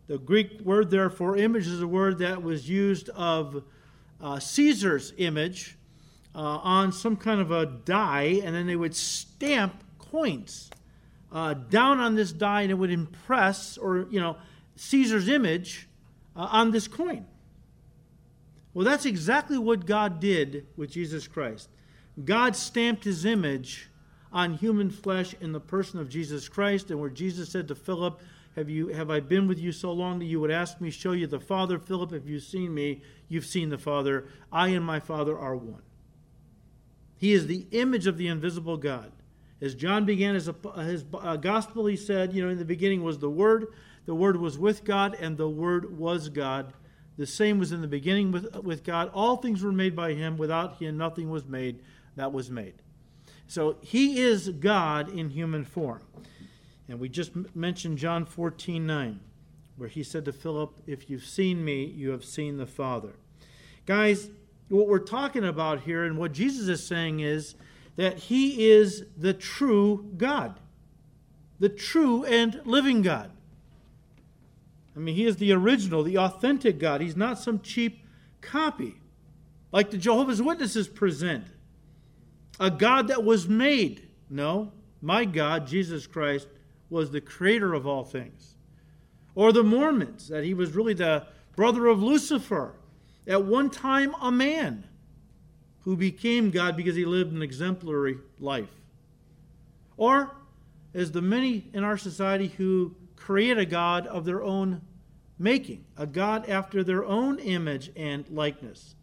The 0.08 0.18
Greek 0.18 0.60
word 0.60 0.92
there 0.92 1.10
for 1.10 1.38
image 1.38 1.66
is 1.66 1.82
a 1.82 1.88
word 1.88 2.18
that 2.18 2.44
was 2.44 2.70
used 2.70 3.08
of 3.12 3.64
uh, 4.20 4.38
Caesar's 4.40 5.14
image 5.16 5.78
uh, 6.36 6.40
on 6.40 6.92
some 6.92 7.16
kind 7.16 7.40
of 7.40 7.52
a 7.52 7.66
die, 7.66 8.42
and 8.44 8.54
then 8.54 8.68
they 8.68 8.76
would 8.76 8.94
stamp 8.94 9.82
coins 9.98 10.70
uh, 11.32 11.54
down 11.54 12.02
on 12.02 12.16
this 12.16 12.34
die, 12.34 12.64
and 12.64 12.72
it 12.72 12.76
would 12.76 12.92
impress, 12.92 13.78
or 13.78 14.08
you 14.10 14.20
know, 14.20 14.36
Caesar's 14.76 15.30
image 15.30 15.88
uh, 16.36 16.50
on 16.52 16.72
this 16.72 16.90
coin. 16.90 17.26
Well, 18.76 18.84
that's 18.84 19.06
exactly 19.06 19.58
what 19.58 19.86
God 19.86 20.20
did 20.20 20.68
with 20.76 20.92
Jesus 20.92 21.30
Christ. 21.30 21.70
God 22.26 22.58
stamped 22.58 23.06
his 23.06 23.24
image 23.24 23.90
on 24.34 24.56
human 24.56 24.90
flesh 24.90 25.34
in 25.40 25.54
the 25.54 25.62
person 25.62 25.98
of 25.98 26.10
Jesus 26.10 26.50
Christ, 26.50 26.92
and 26.92 27.00
where 27.00 27.10
Jesus 27.10 27.50
said 27.50 27.70
to 27.70 27.76
Philip, 27.76 28.20
have, 28.58 28.70
you, 28.70 28.90
have 28.90 29.10
I 29.10 29.22
been 29.22 29.48
with 29.48 29.60
you 29.60 29.72
so 29.72 29.94
long 29.94 30.20
that 30.20 30.26
you 30.26 30.42
would 30.42 30.52
ask 30.52 30.82
me, 30.82 30.92
show 30.92 31.14
you 31.14 31.26
the 31.26 31.40
Father? 31.40 31.80
Philip, 31.80 32.12
if 32.12 32.28
you've 32.28 32.44
seen 32.44 32.74
me, 32.74 33.02
you've 33.30 33.46
seen 33.46 33.70
the 33.70 33.78
Father. 33.78 34.28
I 34.52 34.68
and 34.70 34.86
my 34.86 35.00
Father 35.00 35.40
are 35.40 35.56
one. 35.56 35.82
He 37.18 37.32
is 37.32 37.48
the 37.48 37.66
image 37.72 38.08
of 38.08 38.18
the 38.18 38.28
invisible 38.28 38.76
God. 38.76 39.14
As 39.62 39.74
John 39.74 40.04
began 40.04 40.36
his, 40.36 40.50
his 40.76 41.06
uh, 41.14 41.38
gospel, 41.38 41.86
he 41.86 41.96
said, 41.96 42.34
you 42.34 42.44
know, 42.44 42.50
in 42.50 42.58
the 42.58 42.66
beginning 42.66 43.04
was 43.04 43.20
the 43.20 43.30
Word, 43.30 43.68
the 44.06 44.16
Word 44.16 44.36
was 44.36 44.58
with 44.58 44.84
God, 44.84 45.16
and 45.18 45.38
the 45.38 45.48
Word 45.48 45.98
was 45.98 46.28
God. 46.28 46.74
The 47.18 47.26
same 47.26 47.60
was 47.60 47.72
in 47.72 47.82
the 47.82 47.88
beginning 47.88 48.32
with, 48.32 48.56
with 48.64 48.84
God. 48.84 49.10
All 49.14 49.38
things 49.38 49.64
were 49.64 49.72
made 49.72 49.96
by 49.96 50.14
him. 50.14 50.38
Without 50.38 50.78
him, 50.78 50.98
nothing 50.98 51.30
was 51.30 51.46
made 51.46 51.82
that 52.16 52.34
was 52.34 52.52
made. 52.52 52.76
So 53.48 53.78
he 53.82 54.20
is 54.20 54.50
God 54.50 55.10
in 55.10 55.30
human 55.30 55.64
form. 55.64 56.02
And 56.88 57.00
we 57.00 57.10
just 57.10 57.32
mentioned 57.56 57.98
John 57.98 58.26
14 58.26 58.86
9, 58.86 59.20
where 59.78 59.90
he 59.90 60.04
said 60.04 60.26
to 60.26 60.34
Philip, 60.34 60.78
If 60.88 61.10
you've 61.10 61.26
seen 61.26 61.64
me, 61.64 61.86
you 61.86 62.12
have 62.12 62.26
seen 62.26 62.58
the 62.58 62.66
Father. 62.66 63.14
Guys, 63.86 64.30
what 64.70 64.88
we're 64.88 65.00
talking 65.00 65.46
about 65.46 65.82
here 65.82 66.04
and 66.04 66.18
what 66.18 66.32
Jesus 66.32 66.68
is 66.68 66.86
saying 66.86 67.20
is 67.20 67.56
that 67.96 68.18
he 68.18 68.70
is 68.70 69.06
the 69.18 69.34
true 69.34 70.12
God, 70.18 70.60
the 71.60 71.70
true 71.70 72.26
and 72.26 72.62
living 72.66 73.02
God. 73.02 73.32
I 74.96 75.00
mean, 75.00 75.16
he 75.16 75.26
is 75.26 75.38
the 75.38 75.52
original, 75.52 76.04
the 76.04 76.18
authentic 76.18 76.80
God. 76.80 77.02
He's 77.02 77.18
not 77.18 77.38
some 77.40 77.60
cheap 77.60 78.06
copy 78.42 78.96
like 79.72 79.92
the 79.92 79.98
Jehovah's 79.98 80.42
Witnesses 80.42 80.88
present. 80.88 81.46
A 82.60 82.72
God 82.72 83.10
that 83.10 83.26
was 83.26 83.50
made. 83.50 84.08
No, 84.30 84.72
my 85.02 85.26
God, 85.26 85.68
Jesus 85.68 86.08
Christ, 86.08 86.48
was 86.90 87.12
the 87.12 87.20
creator 87.20 87.74
of 87.74 87.86
all 87.86 88.06
things. 88.06 88.56
Or 89.36 89.52
the 89.52 89.64
Mormons, 89.64 90.30
that 90.30 90.46
he 90.46 90.54
was 90.54 90.72
really 90.72 90.94
the 90.94 91.28
brother 91.58 91.88
of 91.88 92.02
Lucifer, 92.02 92.76
at 93.28 93.44
one 93.44 93.70
time 93.70 94.16
a 94.22 94.32
man 94.32 94.86
who 95.82 95.98
became 95.98 96.52
God 96.52 96.78
because 96.78 96.96
he 96.96 97.04
lived 97.04 97.34
an 97.34 97.42
exemplary 97.42 98.18
life. 98.40 98.72
Or 99.98 100.32
as 100.94 101.12
the 101.12 101.22
many 101.22 101.66
in 101.74 101.84
our 101.84 101.98
society 101.98 102.48
who 102.48 102.96
create 103.26 103.58
a 103.58 103.66
God 103.66 104.06
of 104.06 104.24
their 104.24 104.44
own 104.44 104.80
making, 105.40 105.84
a 105.98 106.06
God 106.06 106.48
after 106.48 106.84
their 106.84 107.04
own 107.04 107.40
image 107.40 107.90
and 107.96 108.30
likeness. 108.30 108.94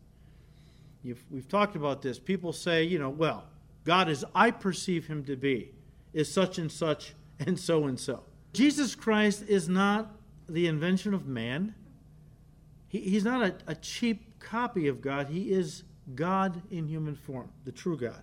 You've, 1.03 1.25
we've 1.29 1.49
talked 1.49 1.75
about 1.75 2.03
this. 2.03 2.20
People 2.20 2.53
say, 2.53 2.85
you 2.85 3.01
know, 3.01 3.11
well, 3.11 3.49
God 3.83 4.09
as 4.09 4.25
I 4.33 4.53
perceive 4.53 5.09
him 5.09 5.25
to 5.25 5.35
be 5.35 5.73
is 6.12 6.33
such 6.33 6.59
and 6.59 6.70
such 6.70 7.14
and 7.41 7.59
so 7.59 7.87
and 7.87 7.99
so. 7.99 8.23
Jesus 8.53 8.95
Christ 8.95 9.43
is 9.49 9.68
not 9.68 10.14
the 10.49 10.68
invention 10.68 11.14
of 11.14 11.27
man. 11.27 11.75
He, 12.87 13.01
he's 13.01 13.25
not 13.25 13.43
a, 13.43 13.55
a 13.66 13.75
cheap 13.75 14.39
copy 14.39 14.87
of 14.87 15.03
God. 15.03 15.31
He 15.31 15.51
is 15.51 15.83
God 16.14 16.62
in 16.70 16.87
human 16.87 17.16
form, 17.16 17.49
the 17.64 17.73
true 17.73 17.97
God. 17.97 18.23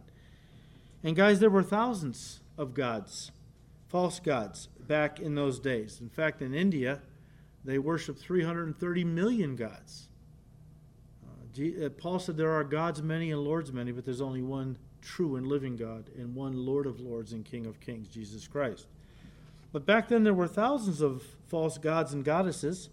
And 1.04 1.14
guys, 1.14 1.42
there 1.42 1.50
were 1.50 1.64
thousands 1.64 2.40
of 2.58 2.74
gods, 2.74 3.32
false 3.90 4.20
gods, 4.20 4.70
back 4.80 5.20
in 5.20 5.36
those 5.36 5.60
days. 5.60 6.00
In 6.00 6.10
fact, 6.10 6.42
in 6.42 6.54
India, 6.54 7.02
they 7.66 7.80
worship 7.80 8.18
330 8.18 9.04
million 9.04 9.56
gods. 9.56 10.08
Uh, 11.26 11.86
uh, 11.86 11.90
Paul 11.90 12.20
said 12.20 12.38
there 12.38 12.52
are 12.52 12.64
gods 12.64 13.02
many 13.02 13.32
and 13.32 13.44
lords 13.44 13.74
many, 13.74 13.92
but 13.92 14.06
there's 14.06 14.22
only 14.22 14.42
one 14.42 14.78
true 15.02 15.36
and 15.36 15.48
living 15.48 15.76
God 15.76 16.10
and 16.18 16.36
one 16.36 16.54
Lord 16.54 16.86
of 16.86 17.00
lords 17.00 17.34
and 17.34 17.44
King 17.44 17.66
of 17.66 17.80
kings, 17.80 18.08
Jesus 18.08 18.48
Christ. 18.48 18.88
But 19.72 19.86
back 19.86 20.08
then 20.08 20.24
there 20.24 20.34
were 20.34 20.48
thousands 20.48 21.02
of 21.02 21.24
false 21.48 21.78
gods 21.78 22.14
and 22.14 22.24
goddesses, 22.24 22.90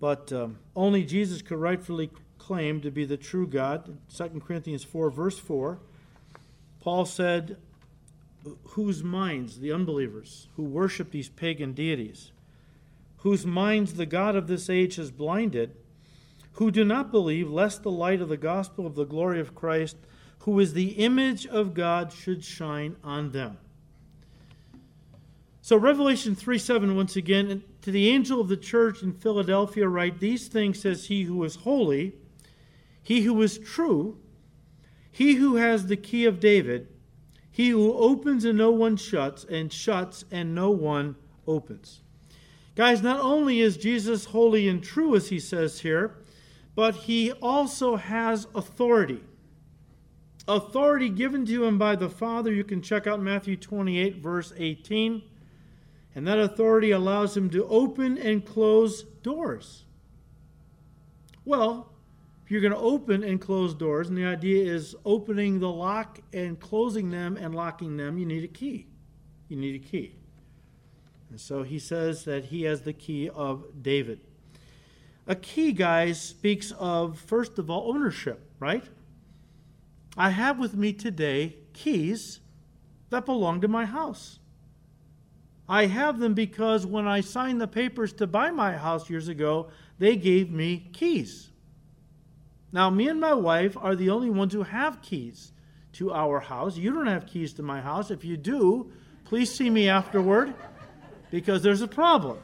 but 0.00 0.32
um, 0.32 0.58
only 0.74 1.04
Jesus 1.04 1.42
could 1.42 1.58
rightfully 1.58 2.10
claim 2.38 2.80
to 2.80 2.90
be 2.90 3.04
the 3.04 3.16
true 3.16 3.46
God. 3.46 3.98
2 4.16 4.42
Corinthians 4.46 4.84
4, 4.84 5.10
verse 5.10 5.38
4, 5.38 5.78
Paul 6.80 7.04
said, 7.04 7.58
whose 8.64 9.02
minds, 9.02 9.60
the 9.60 9.72
unbelievers, 9.72 10.48
who 10.56 10.62
worship 10.62 11.10
these 11.10 11.28
pagan 11.28 11.72
deities, 11.72 12.32
whose 13.18 13.44
minds 13.44 13.94
the 13.94 14.06
God 14.06 14.36
of 14.36 14.46
this 14.46 14.70
age 14.70 14.96
has 14.96 15.10
blinded, 15.10 15.74
who 16.54 16.70
do 16.70 16.84
not 16.84 17.10
believe, 17.10 17.50
lest 17.50 17.82
the 17.82 17.90
light 17.90 18.20
of 18.20 18.28
the 18.28 18.36
gospel 18.36 18.86
of 18.86 18.94
the 18.94 19.04
glory 19.04 19.40
of 19.40 19.54
Christ, 19.54 19.96
who 20.40 20.58
is 20.58 20.72
the 20.72 20.90
image 20.92 21.46
of 21.46 21.74
God, 21.74 22.12
should 22.12 22.44
shine 22.44 22.96
on 23.04 23.32
them. 23.32 23.58
So, 25.60 25.76
Revelation 25.76 26.34
3 26.34 26.58
7, 26.58 26.96
once 26.96 27.16
again, 27.16 27.62
to 27.82 27.90
the 27.90 28.08
angel 28.08 28.40
of 28.40 28.48
the 28.48 28.56
church 28.56 29.02
in 29.02 29.12
Philadelphia, 29.12 29.88
write, 29.88 30.18
These 30.18 30.48
things 30.48 30.80
says 30.80 31.06
he 31.06 31.24
who 31.24 31.44
is 31.44 31.56
holy, 31.56 32.14
he 33.02 33.22
who 33.22 33.40
is 33.42 33.58
true, 33.58 34.18
he 35.10 35.34
who 35.34 35.56
has 35.56 35.86
the 35.86 35.96
key 35.96 36.24
of 36.24 36.40
David, 36.40 36.88
he 37.58 37.70
who 37.70 37.92
opens 37.92 38.44
and 38.44 38.56
no 38.56 38.70
one 38.70 38.96
shuts, 38.96 39.42
and 39.42 39.72
shuts 39.72 40.24
and 40.30 40.54
no 40.54 40.70
one 40.70 41.16
opens. 41.44 42.02
Guys, 42.76 43.02
not 43.02 43.18
only 43.18 43.58
is 43.58 43.76
Jesus 43.76 44.26
holy 44.26 44.68
and 44.68 44.80
true, 44.80 45.16
as 45.16 45.30
he 45.30 45.40
says 45.40 45.80
here, 45.80 46.18
but 46.76 46.94
he 46.94 47.32
also 47.32 47.96
has 47.96 48.46
authority. 48.54 49.24
Authority 50.46 51.08
given 51.08 51.44
to 51.46 51.64
him 51.64 51.78
by 51.78 51.96
the 51.96 52.08
Father. 52.08 52.52
You 52.52 52.62
can 52.62 52.80
check 52.80 53.08
out 53.08 53.20
Matthew 53.20 53.56
28, 53.56 54.18
verse 54.18 54.52
18. 54.56 55.20
And 56.14 56.28
that 56.28 56.38
authority 56.38 56.92
allows 56.92 57.36
him 57.36 57.50
to 57.50 57.66
open 57.66 58.16
and 58.18 58.46
close 58.46 59.02
doors. 59.02 59.82
Well, 61.44 61.90
you're 62.50 62.60
going 62.60 62.72
to 62.72 62.78
open 62.78 63.22
and 63.22 63.40
close 63.40 63.74
doors, 63.74 64.08
and 64.08 64.16
the 64.16 64.24
idea 64.24 64.72
is 64.72 64.96
opening 65.04 65.60
the 65.60 65.70
lock 65.70 66.20
and 66.32 66.58
closing 66.58 67.10
them 67.10 67.36
and 67.36 67.54
locking 67.54 67.96
them, 67.96 68.18
you 68.18 68.26
need 68.26 68.44
a 68.44 68.48
key. 68.48 68.86
You 69.48 69.56
need 69.56 69.74
a 69.74 69.84
key. 69.84 70.14
And 71.30 71.40
so 71.40 71.62
he 71.62 71.78
says 71.78 72.24
that 72.24 72.46
he 72.46 72.62
has 72.62 72.82
the 72.82 72.92
key 72.92 73.28
of 73.28 73.82
David. 73.82 74.20
A 75.26 75.34
key, 75.34 75.72
guys, 75.72 76.20
speaks 76.20 76.72
of, 76.78 77.18
first 77.18 77.58
of 77.58 77.68
all, 77.68 77.92
ownership, 77.92 78.50
right? 78.58 78.84
I 80.16 80.30
have 80.30 80.58
with 80.58 80.74
me 80.74 80.94
today 80.94 81.56
keys 81.74 82.40
that 83.10 83.26
belong 83.26 83.60
to 83.60 83.68
my 83.68 83.84
house. 83.84 84.38
I 85.68 85.86
have 85.86 86.18
them 86.18 86.32
because 86.32 86.86
when 86.86 87.06
I 87.06 87.20
signed 87.20 87.60
the 87.60 87.68
papers 87.68 88.12
to 88.14 88.26
buy 88.26 88.50
my 88.50 88.76
house 88.76 89.10
years 89.10 89.28
ago, 89.28 89.68
they 89.98 90.16
gave 90.16 90.50
me 90.50 90.88
keys. 90.94 91.50
Now, 92.70 92.90
me 92.90 93.08
and 93.08 93.20
my 93.20 93.34
wife 93.34 93.76
are 93.76 93.96
the 93.96 94.10
only 94.10 94.30
ones 94.30 94.52
who 94.52 94.62
have 94.62 95.00
keys 95.00 95.52
to 95.94 96.12
our 96.12 96.40
house. 96.40 96.76
You 96.76 96.92
don't 96.92 97.06
have 97.06 97.26
keys 97.26 97.54
to 97.54 97.62
my 97.62 97.80
house. 97.80 98.10
If 98.10 98.24
you 98.24 98.36
do, 98.36 98.92
please 99.24 99.54
see 99.54 99.70
me 99.70 99.88
afterward 99.88 100.54
because 101.30 101.62
there's 101.62 101.80
a 101.80 101.88
problem. 101.88 102.38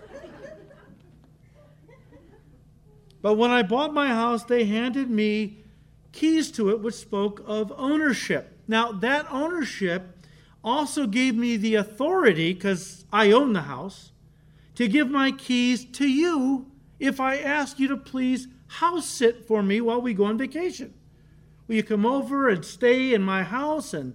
But 3.20 3.34
when 3.34 3.50
I 3.50 3.62
bought 3.62 3.94
my 3.94 4.08
house, 4.08 4.44
they 4.44 4.64
handed 4.64 5.08
me 5.08 5.64
keys 6.12 6.50
to 6.52 6.70
it, 6.70 6.80
which 6.80 6.94
spoke 6.94 7.42
of 7.46 7.72
ownership. 7.76 8.58
Now, 8.68 8.92
that 8.92 9.26
ownership 9.30 10.26
also 10.62 11.06
gave 11.06 11.34
me 11.34 11.56
the 11.56 11.74
authority, 11.74 12.52
because 12.52 13.04
I 13.12 13.32
own 13.32 13.52
the 13.52 13.62
house, 13.62 14.12
to 14.74 14.88
give 14.88 15.10
my 15.10 15.32
keys 15.32 15.84
to 15.84 16.06
you 16.06 16.70
if 16.98 17.20
I 17.20 17.36
ask 17.38 17.78
you 17.78 17.88
to 17.88 17.96
please 17.96 18.48
house 18.66 19.06
sit 19.06 19.46
for 19.46 19.62
me 19.62 19.80
while 19.80 20.00
we 20.00 20.14
go 20.14 20.24
on 20.24 20.38
vacation. 20.38 20.94
Will 21.66 21.76
you 21.76 21.82
come 21.82 22.04
over 22.04 22.48
and 22.48 22.64
stay 22.64 23.14
in 23.14 23.22
my 23.22 23.42
house 23.42 23.94
and 23.94 24.14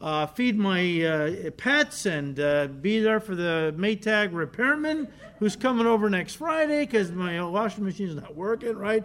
uh, 0.00 0.26
feed 0.26 0.58
my 0.58 1.02
uh, 1.02 1.50
pets 1.52 2.06
and 2.06 2.38
uh, 2.38 2.66
be 2.66 3.00
there 3.00 3.20
for 3.20 3.34
the 3.34 3.74
Maytag 3.76 4.30
repairman 4.32 5.08
who's 5.38 5.56
coming 5.56 5.86
over 5.86 6.08
next 6.10 6.34
Friday 6.34 6.84
because 6.84 7.10
my 7.12 7.42
washing 7.44 7.84
machine 7.84 8.08
is 8.08 8.14
not 8.14 8.34
working, 8.34 8.76
right? 8.76 9.04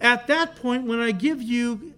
At 0.00 0.26
that 0.26 0.56
point, 0.56 0.86
when 0.86 1.00
I 1.00 1.12
give 1.12 1.42
you, 1.42 1.94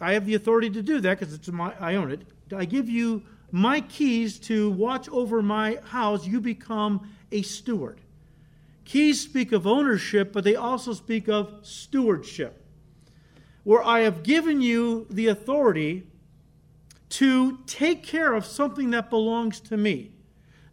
I 0.00 0.14
have 0.14 0.26
the 0.26 0.34
authority 0.34 0.70
to 0.70 0.82
do 0.82 1.00
that 1.00 1.18
because 1.18 1.34
it's 1.34 1.48
my, 1.48 1.74
I 1.78 1.94
own 1.94 2.10
it. 2.10 2.22
I 2.54 2.64
give 2.64 2.88
you 2.88 3.22
my 3.52 3.80
keys 3.82 4.38
to 4.40 4.70
watch 4.72 5.08
over 5.08 5.42
my 5.42 5.78
house. 5.84 6.26
You 6.26 6.40
become 6.40 7.08
a 7.32 7.42
steward. 7.42 8.00
Keys 8.90 9.20
speak 9.20 9.52
of 9.52 9.68
ownership, 9.68 10.32
but 10.32 10.42
they 10.42 10.56
also 10.56 10.92
speak 10.92 11.28
of 11.28 11.60
stewardship, 11.62 12.66
where 13.62 13.84
I 13.84 14.00
have 14.00 14.24
given 14.24 14.60
you 14.60 15.06
the 15.08 15.28
authority 15.28 16.08
to 17.10 17.58
take 17.66 18.02
care 18.02 18.34
of 18.34 18.44
something 18.44 18.90
that 18.90 19.08
belongs 19.08 19.60
to 19.60 19.76
me. 19.76 20.10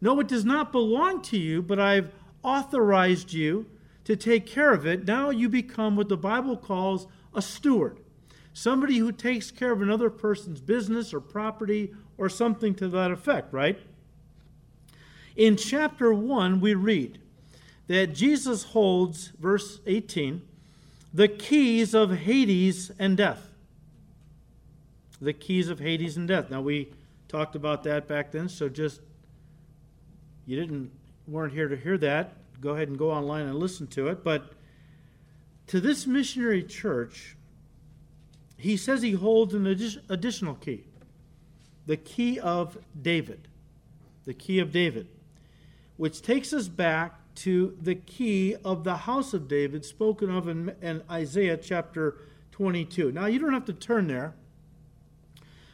No, 0.01 0.19
it 0.19 0.27
does 0.27 0.45
not 0.45 0.71
belong 0.71 1.21
to 1.25 1.37
you, 1.37 1.61
but 1.61 1.79
I've 1.79 2.11
authorized 2.41 3.33
you 3.33 3.67
to 4.05 4.15
take 4.15 4.47
care 4.47 4.73
of 4.73 4.87
it. 4.87 5.05
Now 5.05 5.29
you 5.29 5.47
become 5.47 5.95
what 5.95 6.09
the 6.09 6.17
Bible 6.17 6.57
calls 6.57 7.05
a 7.35 7.41
steward 7.43 7.99
somebody 8.51 8.97
who 8.97 9.11
takes 9.11 9.51
care 9.51 9.71
of 9.71 9.83
another 9.83 10.09
person's 10.09 10.59
business 10.59 11.13
or 11.13 11.19
property 11.19 11.93
or 12.17 12.29
something 12.29 12.73
to 12.73 12.87
that 12.87 13.11
effect, 13.11 13.53
right? 13.53 13.79
In 15.35 15.55
chapter 15.55 16.11
1, 16.11 16.59
we 16.59 16.73
read 16.73 17.19
that 17.87 18.13
Jesus 18.13 18.63
holds, 18.63 19.29
verse 19.39 19.79
18, 19.85 20.41
the 21.13 21.27
keys 21.27 21.93
of 21.93 22.11
Hades 22.11 22.91
and 22.99 23.17
death 23.17 23.47
the 25.21 25.33
keys 25.33 25.69
of 25.69 25.79
Hades 25.79 26.17
and 26.17 26.27
death. 26.27 26.49
Now 26.49 26.61
we 26.61 26.91
talked 27.27 27.55
about 27.55 27.83
that 27.83 28.07
back 28.07 28.31
then, 28.31 28.49
so 28.49 28.69
just 28.69 29.01
you 30.45 30.59
didn't 30.59 30.91
weren't 31.27 31.53
here 31.53 31.67
to 31.67 31.75
hear 31.75 31.97
that. 31.99 32.33
Go 32.61 32.71
ahead 32.71 32.87
and 32.87 32.97
go 32.97 33.11
online 33.11 33.45
and 33.45 33.55
listen 33.55 33.87
to 33.87 34.07
it. 34.07 34.23
But 34.23 34.51
to 35.67 35.81
this 35.81 36.07
missionary 36.07 36.63
church, 36.63 37.35
he 38.57 38.77
says 38.77 39.01
he 39.01 39.11
holds 39.11 39.53
an 39.53 39.67
additional 39.67 40.55
key, 40.55 40.85
the 41.85 41.97
key 41.97 42.39
of 42.39 42.77
David, 42.99 43.47
the 44.25 44.33
key 44.33 44.59
of 44.59 44.71
David, 44.71 45.07
which 45.97 46.21
takes 46.21 46.53
us 46.53 46.67
back 46.67 47.19
to 47.37 47.77
the 47.81 47.95
key 47.95 48.55
of 48.65 48.83
the 48.83 48.97
house 48.97 49.33
of 49.33 49.47
David 49.47 49.85
spoken 49.85 50.29
of 50.29 50.47
in, 50.47 50.75
in 50.81 51.03
Isaiah 51.09 51.57
chapter 51.57 52.17
22. 52.51 53.11
Now 53.11 53.27
you 53.27 53.39
don't 53.39 53.53
have 53.53 53.65
to 53.65 53.73
turn 53.73 54.07
there. 54.07 54.33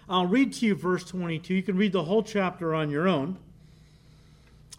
I'll 0.10 0.28
read 0.28 0.54
to 0.54 0.66
you 0.66 0.76
verse 0.76 1.06
22. 1.06 1.54
You 1.54 1.64
can 1.64 1.78
read 1.78 1.94
the 1.94 2.04
whole 2.04 2.24
chapter 2.24 2.76
on 2.76 2.90
your 2.90 3.08
own. 3.08 3.38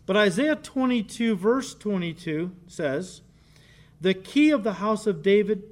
But 0.05 0.17
Isaiah 0.17 0.57
22, 0.57 1.35
verse 1.37 1.75
22 1.75 2.53
says, 2.67 3.23
The 4.01 4.13
key 4.13 4.51
of 4.51 4.63
the 4.63 4.75
house 4.75 5.07
of 5.07 5.23
David, 5.23 5.63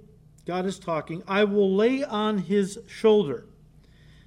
God 0.46 0.64
is 0.64 0.78
talking, 0.78 1.22
I 1.28 1.44
will 1.44 1.74
lay 1.74 2.02
on 2.02 2.38
his 2.38 2.78
shoulder. 2.88 3.44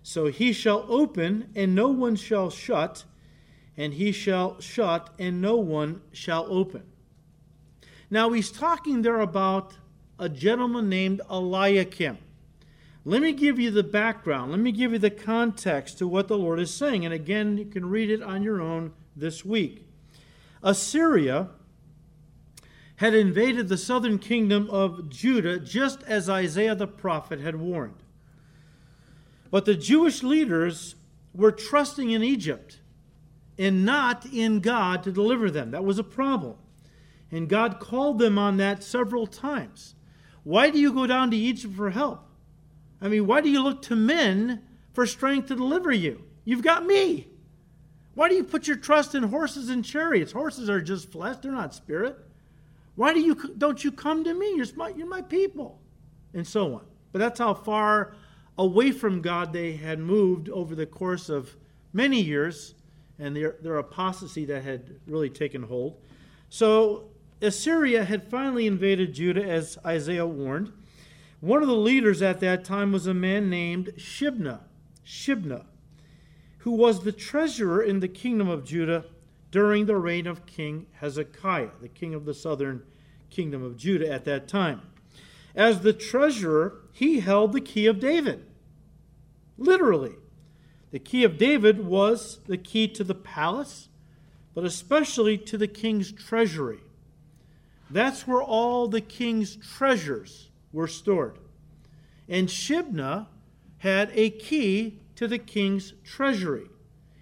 So 0.03 0.27
he 0.27 0.53
shall 0.53 0.86
open, 0.88 1.49
and 1.55 1.73
no 1.73 1.88
one 1.88 2.15
shall 2.15 2.51
shut, 2.51 3.05
and 3.78 3.93
he 3.93 4.11
shall 4.11 4.59
shut, 4.59 5.09
and 5.19 5.41
no 5.41 5.55
one 5.55 6.01
shall 6.11 6.45
open. 6.49 6.84
Now 8.09 8.32
he's 8.32 8.51
talking 8.51 9.01
there 9.01 9.19
about 9.19 9.78
a 10.17 10.30
gentleman 10.30 10.88
named 10.89 11.21
Eliakim. 11.30 12.17
Let 13.03 13.21
me 13.21 13.34
give 13.34 13.59
you 13.59 13.69
the 13.69 13.84
background. 13.84 14.51
Let 14.51 14.59
me 14.59 14.71
give 14.71 14.91
you 14.91 14.99
the 14.99 15.11
context 15.11 15.99
to 15.99 16.07
what 16.07 16.28
the 16.28 16.38
Lord 16.38 16.59
is 16.59 16.73
saying. 16.73 17.05
And 17.05 17.13
again, 17.13 17.57
you 17.57 17.65
can 17.65 17.88
read 17.89 18.09
it 18.09 18.23
on 18.23 18.41
your 18.41 18.61
own 18.61 18.93
this 19.15 19.45
week. 19.45 19.88
Assyria 20.63 21.49
had 22.95 23.13
invaded 23.13 23.67
the 23.67 23.78
southern 23.78 24.17
kingdom 24.17 24.69
of 24.71 25.09
Judah 25.09 25.59
just 25.59 26.01
as 26.03 26.30
Isaiah 26.30 26.76
the 26.76 26.88
prophet 26.88 27.39
had 27.41 27.57
warned. 27.57 28.01
But 29.51 29.65
the 29.65 29.76
Jewish 29.76 30.23
leaders 30.23 30.95
were 31.34 31.51
trusting 31.51 32.09
in 32.09 32.23
Egypt 32.23 32.80
and 33.58 33.86
not 33.86 34.26
in 34.26 34.60
God 34.60 35.03
to 35.03 35.12
deliver 35.12 35.49
them. 35.49 35.72
That 35.72 35.86
was 35.86 35.99
a 35.99 36.03
problem. 36.03 36.56
And 37.32 37.49
God 37.49 37.80
called 37.80 38.20
them 38.20 38.38
on 38.38 38.58
that 38.58 38.84
several 38.84 39.28
times. 39.28 39.95
Why 40.43 40.70
do 40.70 40.80
you 40.80 40.93
go 40.93 41.08
down 41.08 41.32
to 41.32 41.38
Egypt 41.38 41.76
for 41.76 41.89
help? 41.89 42.22
I 43.01 43.08
mean, 43.08 43.26
why 43.28 43.41
do 43.41 43.49
you 43.49 43.62
look 43.62 43.82
to 43.84 43.95
men 43.95 44.64
for 44.93 45.06
strength 45.06 45.47
to 45.47 45.56
deliver 45.56 45.91
you? 45.91 46.24
You've 46.43 46.64
got 46.64 46.86
me. 46.86 47.28
Why 48.14 48.30
do 48.30 48.36
you 48.36 48.43
put 48.43 48.68
your 48.68 48.78
trust 48.78 49.16
in 49.16 49.24
horses 49.24 49.70
and 49.70 49.84
chariots? 49.84 50.32
Horses 50.32 50.70
are 50.70 50.82
just 50.82 51.12
flesh, 51.12 51.38
they're 51.41 51.51
not 51.51 51.74
spirit. 51.74 52.18
Why 52.95 53.14
do 53.14 53.20
you, 53.20 53.36
don't 53.58 53.84
you 53.84 53.91
come 53.91 54.24
to 54.24 54.34
me? 54.34 54.56
You're 54.56 54.68
my, 54.76 54.89
you're 54.89 55.08
my 55.08 55.22
people. 55.22 55.82
And 56.34 56.47
so 56.47 56.76
on. 56.76 56.86
But 57.12 57.20
that's 57.20 57.39
how 57.39 57.53
far 57.53 58.16
away 58.58 58.91
from 58.91 59.22
God 59.22 59.51
they 59.51 59.74
had 59.74 59.99
moved 59.99 60.49
over 60.49 60.76
the 60.76 60.86
course 60.86 61.28
of 61.28 61.58
many 61.91 62.22
years 62.22 62.74
and 63.20 63.36
their, 63.36 63.55
their 63.61 63.78
apostasy 63.78 64.45
that 64.45 64.63
had 64.63 64.99
really 65.07 65.30
taken 65.30 65.63
hold. 65.63 65.97
So 66.49 67.09
Assyria 67.41 68.05
had 68.05 68.30
finally 68.30 68.68
invaded 68.68 69.13
Judah, 69.13 69.43
as 69.43 69.78
Isaiah 69.86 70.26
warned. 70.26 70.72
One 71.41 71.61
of 71.61 71.68
the 71.68 71.76
leaders 71.76 72.22
at 72.22 72.39
that 72.39 72.63
time 72.63 72.91
was 72.91 73.07
a 73.07 73.13
man 73.13 73.49
named 73.49 73.93
Shebna, 73.97 74.61
Shebna, 75.05 75.66
who 76.59 76.72
was 76.72 77.03
the 77.03 77.11
treasurer 77.11 77.82
in 77.82 77.99
the 77.99 78.07
kingdom 78.07 78.49
of 78.49 78.66
Judah 78.66 79.05
during 79.51 79.86
the 79.86 79.95
reign 79.95 80.28
of 80.28 80.45
King 80.45 80.88
Hezekiah, 80.99 81.70
the 81.82 81.88
king 81.88 82.13
of 82.13 82.26
the 82.26 82.34
southern 82.34 82.84
kingdom 83.30 83.63
of 83.63 83.78
Judah 83.78 84.11
at 84.11 84.26
that 84.26 84.47
time. 84.47 84.82
As 85.55 85.82
the 85.82 85.93
treasurer, 85.93 86.82
he 86.91 87.20
held 87.20 87.53
the 87.53 87.61
key 87.61 87.86
of 87.86 87.99
David. 87.99 88.45
Literally. 89.57 90.16
The 90.95 90.99
key 90.99 91.25
of 91.25 91.37
David 91.37 91.85
was 91.85 92.39
the 92.47 92.57
key 92.57 92.87
to 92.87 93.03
the 93.03 93.13
palace, 93.13 93.89
but 94.53 94.63
especially 94.63 95.37
to 95.39 95.57
the 95.57 95.67
king's 95.67 96.09
treasury. 96.09 96.79
That's 97.89 98.25
where 98.25 98.41
all 98.41 98.87
the 98.87 99.01
king's 99.01 99.57
treasures 99.57 100.51
were 100.71 100.87
stored. 100.87 101.37
And 102.29 102.47
Shebna 102.47 103.27
had 103.79 104.09
a 104.13 104.29
key 104.29 105.01
to 105.17 105.27
the 105.27 105.37
king's 105.37 105.91
treasury. 106.05 106.69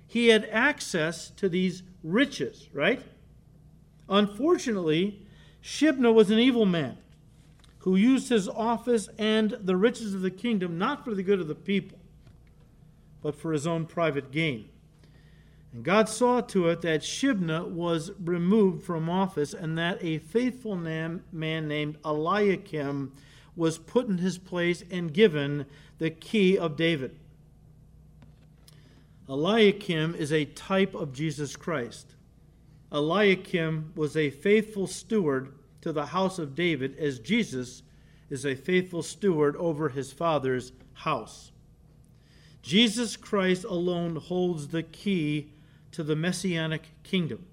He 0.06 0.28
had 0.28 0.48
access 0.52 1.32
to 1.32 1.50
these 1.50 1.82
riches, 2.04 2.70
right? 2.74 3.02
Unfortunately, 4.08 5.26
Shebna 5.64 6.14
was 6.14 6.30
an 6.30 6.38
evil 6.38 6.68
man 6.68 7.00
who 7.80 7.96
used 7.96 8.30
his 8.30 8.48
office 8.48 9.10
and 9.18 9.58
the 9.60 9.76
riches 9.76 10.14
of 10.14 10.22
the 10.22 10.30
kingdom 10.30 10.78
not 10.78 11.04
for 11.04 11.16
the 11.16 11.24
good 11.24 11.40
of 11.40 11.48
the 11.48 11.56
people, 11.56 11.98
but 13.24 13.34
for 13.34 13.54
his 13.54 13.66
own 13.66 13.88
private 13.88 14.32
gain. 14.32 14.70
And 15.74 15.84
God 15.84 16.08
saw 16.08 16.42
to 16.42 16.68
it 16.68 16.82
that 16.82 17.02
Shebna 17.02 17.68
was 17.68 18.12
removed 18.24 18.84
from 18.84 19.10
office 19.10 19.56
and 19.56 19.76
that 19.80 20.04
a 20.04 20.20
faithful 20.20 20.76
man 20.76 21.24
named 21.32 21.98
Eliakim 22.06 23.12
was 23.56 23.80
put 23.80 24.08
in 24.08 24.20
his 24.20 24.38
place 24.38 24.84
and 24.92 25.12
given 25.12 25.66
the 25.98 26.12
key 26.12 26.58
of 26.58 26.76
David. 26.76 27.18
Eliakim 29.30 30.14
is 30.16 30.34
a 30.34 30.46
type 30.46 30.94
of 30.94 31.14
Jesus 31.14 31.56
Christ. 31.56 32.16
Eliakim 32.92 33.94
was 33.96 34.18
a 34.18 34.30
faithful 34.30 34.86
steward 34.86 35.54
to 35.82 35.92
the 35.92 36.08
house 36.08 36.38
of 36.40 36.56
David, 36.56 36.98
as 37.00 37.20
Jesus 37.20 37.84
is 38.30 38.46
a 38.46 38.54
faithful 38.54 39.02
steward 39.02 39.56
over 39.56 39.90
his 39.90 40.12
Father's 40.12 40.74
house. 40.94 41.53
Jesus 42.64 43.18
Christ 43.18 43.66
alone 43.66 44.16
holds 44.16 44.70
the 44.70 44.84
key 44.84 45.52
to 45.92 46.02
the 46.02 46.16
messianic 46.16 46.90
kingdom 47.04 47.46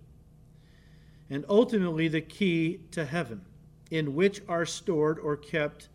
and 1.28 1.44
ultimately 1.48 2.08
the 2.08 2.20
key 2.20 2.80
to 2.92 3.04
heaven, 3.04 3.42
in 3.90 4.14
which 4.14 4.40
are 4.48 4.64
stored 4.64 5.18
or 5.18 5.36
kept 5.36 5.88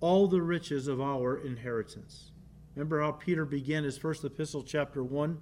all 0.00 0.26
the 0.26 0.42
riches 0.42 0.88
of 0.88 1.00
our 1.00 1.36
inheritance. 1.36 2.30
Remember 2.74 3.00
how 3.00 3.12
Peter 3.12 3.44
began 3.44 3.84
his 3.84 3.98
first 3.98 4.24
epistle, 4.24 4.62
chapter 4.62 5.02
1, 5.02 5.38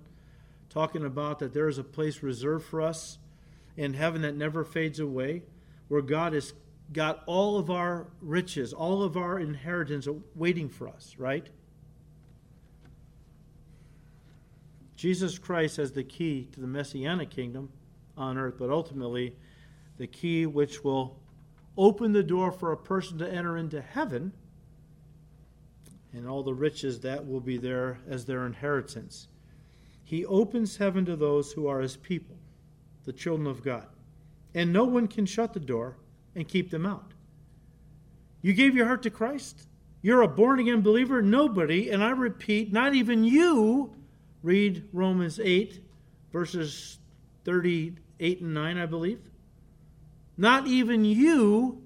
talking 0.70 1.05
about 1.05 1.39
that 1.39 1.53
there 1.53 1.68
is 1.68 1.79
a 1.79 1.85
place 1.85 2.22
reserved 2.22 2.64
for 2.64 2.81
us 2.81 3.18
in 3.77 3.95
heaven 3.95 4.22
that 4.22 4.37
never 4.37 4.64
fades 4.64 5.01
away, 5.01 5.43
where 5.89 6.03
God 6.03 6.33
has 6.33 6.53
got 6.93 7.22
all 7.27 7.59
of 7.59 7.70
our 7.70 8.07
riches, 8.20 8.72
all 8.72 9.03
of 9.03 9.16
our 9.16 9.39
inheritance 9.39 10.07
waiting 10.35 10.68
for 10.68 10.89
us, 10.89 11.16
right? 11.18 11.49
Jesus 15.05 15.39
Christ 15.39 15.77
has 15.77 15.93
the 15.93 16.03
key 16.03 16.49
to 16.53 16.61
the 16.61 16.67
messianic 16.67 17.29
kingdom 17.29 17.69
on 18.17 18.39
earth, 18.39 18.55
but 18.59 18.71
ultimately 18.71 19.37
the 19.99 20.07
key 20.07 20.47
which 20.47 20.83
will 20.83 21.21
open 21.77 22.13
the 22.13 22.23
door 22.23 22.51
for 22.51 22.73
a 22.73 22.77
person 22.79 23.19
to 23.19 23.31
enter 23.31 23.59
into 23.59 23.83
heaven 23.83 24.33
and 26.15 26.27
all 26.27 26.43
the 26.43 26.55
riches 26.55 27.01
that 27.01 27.29
will 27.29 27.43
be 27.43 27.59
there 27.59 27.99
as 28.09 28.25
their 28.25 28.47
inheritance. 28.47 29.29
He 30.03 30.25
opens 30.25 30.79
heaven 30.79 31.05
to 31.05 31.17
those 31.17 31.53
who 31.53 31.67
are 31.67 31.81
his 31.81 31.99
people, 31.99 32.39
the 33.05 33.13
children 33.13 33.47
of 33.47 33.63
God. 33.63 33.89
And 34.55 34.73
no 34.73 34.85
one 34.85 35.07
can 35.07 35.27
shut 35.27 35.53
the 35.53 35.61
door 35.61 35.99
and 36.35 36.49
keep 36.49 36.71
them 36.71 36.87
out. 36.87 37.13
You 38.41 38.55
gave 38.55 38.75
your 38.75 38.87
heart 38.87 39.03
to 39.03 39.11
Christ? 39.11 39.69
You're 40.01 40.23
a 40.23 40.29
born 40.29 40.61
again 40.61 40.81
believer? 40.81 41.21
Nobody, 41.21 41.91
and 41.91 42.03
I 42.03 42.13
repeat, 42.13 42.73
not 42.73 42.95
even 42.95 43.23
you, 43.23 43.94
read 44.45 44.87
Romans 44.93 45.41
8, 45.41 45.81
verses 46.31 46.99
38 47.45 48.41
and 48.41 48.55
9, 48.55 48.79
I 48.79 48.87
believe. 48.87 49.19
Not 50.37 50.67
even 50.67 51.05
you 51.05 51.83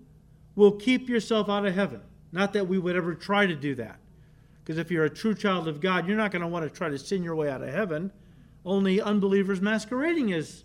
will 0.57 0.73
keep 0.73 1.09
yourself 1.09 1.49
out 1.49 1.65
of 1.65 1.75
heaven. 1.75 2.01
Not 2.33 2.53
that 2.55 2.67
we 2.67 2.77
would 2.79 2.97
ever 2.97 3.15
try 3.15 3.47
to 3.47 3.55
do 3.55 3.77
that. 3.77 4.01
Because 4.63 4.77
if 4.77 4.91
you're 4.91 5.05
a 5.05 5.11
true 5.11 5.35
child 5.35 5.69
of 5.69 5.81
God, 5.81 6.09
you're 6.09 6.17
not 6.17 6.33
going 6.33 6.43
to 6.43 6.49
want 6.49 6.65
to 6.65 6.71
try 6.71 6.89
to 6.89 6.99
sin 6.99 7.23
your 7.23 7.37
way 7.37 7.49
out 7.49 7.63
of 7.63 7.73
heaven. 7.73 8.11
Only 8.65 9.01
unbelievers 9.01 9.61
masquerading 9.61 10.33
as 10.33 10.65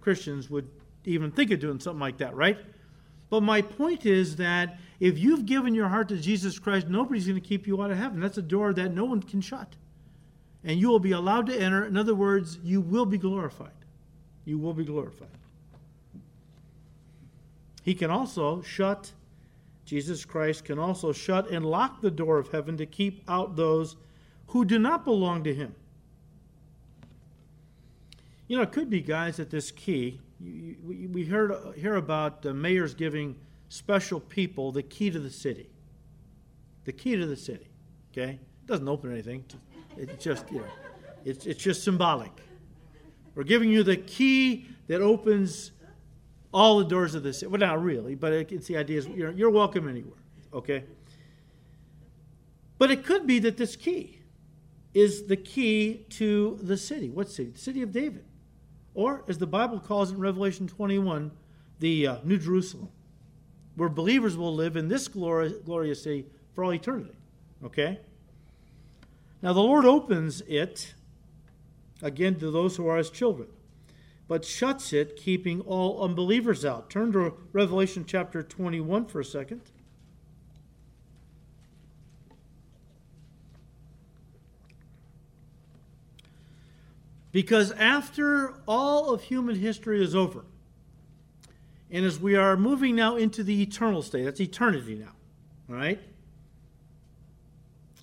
Christians 0.00 0.50
would 0.50 0.68
even 1.04 1.30
think 1.30 1.52
of 1.52 1.60
doing 1.60 1.78
something 1.78 2.00
like 2.00 2.18
that, 2.18 2.34
right? 2.34 2.58
But 3.30 3.42
my 3.42 3.62
point 3.62 4.04
is 4.04 4.36
that 4.36 4.80
if 4.98 5.16
you've 5.16 5.46
given 5.46 5.74
your 5.74 5.88
heart 5.88 6.08
to 6.08 6.16
Jesus 6.16 6.58
Christ, 6.58 6.88
nobody's 6.88 7.28
going 7.28 7.40
to 7.40 7.48
keep 7.48 7.68
you 7.68 7.80
out 7.80 7.92
of 7.92 7.96
heaven. 7.96 8.18
That's 8.20 8.36
a 8.36 8.42
door 8.42 8.74
that 8.74 8.92
no 8.92 9.04
one 9.04 9.22
can 9.22 9.40
shut. 9.40 9.76
And 10.64 10.78
you 10.78 10.88
will 10.88 11.00
be 11.00 11.12
allowed 11.12 11.46
to 11.46 11.58
enter. 11.58 11.84
In 11.84 11.96
other 11.96 12.14
words, 12.14 12.58
you 12.62 12.80
will 12.80 13.06
be 13.06 13.18
glorified. 13.18 13.70
You 14.44 14.58
will 14.58 14.74
be 14.74 14.84
glorified. 14.84 15.28
He 17.82 17.94
can 17.94 18.10
also 18.10 18.60
shut 18.62 19.12
Jesus 19.90 20.24
Christ 20.24 20.66
can 20.66 20.78
also 20.78 21.10
shut 21.10 21.50
and 21.50 21.66
lock 21.66 22.00
the 22.00 22.12
door 22.12 22.38
of 22.38 22.52
heaven 22.52 22.76
to 22.76 22.86
keep 22.86 23.24
out 23.26 23.56
those 23.56 23.96
who 24.46 24.64
do 24.64 24.78
not 24.78 25.04
belong 25.04 25.42
to 25.42 25.52
him. 25.52 25.74
You 28.46 28.56
know, 28.56 28.62
it 28.62 28.70
could 28.70 28.88
be, 28.88 29.00
guys, 29.00 29.38
that 29.38 29.50
this 29.50 29.72
key. 29.72 30.20
We 30.40 31.24
heard 31.24 31.74
hear 31.76 31.96
about 31.96 32.42
the 32.42 32.54
mayors 32.54 32.94
giving 32.94 33.34
special 33.68 34.20
people 34.20 34.70
the 34.70 34.84
key 34.84 35.10
to 35.10 35.18
the 35.18 35.28
city. 35.28 35.68
The 36.84 36.92
key 36.92 37.16
to 37.16 37.26
the 37.26 37.34
city. 37.34 37.66
Okay, 38.12 38.38
it 38.62 38.66
doesn't 38.66 38.88
open 38.88 39.10
anything. 39.10 39.44
It's 39.96 40.22
just 40.22 40.50
you 40.50 40.58
know, 40.58 40.66
it's 41.24 41.46
it's 41.46 41.62
just 41.62 41.84
symbolic. 41.84 42.32
We're 43.34 43.44
giving 43.44 43.70
you 43.70 43.82
the 43.82 43.96
key 43.96 44.66
that 44.88 45.00
opens 45.00 45.72
all 46.52 46.78
the 46.78 46.84
doors 46.84 47.14
of 47.14 47.22
the 47.22 47.32
city. 47.32 47.46
Well, 47.46 47.60
not 47.60 47.82
really, 47.82 48.14
but 48.14 48.32
it's 48.32 48.66
the 48.66 48.76
idea 48.76 48.98
is 48.98 49.06
you're, 49.08 49.30
you're 49.30 49.50
welcome 49.50 49.88
anywhere, 49.88 50.18
okay? 50.52 50.84
But 52.78 52.90
it 52.90 53.04
could 53.04 53.26
be 53.26 53.38
that 53.40 53.56
this 53.56 53.76
key 53.76 54.20
is 54.94 55.26
the 55.26 55.36
key 55.36 56.06
to 56.10 56.58
the 56.62 56.76
city. 56.76 57.10
What 57.10 57.28
city? 57.28 57.50
The 57.50 57.58
city 57.58 57.82
of 57.82 57.92
David. 57.92 58.24
Or, 58.94 59.24
as 59.28 59.38
the 59.38 59.46
Bible 59.46 59.78
calls 59.78 60.10
it 60.10 60.14
in 60.14 60.20
Revelation 60.20 60.66
21, 60.66 61.30
the 61.78 62.06
uh, 62.06 62.16
New 62.24 62.38
Jerusalem, 62.38 62.88
where 63.76 63.88
believers 63.88 64.36
will 64.36 64.54
live 64.54 64.76
in 64.76 64.88
this 64.88 65.06
glorious, 65.06 65.54
glorious 65.64 66.02
city 66.02 66.26
for 66.54 66.64
all 66.64 66.74
eternity. 66.74 67.16
Okay? 67.64 68.00
Now, 69.42 69.52
the 69.52 69.60
Lord 69.60 69.84
opens 69.84 70.42
it 70.42 70.94
again 72.02 72.38
to 72.40 72.50
those 72.50 72.76
who 72.76 72.86
are 72.86 72.96
his 72.96 73.10
children 73.10 73.48
but 74.30 74.44
shuts 74.44 74.92
it, 74.92 75.16
keeping 75.16 75.60
all 75.62 76.04
unbelievers 76.04 76.64
out. 76.64 76.88
Turn 76.88 77.10
to 77.10 77.34
Revelation 77.52 78.04
chapter 78.06 78.44
21 78.44 79.06
for 79.06 79.18
a 79.18 79.24
second. 79.24 79.60
Because 87.32 87.72
after 87.72 88.54
all 88.68 89.12
of 89.12 89.24
human 89.24 89.56
history 89.56 90.00
is 90.00 90.14
over, 90.14 90.44
and 91.90 92.06
as 92.06 92.20
we 92.20 92.36
are 92.36 92.56
moving 92.56 92.94
now 92.94 93.16
into 93.16 93.42
the 93.42 93.60
eternal 93.60 94.00
state, 94.00 94.26
that's 94.26 94.40
eternity 94.40 94.94
now, 94.94 95.10
all 95.68 95.74
right? 95.74 96.00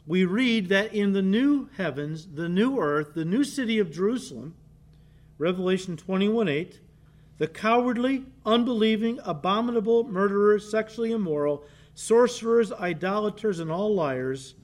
We 0.08 0.24
read 0.24 0.70
that 0.70 0.94
in 0.94 1.12
the 1.12 1.22
new 1.22 1.70
heavens, 1.76 2.28
the 2.34 2.48
new 2.48 2.80
earth, 2.80 3.14
the 3.14 3.26
new 3.26 3.44
city 3.44 3.78
of 3.78 3.92
Jerusalem, 3.92 4.56
Revelation 5.38 5.98
21 5.98 6.48
8, 6.48 6.80
the 7.38 7.48
cowardly, 7.48 8.26
unbelieving, 8.46 9.20
abominable, 9.26 10.06
murderers, 10.06 10.72
sexually 10.72 11.12
immoral, 11.12 11.66
sorcerers, 11.94 12.72
idolaters, 12.72 13.60
and 13.60 13.70
all 13.70 13.94
liars 13.94 14.56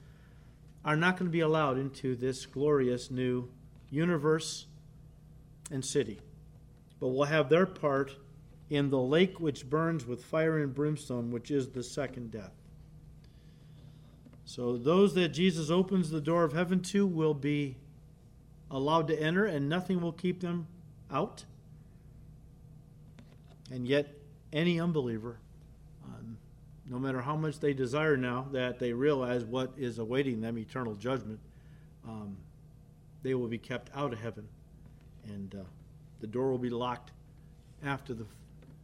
are 0.86 0.96
not 0.96 1.18
going 1.18 1.30
to 1.30 1.34
be 1.34 1.42
allowed 1.42 1.78
into 1.78 2.16
this 2.16 2.46
glorious 2.46 3.12
new 3.12 3.50
universe 3.90 4.68
and 5.72 5.84
city, 5.84 6.22
but 7.02 7.10
will 7.10 7.26
have 7.26 7.50
their 7.50 7.66
part 7.66 8.16
in 8.70 8.90
the 8.90 9.00
lake 9.00 9.42
which 9.42 9.70
burns 9.70 10.06
with 10.06 10.24
fire 10.24 10.60
and 10.60 10.74
brimstone, 10.74 11.32
which 11.32 11.52
is 11.52 11.70
the 11.70 11.84
second 11.84 12.32
death. 12.32 12.63
So 14.46 14.78
those 14.78 15.14
that 15.16 15.30
Jesus 15.30 15.70
opens 15.70 16.10
the 16.10 16.22
door 16.22 16.44
of 16.44 16.54
heaven 16.54 16.82
to 16.82 17.06
will 17.06 17.34
be 17.34 17.78
allowed 18.70 19.08
to 19.08 19.20
enter, 19.20 19.46
and 19.46 19.70
nothing 19.70 20.02
will 20.02 20.12
keep 20.12 20.42
them 20.42 20.68
out. 21.12 21.46
And 23.72 23.88
yet, 23.88 24.14
any 24.52 24.80
unbeliever, 24.80 25.38
um, 26.06 26.38
no 26.86 27.00
matter 27.00 27.22
how 27.22 27.36
much 27.36 27.60
they 27.60 27.74
desire 27.74 28.18
now 28.18 28.48
that 28.52 28.80
they 28.80 28.94
realize 28.94 29.46
what 29.46 29.72
is 29.78 30.00
awaiting 30.00 30.42
them 30.42 30.58
eternal 30.58 30.96
judgment, 30.96 31.40
um, 32.08 32.38
they 33.22 33.34
will 33.34 33.48
be 33.48 33.58
kept 33.58 33.90
out 33.96 34.12
of 34.14 34.20
heaven. 34.20 34.48
And 35.26 35.56
uh, 35.56 35.64
the 36.20 36.28
door 36.28 36.52
will 36.52 36.58
be 36.58 36.70
locked 36.70 37.12
after 37.84 38.14
the 38.14 38.26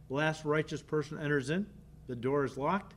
last 0.08 0.44
righteous 0.44 0.82
person 0.82 1.18
enters 1.18 1.50
in. 1.50 1.66
The 2.06 2.16
door 2.16 2.44
is 2.44 2.56
locked, 2.56 2.94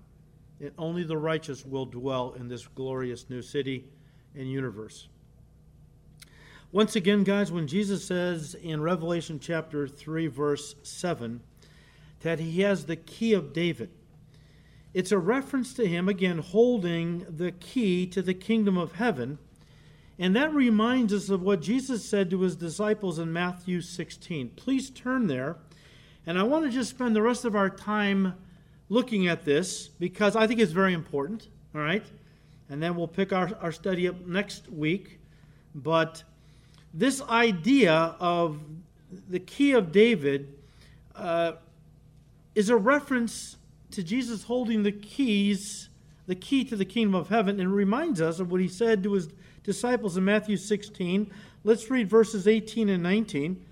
and 0.63 0.71
only 0.77 1.03
the 1.03 1.17
righteous 1.17 1.65
will 1.65 1.85
dwell 1.85 2.33
in 2.39 2.47
this 2.47 2.65
glorious 2.67 3.29
new 3.29 3.41
city 3.41 3.85
and 4.33 4.49
universe. 4.49 5.09
Once 6.71 6.95
again, 6.95 7.23
guys, 7.23 7.51
when 7.51 7.67
Jesus 7.67 8.05
says 8.05 8.55
in 8.55 8.81
Revelation 8.81 9.39
chapter 9.39 9.87
3, 9.87 10.27
verse 10.27 10.75
7, 10.81 11.41
that 12.21 12.39
he 12.39 12.61
has 12.61 12.85
the 12.85 12.95
key 12.95 13.33
of 13.33 13.51
David, 13.51 13.89
it's 14.93 15.11
a 15.11 15.17
reference 15.17 15.73
to 15.73 15.85
him, 15.85 16.07
again, 16.07 16.37
holding 16.37 17.25
the 17.27 17.51
key 17.51 18.07
to 18.07 18.21
the 18.21 18.33
kingdom 18.33 18.77
of 18.77 18.93
heaven. 18.93 19.39
And 20.17 20.35
that 20.35 20.53
reminds 20.53 21.13
us 21.13 21.29
of 21.29 21.41
what 21.41 21.61
Jesus 21.61 22.07
said 22.07 22.29
to 22.29 22.41
his 22.41 22.55
disciples 22.55 23.19
in 23.19 23.33
Matthew 23.33 23.81
16. 23.81 24.51
Please 24.55 24.89
turn 24.89 25.27
there. 25.27 25.57
And 26.25 26.39
I 26.39 26.43
want 26.43 26.63
to 26.65 26.71
just 26.71 26.91
spend 26.91 27.15
the 27.15 27.21
rest 27.21 27.43
of 27.43 27.55
our 27.55 27.69
time 27.69 28.35
looking 28.89 29.27
at 29.27 29.45
this 29.45 29.87
because 29.87 30.35
I 30.35 30.47
think 30.47 30.59
it's 30.59 30.71
very 30.71 30.93
important. 30.93 31.47
All 31.75 31.81
right? 31.81 32.05
And 32.69 32.81
then 32.81 32.95
we'll 32.95 33.07
pick 33.07 33.33
our, 33.33 33.51
our 33.61 33.71
study 33.71 34.07
up 34.07 34.25
next 34.25 34.69
week. 34.69 35.19
But 35.75 36.23
this 36.93 37.21
idea 37.21 38.15
of 38.19 38.59
the 39.29 39.39
key 39.39 39.73
of 39.73 39.91
David 39.91 40.53
uh, 41.15 41.53
is 42.55 42.69
a 42.69 42.75
reference 42.75 43.57
to 43.91 44.03
Jesus 44.03 44.43
holding 44.43 44.83
the 44.83 44.91
keys, 44.91 45.89
the 46.27 46.35
key 46.35 46.63
to 46.65 46.75
the 46.75 46.85
kingdom 46.85 47.15
of 47.15 47.29
heaven, 47.29 47.59
and 47.59 47.73
reminds 47.73 48.21
us 48.21 48.39
of 48.39 48.51
what 48.51 48.61
he 48.61 48.67
said 48.67 49.03
to 49.03 49.13
his 49.13 49.29
disciples 49.63 50.17
in 50.17 50.25
Matthew 50.25 50.57
16. 50.57 51.31
Let's 51.63 51.89
read 51.89 52.09
verses 52.09 52.47
18 52.47 52.89
and 52.89 53.03
19. 53.03 53.63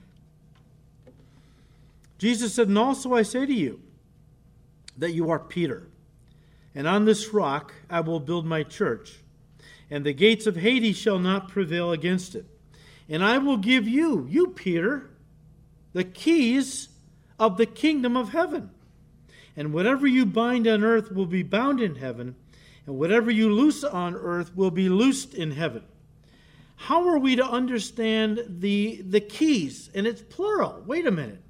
Jesus 2.18 2.53
said, 2.53 2.68
And 2.68 2.78
also 2.78 3.14
I 3.14 3.24
say 3.24 3.45
to 3.45 3.53
you 3.53 3.82
that 4.97 5.13
you 5.13 5.29
are 5.29 5.39
Peter, 5.39 5.87
and 6.75 6.87
on 6.87 7.05
this 7.05 7.33
rock 7.33 7.73
I 7.89 8.01
will 8.01 8.19
build 8.19 8.45
my 8.45 8.63
church, 8.63 9.19
and 9.89 10.05
the 10.05 10.13
gates 10.13 10.47
of 10.47 10.55
Hades 10.55 10.97
shall 10.97 11.19
not 11.19 11.49
prevail 11.49 11.91
against 11.91 12.35
it. 12.35 12.45
And 13.09 13.23
I 13.23 13.39
will 13.39 13.57
give 13.57 13.87
you, 13.87 14.25
you 14.29 14.47
Peter, 14.47 15.09
the 15.91 16.05
keys 16.05 16.87
of 17.37 17.57
the 17.57 17.65
kingdom 17.65 18.15
of 18.15 18.29
heaven. 18.29 18.69
And 19.57 19.73
whatever 19.73 20.07
you 20.07 20.25
bind 20.25 20.65
on 20.65 20.83
earth 20.83 21.11
will 21.11 21.25
be 21.25 21.43
bound 21.43 21.81
in 21.81 21.95
heaven, 21.95 22.35
and 22.85 22.97
whatever 22.97 23.29
you 23.29 23.53
loose 23.53 23.83
on 23.83 24.15
earth 24.15 24.55
will 24.55 24.71
be 24.71 24.87
loosed 24.87 25.33
in 25.33 25.51
heaven. 25.51 25.83
How 26.77 27.07
are 27.09 27.19
we 27.19 27.35
to 27.35 27.45
understand 27.45 28.43
the, 28.47 29.01
the 29.01 29.19
keys? 29.19 29.89
And 29.93 30.07
it's 30.07 30.21
plural. 30.21 30.81
Wait 30.85 31.05
a 31.05 31.11
minute. 31.11 31.41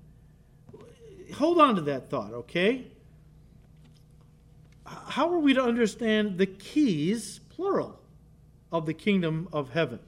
Hold 1.35 1.61
on 1.61 1.75
to 1.75 1.81
that 1.83 2.09
thought, 2.09 2.33
okay? 2.33 2.87
How 5.07 5.31
are 5.31 5.39
we 5.39 5.53
to 5.53 5.63
understand 5.63 6.37
the 6.37 6.45
keys, 6.45 7.39
plural, 7.49 7.99
of 8.71 8.85
the 8.85 8.93
kingdom 8.93 9.49
of 9.51 9.71
heaven? 9.71 9.99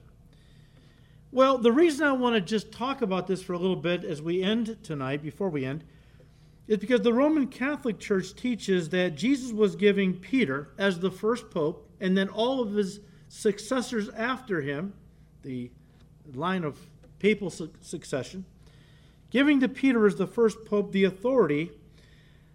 Well, 1.30 1.58
the 1.58 1.72
reason 1.72 2.06
I 2.06 2.12
want 2.12 2.36
to 2.36 2.40
just 2.40 2.70
talk 2.70 3.02
about 3.02 3.26
this 3.26 3.42
for 3.42 3.54
a 3.54 3.58
little 3.58 3.76
bit 3.76 4.04
as 4.04 4.22
we 4.22 4.42
end 4.42 4.78
tonight, 4.82 5.22
before 5.22 5.50
we 5.50 5.64
end, 5.64 5.84
is 6.66 6.78
because 6.78 7.00
the 7.00 7.12
Roman 7.12 7.48
Catholic 7.48 7.98
Church 7.98 8.34
teaches 8.34 8.88
that 8.90 9.16
Jesus 9.16 9.52
was 9.52 9.76
giving 9.76 10.14
Peter 10.14 10.70
as 10.78 11.00
the 11.00 11.10
first 11.10 11.50
pope, 11.50 11.90
and 12.00 12.16
then 12.16 12.28
all 12.28 12.60
of 12.60 12.72
his 12.72 13.00
successors 13.28 14.08
after 14.10 14.60
him, 14.60 14.94
the 15.42 15.70
line 16.32 16.64
of 16.64 16.78
papal 17.18 17.50
su- 17.50 17.72
succession, 17.80 18.44
giving 19.30 19.60
to 19.60 19.68
Peter 19.68 20.06
as 20.06 20.16
the 20.16 20.26
first 20.26 20.64
pope 20.64 20.92
the 20.92 21.04
authority 21.04 21.70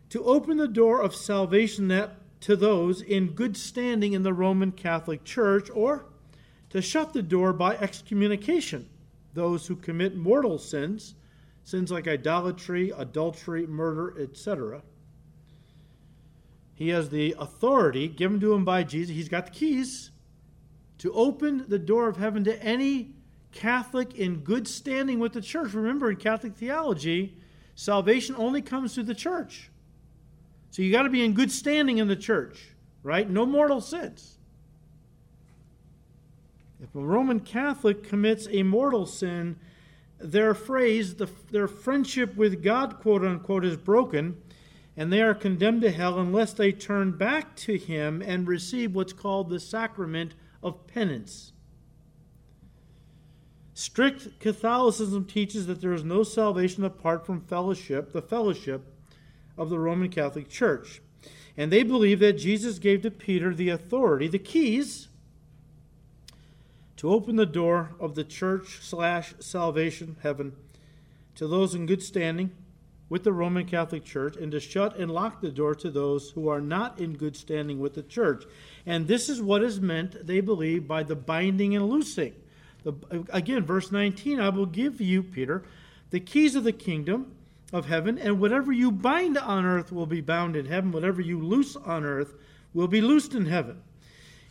to 0.09 0.23
open 0.23 0.57
the 0.57 0.67
door 0.67 1.01
of 1.01 1.13
salvation 1.13 1.89
that 1.89 2.15
to 2.41 2.55
those 2.55 3.01
in 3.01 3.33
good 3.33 3.57
standing 3.57 4.13
in 4.13 4.23
the 4.23 4.33
Roman 4.33 4.71
Catholic 4.71 5.23
Church, 5.23 5.69
or 5.73 6.05
to 6.69 6.81
shut 6.81 7.13
the 7.13 7.21
door 7.21 7.51
by 7.53 7.75
excommunication, 7.77 8.89
those 9.33 9.67
who 9.67 9.75
commit 9.75 10.15
mortal 10.15 10.57
sins, 10.57 11.15
sins 11.63 11.91
like 11.91 12.07
idolatry, 12.07 12.91
adultery, 12.95 13.67
murder, 13.67 14.19
etc. 14.19 14.81
He 16.73 16.89
has 16.89 17.09
the 17.09 17.35
authority 17.37 18.07
given 18.07 18.39
to 18.39 18.53
him 18.53 18.63
by 18.63 18.83
Jesus. 18.83 19.15
He's 19.15 19.29
got 19.29 19.47
the 19.47 19.51
keys 19.51 20.11
to 20.99 21.11
open 21.13 21.65
the 21.67 21.79
door 21.79 22.07
of 22.07 22.17
heaven 22.17 22.43
to 22.45 22.63
any 22.63 23.15
Catholic 23.51 24.15
in 24.15 24.37
good 24.37 24.67
standing 24.67 25.19
with 25.19 25.33
the 25.33 25.41
church. 25.41 25.73
Remember, 25.73 26.09
in 26.09 26.17
Catholic 26.17 26.55
theology, 26.55 27.35
salvation 27.75 28.35
only 28.37 28.61
comes 28.61 28.93
through 28.93 29.03
the 29.03 29.15
church. 29.15 29.69
So 30.71 30.81
you 30.81 30.91
got 30.91 31.03
to 31.03 31.09
be 31.09 31.23
in 31.23 31.33
good 31.33 31.51
standing 31.51 31.97
in 31.97 32.07
the 32.07 32.15
church, 32.15 32.69
right? 33.03 33.29
No 33.29 33.45
mortal 33.45 33.81
sins. 33.81 34.37
If 36.81 36.95
a 36.95 36.99
Roman 36.99 37.39
Catholic 37.41 38.03
commits 38.03 38.47
a 38.51 38.63
mortal 38.63 39.05
sin, 39.05 39.57
their 40.19 40.53
phrase, 40.53 41.15
the, 41.15 41.29
their 41.51 41.67
friendship 41.67 42.35
with 42.35 42.63
God, 42.63 42.99
quote 43.01 43.25
unquote, 43.25 43.65
is 43.65 43.77
broken, 43.77 44.37
and 44.95 45.11
they 45.11 45.21
are 45.21 45.33
condemned 45.33 45.81
to 45.81 45.91
hell 45.91 46.19
unless 46.19 46.53
they 46.53 46.71
turn 46.71 47.11
back 47.11 47.55
to 47.57 47.77
Him 47.77 48.21
and 48.21 48.47
receive 48.47 48.95
what's 48.95 49.13
called 49.13 49.49
the 49.49 49.59
sacrament 49.59 50.35
of 50.61 50.87
penance. 50.87 51.53
Strict 53.73 54.39
Catholicism 54.41 55.25
teaches 55.25 55.67
that 55.67 55.79
there 55.79 55.93
is 55.93 56.03
no 56.03 56.23
salvation 56.23 56.83
apart 56.83 57.25
from 57.25 57.39
fellowship, 57.39 58.11
the 58.11 58.21
fellowship 58.21 58.93
of 59.59 59.69
the 59.69 59.77
Roman 59.77 60.09
Catholic 60.09 60.49
Church. 60.49 61.01
And 61.55 61.71
they 61.71 61.83
believe 61.83 62.19
that 62.21 62.33
Jesus 62.33 62.79
gave 62.79 63.01
to 63.01 63.11
Peter 63.11 63.53
the 63.53 63.69
authority, 63.69 64.27
the 64.27 64.39
keys, 64.39 65.09
to 66.95 67.11
open 67.11 67.35
the 67.35 67.45
door 67.45 67.91
of 67.99 68.15
the 68.15 68.23
church 68.23 68.79
slash 68.81 69.33
salvation 69.39 70.15
heaven 70.23 70.55
to 71.35 71.47
those 71.47 71.75
in 71.75 71.85
good 71.85 72.01
standing 72.01 72.51
with 73.09 73.23
the 73.23 73.33
Roman 73.33 73.65
Catholic 73.65 74.03
Church 74.05 74.35
and 74.35 74.51
to 74.51 74.59
shut 74.59 74.97
and 74.97 75.11
lock 75.11 75.41
the 75.41 75.51
door 75.51 75.75
to 75.75 75.89
those 75.89 76.31
who 76.31 76.47
are 76.47 76.61
not 76.61 76.99
in 76.99 77.17
good 77.17 77.35
standing 77.35 77.79
with 77.79 77.95
the 77.95 78.03
church. 78.03 78.45
And 78.85 79.07
this 79.07 79.29
is 79.29 79.41
what 79.41 79.63
is 79.63 79.81
meant, 79.81 80.25
they 80.25 80.41
believe, 80.41 80.87
by 80.87 81.03
the 81.03 81.15
binding 81.15 81.75
and 81.75 81.89
loosing. 81.89 82.35
The, 82.83 82.93
again, 83.29 83.65
verse 83.65 83.91
19 83.91 84.39
I 84.39 84.49
will 84.49 84.65
give 84.65 85.01
you, 85.01 85.23
Peter, 85.23 85.63
the 86.11 86.19
keys 86.19 86.55
of 86.55 86.63
the 86.63 86.71
kingdom 86.71 87.33
of 87.71 87.85
heaven, 87.85 88.17
and 88.17 88.39
whatever 88.39 88.71
you 88.71 88.91
bind 88.91 89.37
on 89.37 89.65
earth 89.65 89.91
will 89.91 90.05
be 90.05 90.21
bound 90.21 90.55
in 90.55 90.65
heaven, 90.65 90.91
whatever 90.91 91.21
you 91.21 91.39
loose 91.39 91.75
on 91.75 92.03
earth 92.03 92.33
will 92.73 92.87
be 92.87 93.01
loosed 93.01 93.33
in 93.33 93.45
heaven. 93.45 93.81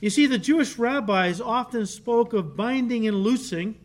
You 0.00 0.10
see, 0.10 0.26
the 0.26 0.38
Jewish 0.38 0.78
rabbis 0.78 1.40
often 1.40 1.86
spoke 1.86 2.32
of 2.32 2.56
binding 2.56 3.06
and 3.08 3.16
loosing 3.16 3.76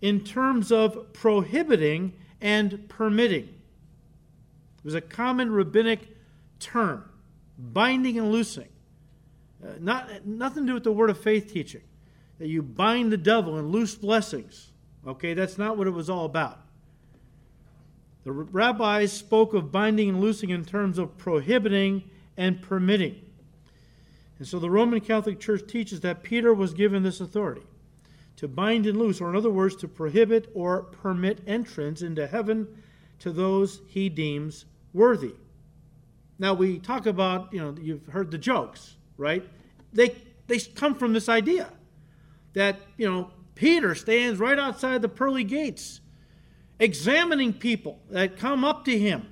in 0.00 0.24
terms 0.24 0.72
of 0.72 1.12
prohibiting 1.12 2.14
and 2.40 2.88
permitting. 2.88 3.44
It 3.44 4.84
was 4.84 4.94
a 4.94 5.00
common 5.00 5.52
rabbinic 5.52 6.16
term, 6.58 7.08
binding 7.56 8.18
and 8.18 8.32
loosing. 8.32 8.68
Uh, 9.64 9.74
not, 9.78 10.26
nothing 10.26 10.64
to 10.64 10.70
do 10.70 10.74
with 10.74 10.84
the 10.84 10.90
word 10.90 11.10
of 11.10 11.18
faith 11.18 11.52
teaching, 11.52 11.82
that 12.40 12.48
you 12.48 12.62
bind 12.62 13.12
the 13.12 13.16
devil 13.16 13.56
and 13.56 13.70
loose 13.70 13.94
blessings. 13.94 14.72
Okay, 15.06 15.34
that's 15.34 15.56
not 15.56 15.76
what 15.76 15.86
it 15.86 15.92
was 15.92 16.10
all 16.10 16.24
about. 16.24 16.58
The 18.24 18.32
rabbis 18.32 19.12
spoke 19.12 19.52
of 19.52 19.72
binding 19.72 20.08
and 20.08 20.20
loosing 20.20 20.50
in 20.50 20.64
terms 20.64 20.98
of 20.98 21.18
prohibiting 21.18 22.04
and 22.36 22.62
permitting. 22.62 23.20
And 24.38 24.46
so 24.46 24.58
the 24.58 24.70
Roman 24.70 25.00
Catholic 25.00 25.40
Church 25.40 25.66
teaches 25.66 26.00
that 26.00 26.22
Peter 26.22 26.54
was 26.54 26.74
given 26.74 27.02
this 27.02 27.20
authority 27.20 27.62
to 28.36 28.48
bind 28.48 28.86
and 28.86 28.98
loose, 28.98 29.20
or 29.20 29.30
in 29.30 29.36
other 29.36 29.50
words, 29.50 29.76
to 29.76 29.88
prohibit 29.88 30.50
or 30.54 30.82
permit 30.82 31.40
entrance 31.46 32.02
into 32.02 32.26
heaven 32.26 32.66
to 33.20 33.30
those 33.30 33.82
he 33.86 34.08
deems 34.08 34.64
worthy. 34.92 35.34
Now 36.38 36.54
we 36.54 36.78
talk 36.78 37.06
about, 37.06 37.52
you 37.52 37.60
know, 37.60 37.74
you've 37.80 38.06
heard 38.06 38.30
the 38.30 38.38
jokes, 38.38 38.96
right? 39.16 39.48
They 39.92 40.16
they 40.48 40.58
come 40.58 40.94
from 40.96 41.12
this 41.12 41.28
idea 41.28 41.68
that, 42.54 42.80
you 42.96 43.08
know, 43.08 43.30
Peter 43.54 43.94
stands 43.94 44.40
right 44.40 44.58
outside 44.58 45.02
the 45.02 45.08
pearly 45.08 45.44
gates 45.44 46.00
examining 46.78 47.52
people 47.52 48.00
that 48.10 48.36
come 48.36 48.64
up 48.64 48.84
to 48.84 48.98
him 48.98 49.26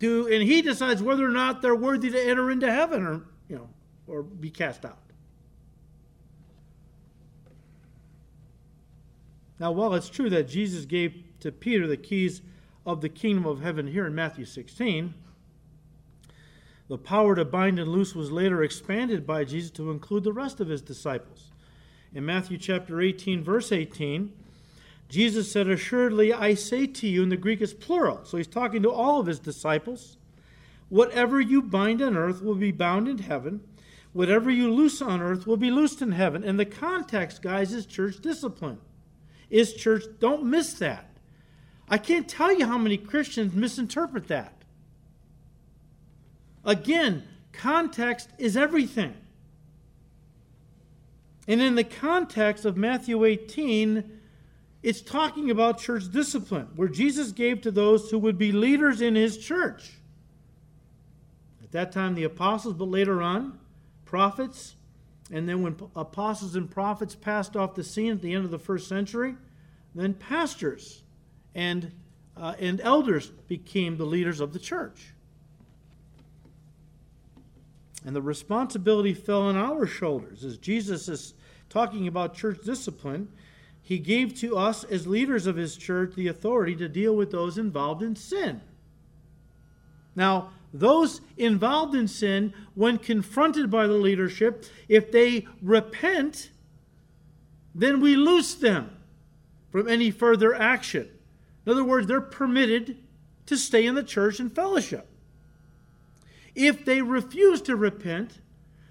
to 0.00 0.28
and 0.28 0.42
he 0.42 0.62
decides 0.62 1.02
whether 1.02 1.24
or 1.24 1.30
not 1.30 1.62
they're 1.62 1.74
worthy 1.74 2.10
to 2.10 2.28
enter 2.28 2.50
into 2.50 2.70
heaven 2.70 3.06
or, 3.06 3.22
you 3.48 3.56
know, 3.56 3.68
or 4.06 4.22
be 4.22 4.50
cast 4.50 4.84
out. 4.84 4.98
Now, 9.58 9.72
while 9.72 9.94
it's 9.94 10.10
true 10.10 10.28
that 10.30 10.48
Jesus 10.48 10.84
gave 10.84 11.22
to 11.40 11.50
Peter 11.50 11.86
the 11.86 11.96
keys 11.96 12.42
of 12.84 13.00
the 13.00 13.08
kingdom 13.08 13.46
of 13.46 13.62
heaven 13.62 13.86
here 13.86 14.06
in 14.06 14.14
Matthew 14.14 14.44
16, 14.44 15.14
the 16.88 16.98
power 16.98 17.34
to 17.34 17.44
bind 17.44 17.78
and 17.78 17.90
loose 17.90 18.14
was 18.14 18.30
later 18.30 18.62
expanded 18.62 19.26
by 19.26 19.44
Jesus 19.44 19.70
to 19.72 19.90
include 19.90 20.24
the 20.24 20.32
rest 20.32 20.60
of 20.60 20.68
his 20.68 20.82
disciples. 20.82 21.50
In 22.14 22.24
Matthew 22.24 22.58
chapter 22.58 23.00
18, 23.00 23.42
verse 23.42 23.72
18, 23.72 24.32
Jesus 25.08 25.50
said, 25.50 25.68
Assuredly, 25.68 26.32
I 26.32 26.54
say 26.54 26.86
to 26.86 27.06
you, 27.06 27.22
and 27.22 27.30
the 27.30 27.36
Greek 27.36 27.60
is 27.60 27.72
plural. 27.72 28.24
So 28.24 28.36
he's 28.36 28.46
talking 28.46 28.82
to 28.82 28.90
all 28.90 29.20
of 29.20 29.26
his 29.26 29.38
disciples. 29.38 30.16
Whatever 30.88 31.40
you 31.40 31.62
bind 31.62 32.02
on 32.02 32.16
earth 32.16 32.42
will 32.42 32.54
be 32.54 32.72
bound 32.72 33.08
in 33.08 33.18
heaven, 33.18 33.60
Whatever 34.16 34.50
you 34.50 34.72
loose 34.72 35.02
on 35.02 35.20
earth 35.20 35.46
will 35.46 35.58
be 35.58 35.70
loosed 35.70 36.00
in 36.00 36.12
heaven. 36.12 36.42
And 36.42 36.58
the 36.58 36.64
context, 36.64 37.42
guys, 37.42 37.74
is 37.74 37.84
church 37.84 38.18
discipline. 38.22 38.78
is 39.50 39.74
church. 39.74 40.04
Don't 40.20 40.44
miss 40.44 40.72
that. 40.78 41.10
I 41.86 41.98
can't 41.98 42.26
tell 42.26 42.58
you 42.58 42.64
how 42.64 42.78
many 42.78 42.96
Christians 42.96 43.52
misinterpret 43.52 44.28
that. 44.28 44.54
Again, 46.64 47.24
context 47.52 48.30
is 48.38 48.56
everything. 48.56 49.12
And 51.46 51.60
in 51.60 51.74
the 51.74 51.84
context 51.84 52.64
of 52.64 52.74
Matthew 52.74 53.22
18, 53.22 54.15
it's 54.82 55.00
talking 55.00 55.50
about 55.50 55.78
church 55.78 56.10
discipline, 56.12 56.68
where 56.76 56.88
Jesus 56.88 57.32
gave 57.32 57.62
to 57.62 57.70
those 57.70 58.10
who 58.10 58.18
would 58.18 58.38
be 58.38 58.52
leaders 58.52 59.00
in 59.00 59.14
his 59.14 59.38
church. 59.38 59.92
At 61.62 61.72
that 61.72 61.92
time, 61.92 62.14
the 62.14 62.24
apostles, 62.24 62.74
but 62.74 62.88
later 62.88 63.20
on, 63.20 63.58
prophets. 64.04 64.76
And 65.32 65.48
then 65.48 65.62
when 65.62 65.76
apostles 65.96 66.54
and 66.54 66.70
prophets 66.70 67.14
passed 67.14 67.56
off 67.56 67.74
the 67.74 67.82
scene 67.82 68.12
at 68.12 68.22
the 68.22 68.32
end 68.32 68.44
of 68.44 68.50
the 68.50 68.58
first 68.58 68.88
century, 68.88 69.34
then 69.94 70.14
pastors 70.14 71.02
and, 71.54 71.90
uh, 72.36 72.54
and 72.60 72.80
elders 72.80 73.28
became 73.48 73.96
the 73.96 74.04
leaders 74.04 74.40
of 74.40 74.52
the 74.52 74.58
church. 74.58 75.12
And 78.04 78.14
the 78.14 78.22
responsibility 78.22 79.14
fell 79.14 79.42
on 79.42 79.56
our 79.56 79.84
shoulders. 79.86 80.44
As 80.44 80.58
Jesus 80.58 81.08
is 81.08 81.34
talking 81.68 82.06
about 82.06 82.34
church 82.34 82.62
discipline, 82.64 83.28
he 83.86 84.00
gave 84.00 84.34
to 84.40 84.58
us, 84.58 84.82
as 84.82 85.06
leaders 85.06 85.46
of 85.46 85.54
his 85.54 85.76
church, 85.76 86.16
the 86.16 86.26
authority 86.26 86.74
to 86.74 86.88
deal 86.88 87.14
with 87.14 87.30
those 87.30 87.56
involved 87.56 88.02
in 88.02 88.16
sin. 88.16 88.60
Now, 90.16 90.50
those 90.74 91.20
involved 91.36 91.94
in 91.94 92.08
sin, 92.08 92.52
when 92.74 92.98
confronted 92.98 93.70
by 93.70 93.86
the 93.86 93.92
leadership, 93.92 94.64
if 94.88 95.12
they 95.12 95.46
repent, 95.62 96.50
then 97.76 98.00
we 98.00 98.16
loose 98.16 98.56
them 98.56 98.90
from 99.70 99.86
any 99.86 100.10
further 100.10 100.52
action. 100.52 101.08
In 101.64 101.70
other 101.70 101.84
words, 101.84 102.08
they're 102.08 102.20
permitted 102.20 102.98
to 103.46 103.56
stay 103.56 103.86
in 103.86 103.94
the 103.94 104.02
church 104.02 104.40
and 104.40 104.52
fellowship. 104.52 105.06
If 106.56 106.84
they 106.84 107.02
refuse 107.02 107.62
to 107.62 107.76
repent, 107.76 108.40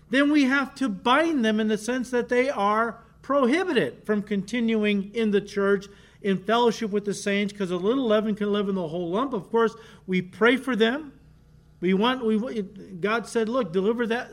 then 0.09 0.31
we 0.31 0.45
have 0.45 0.73
to 0.75 0.87
bind 0.87 1.43
them 1.43 1.59
in 1.59 1.67
the 1.67 1.77
sense 1.77 2.11
that 2.11 2.29
they 2.29 2.49
are 2.49 3.01
prohibited 3.25 4.03
from 4.05 4.21
continuing 4.21 5.11
in 5.15 5.31
the 5.31 5.41
church 5.41 5.87
in 6.21 6.37
fellowship 6.37 6.91
with 6.91 7.05
the 7.05 7.13
saints 7.13 7.51
because 7.51 7.71
a 7.71 7.75
little 7.75 8.05
leaven 8.05 8.35
can 8.35 8.53
leaven 8.53 8.75
the 8.75 8.87
whole 8.87 9.09
lump. 9.09 9.33
Of 9.33 9.49
course, 9.49 9.75
we 10.05 10.21
pray 10.21 10.57
for 10.57 10.75
them. 10.75 11.11
We 11.79 11.95
want 11.95 12.23
we 12.23 12.61
God 12.61 13.25
said, 13.25 13.49
"Look, 13.49 13.73
deliver 13.73 14.05
that." 14.07 14.29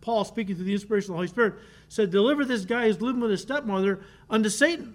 Paul, 0.00 0.24
speaking 0.24 0.54
through 0.54 0.66
the 0.66 0.72
inspiration 0.72 1.06
of 1.06 1.14
the 1.14 1.16
Holy 1.16 1.26
Spirit, 1.26 1.54
said, 1.88 2.12
"Deliver 2.12 2.44
this 2.44 2.64
guy 2.64 2.86
who's 2.86 3.02
living 3.02 3.20
with 3.20 3.32
his 3.32 3.42
stepmother 3.42 4.04
unto 4.30 4.50
Satan. 4.50 4.94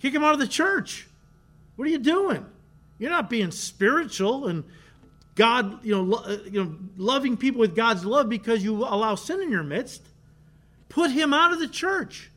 Kick 0.00 0.12
him 0.12 0.24
out 0.24 0.34
of 0.34 0.40
the 0.40 0.48
church. 0.48 1.06
What 1.76 1.86
are 1.86 1.90
you 1.92 1.98
doing? 1.98 2.44
You're 2.98 3.10
not 3.10 3.30
being 3.30 3.52
spiritual 3.52 4.48
and 4.48 4.64
God, 5.36 5.84
you 5.84 5.94
know, 5.94 6.02
lo- 6.02 6.24
uh, 6.24 6.38
you 6.50 6.64
know, 6.64 6.76
loving 6.96 7.36
people 7.36 7.60
with 7.60 7.76
God's 7.76 8.04
love 8.04 8.28
because 8.28 8.64
you 8.64 8.74
allow 8.84 9.14
sin 9.14 9.40
in 9.40 9.52
your 9.52 9.62
midst. 9.62 10.02
Put 10.94 11.10
him 11.10 11.34
out 11.34 11.52
of 11.52 11.58
the 11.58 11.66
church. 11.66 12.30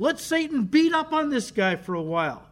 Let 0.00 0.18
Satan 0.18 0.64
beat 0.64 0.92
up 0.92 1.12
on 1.12 1.30
this 1.30 1.52
guy 1.52 1.76
for 1.76 1.94
a 1.94 2.02
while. 2.02 2.48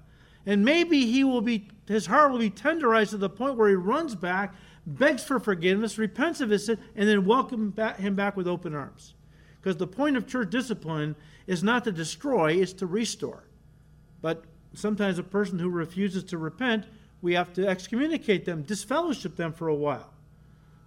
And 0.47 0.65
maybe 0.65 1.07
he 1.07 1.25
will 1.25 1.41
be 1.41 1.69
his 1.89 2.07
heart 2.07 2.31
will 2.31 2.39
be 2.39 2.53
tenderized 2.53 3.11
to 3.11 3.17
the 3.17 3.29
point 3.29 3.57
where 3.57 3.69
he 3.69 3.75
runs 3.75 4.15
back, 4.15 4.55
begs 4.87 5.25
for 5.25 5.41
forgiveness, 5.41 5.99
repents 5.99 6.41
of 6.41 6.51
his 6.51 6.67
sin, 6.67 6.79
and 6.95 7.09
then 7.09 7.25
welcome 7.25 7.75
him 7.99 8.15
back 8.15 8.37
with 8.37 8.47
open 8.47 8.77
arms. 8.77 9.15
Because 9.61 9.77
the 9.77 9.89
point 9.89 10.17
of 10.17 10.29
church 10.29 10.51
discipline 10.51 11.17
is 11.49 11.65
not 11.65 11.83
to 11.83 11.91
destroy, 11.91 12.53
it's 12.53 12.73
to 12.75 12.87
restore. 12.87 13.43
But 14.23 14.45
sometimes 14.73 15.19
a 15.19 15.25
person 15.25 15.59
who 15.59 15.69
refuses 15.69 16.23
to 16.25 16.39
repent 16.39 16.87
we 17.23 17.35
have 17.35 17.53
to 17.55 17.67
excommunicate 17.67 18.45
them, 18.45 18.63
disfellowship 18.63 19.35
them 19.35 19.53
for 19.53 19.67
a 19.67 19.75
while. 19.75 20.13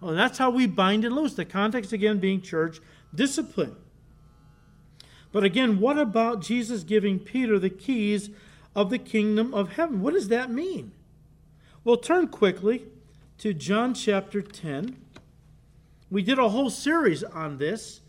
Well, 0.00 0.14
that's 0.14 0.38
how 0.38 0.48
we 0.48 0.66
bind 0.66 1.04
and 1.04 1.14
loose. 1.14 1.34
The 1.34 1.44
context, 1.44 1.92
again, 1.92 2.18
being 2.18 2.40
church 2.40 2.80
discipline. 3.14 3.76
But 5.34 5.42
again, 5.42 5.80
what 5.80 5.98
about 5.98 6.42
Jesus 6.42 6.84
giving 6.84 7.18
Peter 7.18 7.58
the 7.58 7.68
keys 7.68 8.30
of 8.72 8.88
the 8.88 9.00
kingdom 9.00 9.52
of 9.52 9.72
heaven? 9.72 10.00
What 10.00 10.14
does 10.14 10.28
that 10.28 10.48
mean? 10.48 10.92
Well, 11.82 11.96
turn 11.96 12.28
quickly 12.28 12.84
to 13.38 13.52
John 13.52 13.94
chapter 13.94 14.40
10. 14.40 14.96
We 16.08 16.22
did 16.22 16.38
a 16.38 16.50
whole 16.50 16.70
series 16.70 17.24
on 17.24 17.58
this. 17.58 18.00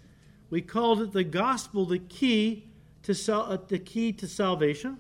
We 0.52 0.62
called 0.62 1.02
it 1.02 1.14
the 1.14 1.24
gospel, 1.24 1.88
the 1.88 1.98
key 1.98 2.68
to 3.02 3.16
sal- 3.16 3.52
uh, 3.52 3.58
the 3.70 3.80
key 3.80 4.12
to 4.14 4.28
salvation. 4.28 5.00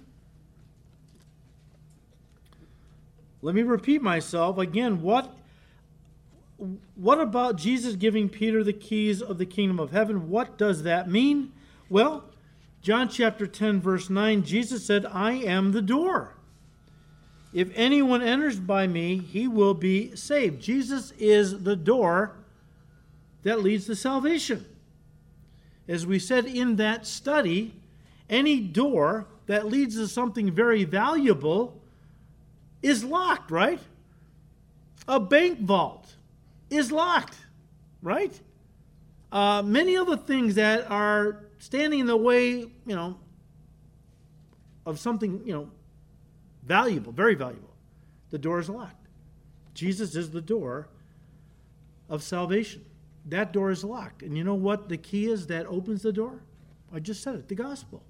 Let 3.43 3.53
me 3.53 3.61
repeat 3.61 4.01
myself 4.01 4.57
again. 4.57 5.03
What 5.03 5.31
what 6.95 7.21
about 7.21 7.57
Jesus 7.57 7.95
giving 7.95 8.29
Peter 8.29 8.63
the 8.63 8.73
keys 8.73 9.21
of 9.21 9.37
the 9.37 9.45
kingdom 9.45 9.79
of 9.79 9.91
heaven? 9.91 10.27
What 10.27 10.57
does 10.57 10.81
that 10.81 11.07
mean? 11.07 11.51
Well, 11.95 12.25
John 12.81 13.07
chapter 13.07 13.47
10 13.47 13.79
verse 13.79 14.09
9, 14.09 14.43
Jesus 14.43 14.85
said, 14.85 15.05
"I 15.05 15.31
am 15.31 15.71
the 15.71 15.81
door. 15.81 16.35
If 17.53 17.71
anyone 17.73 18.21
enters 18.21 18.59
by 18.59 18.85
me, 18.85 19.17
he 19.19 19.47
will 19.47 19.73
be 19.73 20.13
saved." 20.13 20.61
Jesus 20.61 21.11
is 21.11 21.63
the 21.63 21.77
door 21.77 22.35
that 23.43 23.61
leads 23.61 23.85
to 23.85 23.95
salvation. 23.95 24.65
As 25.87 26.05
we 26.05 26.19
said 26.19 26.43
in 26.43 26.75
that 26.75 27.07
study, 27.07 27.79
any 28.29 28.59
door 28.59 29.27
that 29.45 29.65
leads 29.65 29.95
to 29.95 30.09
something 30.09 30.51
very 30.51 30.83
valuable 30.83 31.81
is 32.83 33.05
locked, 33.05 33.49
right? 33.49 33.79
A 35.07 35.21
bank 35.21 35.61
vault 35.61 36.17
is 36.69 36.91
locked, 36.91 37.37
right? 38.01 38.37
Uh, 39.31 39.61
many 39.61 39.95
other 39.95 40.17
things 40.17 40.55
that 40.55 40.91
are 40.91 41.44
standing 41.59 41.99
in 41.99 42.07
the 42.07 42.17
way, 42.17 42.51
you 42.59 42.95
know, 42.95 43.17
of 44.85 44.99
something, 44.99 45.41
you 45.45 45.53
know, 45.53 45.69
valuable, 46.63 47.11
very 47.11 47.35
valuable. 47.35 47.73
The 48.29 48.37
door 48.37 48.59
is 48.59 48.69
locked. 48.69 49.07
Jesus 49.73 50.15
is 50.15 50.31
the 50.31 50.41
door 50.41 50.89
of 52.09 52.23
salvation. 52.23 52.85
That 53.25 53.51
door 53.51 53.71
is 53.71 53.83
locked. 53.83 54.21
And 54.21 54.37
you 54.37 54.43
know 54.43 54.55
what 54.55 54.89
the 54.89 54.97
key 54.97 55.29
is 55.31 55.47
that 55.47 55.65
opens 55.65 56.01
the 56.01 56.13
door? 56.13 56.41
I 56.93 56.99
just 56.99 57.23
said 57.23 57.35
it 57.35 57.47
the 57.47 57.55
gospel. 57.55 58.03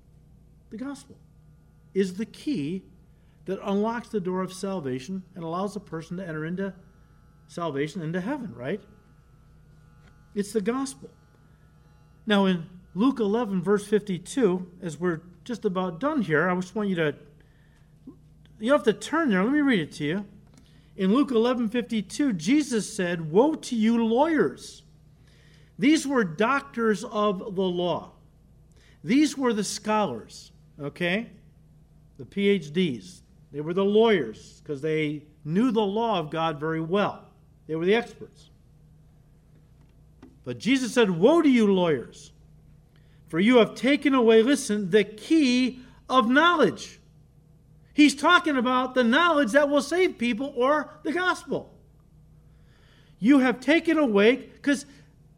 The 0.70 0.78
gospel 0.78 1.18
is 1.94 2.16
the 2.16 2.26
key 2.26 2.84
that 3.46 3.60
unlocks 3.64 4.10
the 4.10 4.20
door 4.20 4.42
of 4.42 4.52
salvation 4.52 5.24
and 5.36 5.44
allows 5.44 5.76
a 5.76 5.80
person 5.80 6.18
to 6.18 6.28
enter 6.28 6.46
into 6.46 6.74
salvation, 7.48 8.02
into 8.02 8.20
heaven, 8.20 8.54
right? 8.54 8.82
It's 10.34 10.52
the 10.52 10.62
gospel. 10.62 11.10
Now, 12.26 12.46
in 12.46 12.68
Luke 12.98 13.20
11, 13.20 13.62
verse 13.62 13.86
52, 13.86 14.72
as 14.82 14.98
we're 14.98 15.22
just 15.44 15.66
about 15.66 16.00
done 16.00 16.22
here, 16.22 16.50
I 16.50 16.56
just 16.56 16.76
want 16.76 16.88
you 16.88 16.96
to, 16.96 17.14
you 18.58 18.72
have 18.72 18.84
to 18.84 18.94
turn 18.94 19.30
there. 19.30 19.44
Let 19.44 19.52
me 19.52 19.60
read 19.60 19.82
it 19.82 19.92
to 19.94 20.06
you. 20.06 20.26
In 20.96 21.14
Luke 21.14 21.32
11, 21.32 21.68
52, 21.70 22.32
Jesus 22.32 22.92
said, 22.92 23.30
Woe 23.30 23.56
to 23.56 23.76
you, 23.76 24.06
lawyers! 24.06 24.84
These 25.78 26.08
were 26.08 26.24
doctors 26.24 27.04
of 27.04 27.56
the 27.56 27.62
law. 27.62 28.12
These 29.04 29.38
were 29.38 29.52
the 29.52 29.66
scholars, 29.66 30.54
okay? 30.80 31.30
The 32.18 32.24
PhDs, 32.24 33.20
they 33.52 33.60
were 33.60 33.74
the 33.74 33.84
lawyers 33.84 34.62
because 34.64 34.82
they 34.82 35.24
knew 35.44 35.72
the 35.72 35.82
law 35.82 36.18
of 36.18 36.30
God 36.30 36.62
very 36.62 36.80
well. 36.80 37.28
They 37.68 37.76
were 37.76 37.86
the 37.86 37.96
experts. 37.96 38.52
But 40.46 40.60
Jesus 40.60 40.94
said, 40.94 41.12
Woe 41.12 41.42
to 41.42 41.50
you, 41.50 41.74
lawyers, 41.74 42.32
for 43.36 43.42
you 43.42 43.58
have 43.58 43.76
taken 43.76 44.14
away, 44.14 44.42
listen, 44.42 44.92
the 44.92 45.04
key 45.04 45.82
of 46.08 46.30
knowledge. 46.30 47.02
He's 47.94 48.16
talking 48.16 48.56
about 48.56 48.96
the 48.96 49.04
knowledge 49.04 49.52
that 49.52 49.68
will 49.68 49.82
save 49.82 50.18
people 50.18 50.54
or 50.56 50.90
the 51.04 51.12
gospel. 51.12 51.78
You 53.20 53.40
have 53.40 53.60
taken 53.60 53.98
away, 53.98 54.38
because 54.38 54.86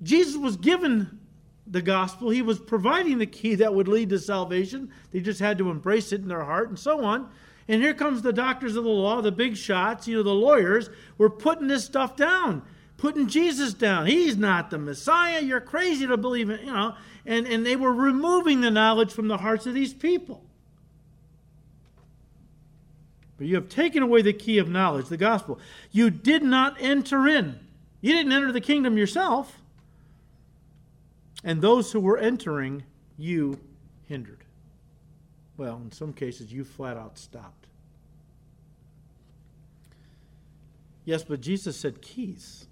Jesus 0.04 0.38
was 0.38 0.58
given 0.58 1.22
the 1.66 1.82
gospel, 1.82 2.30
he 2.30 2.44
was 2.44 2.60
providing 2.60 3.18
the 3.18 3.26
key 3.26 3.56
that 3.56 3.74
would 3.74 3.88
lead 3.88 4.10
to 4.10 4.20
salvation. 4.20 4.92
They 5.10 5.20
just 5.20 5.40
had 5.40 5.58
to 5.58 5.72
embrace 5.72 6.12
it 6.12 6.22
in 6.22 6.28
their 6.28 6.44
heart 6.44 6.70
and 6.70 6.78
so 6.78 7.04
on. 7.04 7.32
And 7.68 7.82
here 7.82 7.96
comes 7.96 8.22
the 8.22 8.32
doctors 8.32 8.76
of 8.76 8.84
the 8.84 8.92
law, 8.92 9.24
the 9.24 9.32
big 9.32 9.58
shots, 9.58 10.08
you 10.08 10.18
know, 10.18 10.22
the 10.22 10.36
lawyers, 10.36 10.92
were 11.18 11.32
putting 11.32 11.66
this 11.66 11.86
stuff 11.86 12.16
down, 12.16 12.62
putting 12.98 13.26
Jesus 13.26 13.74
down. 13.74 14.06
He's 14.06 14.38
not 14.38 14.70
the 14.70 14.78
Messiah. 14.78 15.42
You're 15.42 15.62
crazy 15.62 16.06
to 16.06 16.16
believe 16.16 16.52
it, 16.52 16.62
you 16.62 16.72
know. 16.72 16.94
And, 17.28 17.46
and 17.46 17.66
they 17.66 17.76
were 17.76 17.94
removing 17.94 18.62
the 18.62 18.72
knowledge 18.72 19.12
from 19.12 19.28
the 19.28 19.38
hearts 19.38 19.68
of 19.68 19.74
these 19.74 19.94
people. 19.94 20.42
But 23.38 23.48
you 23.48 23.56
have 23.56 23.68
taken 23.70 24.02
away 24.02 24.22
the 24.22 24.34
key 24.34 24.58
of 24.58 24.70
knowledge, 24.70 25.10
the 25.10 25.18
gospel. 25.18 25.60
You 25.92 26.10
did 26.10 26.42
not 26.42 26.78
enter 26.80 27.28
in. 27.28 27.60
You 28.02 28.14
didn't 28.14 28.32
enter 28.32 28.52
the 28.52 28.62
kingdom 28.62 28.98
yourself. 28.98 29.60
And 31.44 31.62
those 31.62 31.92
who 31.92 32.00
were 32.00 32.18
entering, 32.18 32.84
you 33.18 33.60
hindered. 34.08 34.46
Well, 35.58 35.82
in 35.84 35.92
some 35.92 36.14
cases, 36.14 36.52
you 36.52 36.64
flat 36.64 36.98
out 36.98 37.18
stopped. 37.18 37.68
Yes, 41.04 41.24
but 41.24 41.42
Jesus 41.42 41.78
said 41.78 42.02
keys. 42.02 42.68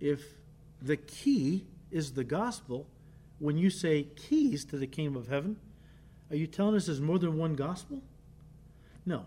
If 0.00 0.22
the 0.80 0.96
key 0.96 1.66
is 1.90 2.12
the 2.12 2.24
gospel, 2.24 2.86
when 3.38 3.58
you 3.58 3.70
say 3.70 4.04
keys 4.16 4.64
to 4.66 4.78
the 4.78 4.86
kingdom 4.86 5.16
of 5.16 5.28
heaven, 5.28 5.56
are 6.30 6.36
you 6.36 6.46
telling 6.46 6.74
us 6.74 6.86
there's 6.86 7.00
more 7.00 7.18
than 7.18 7.38
one 7.38 7.54
gospel? 7.54 8.02
No. 9.04 9.24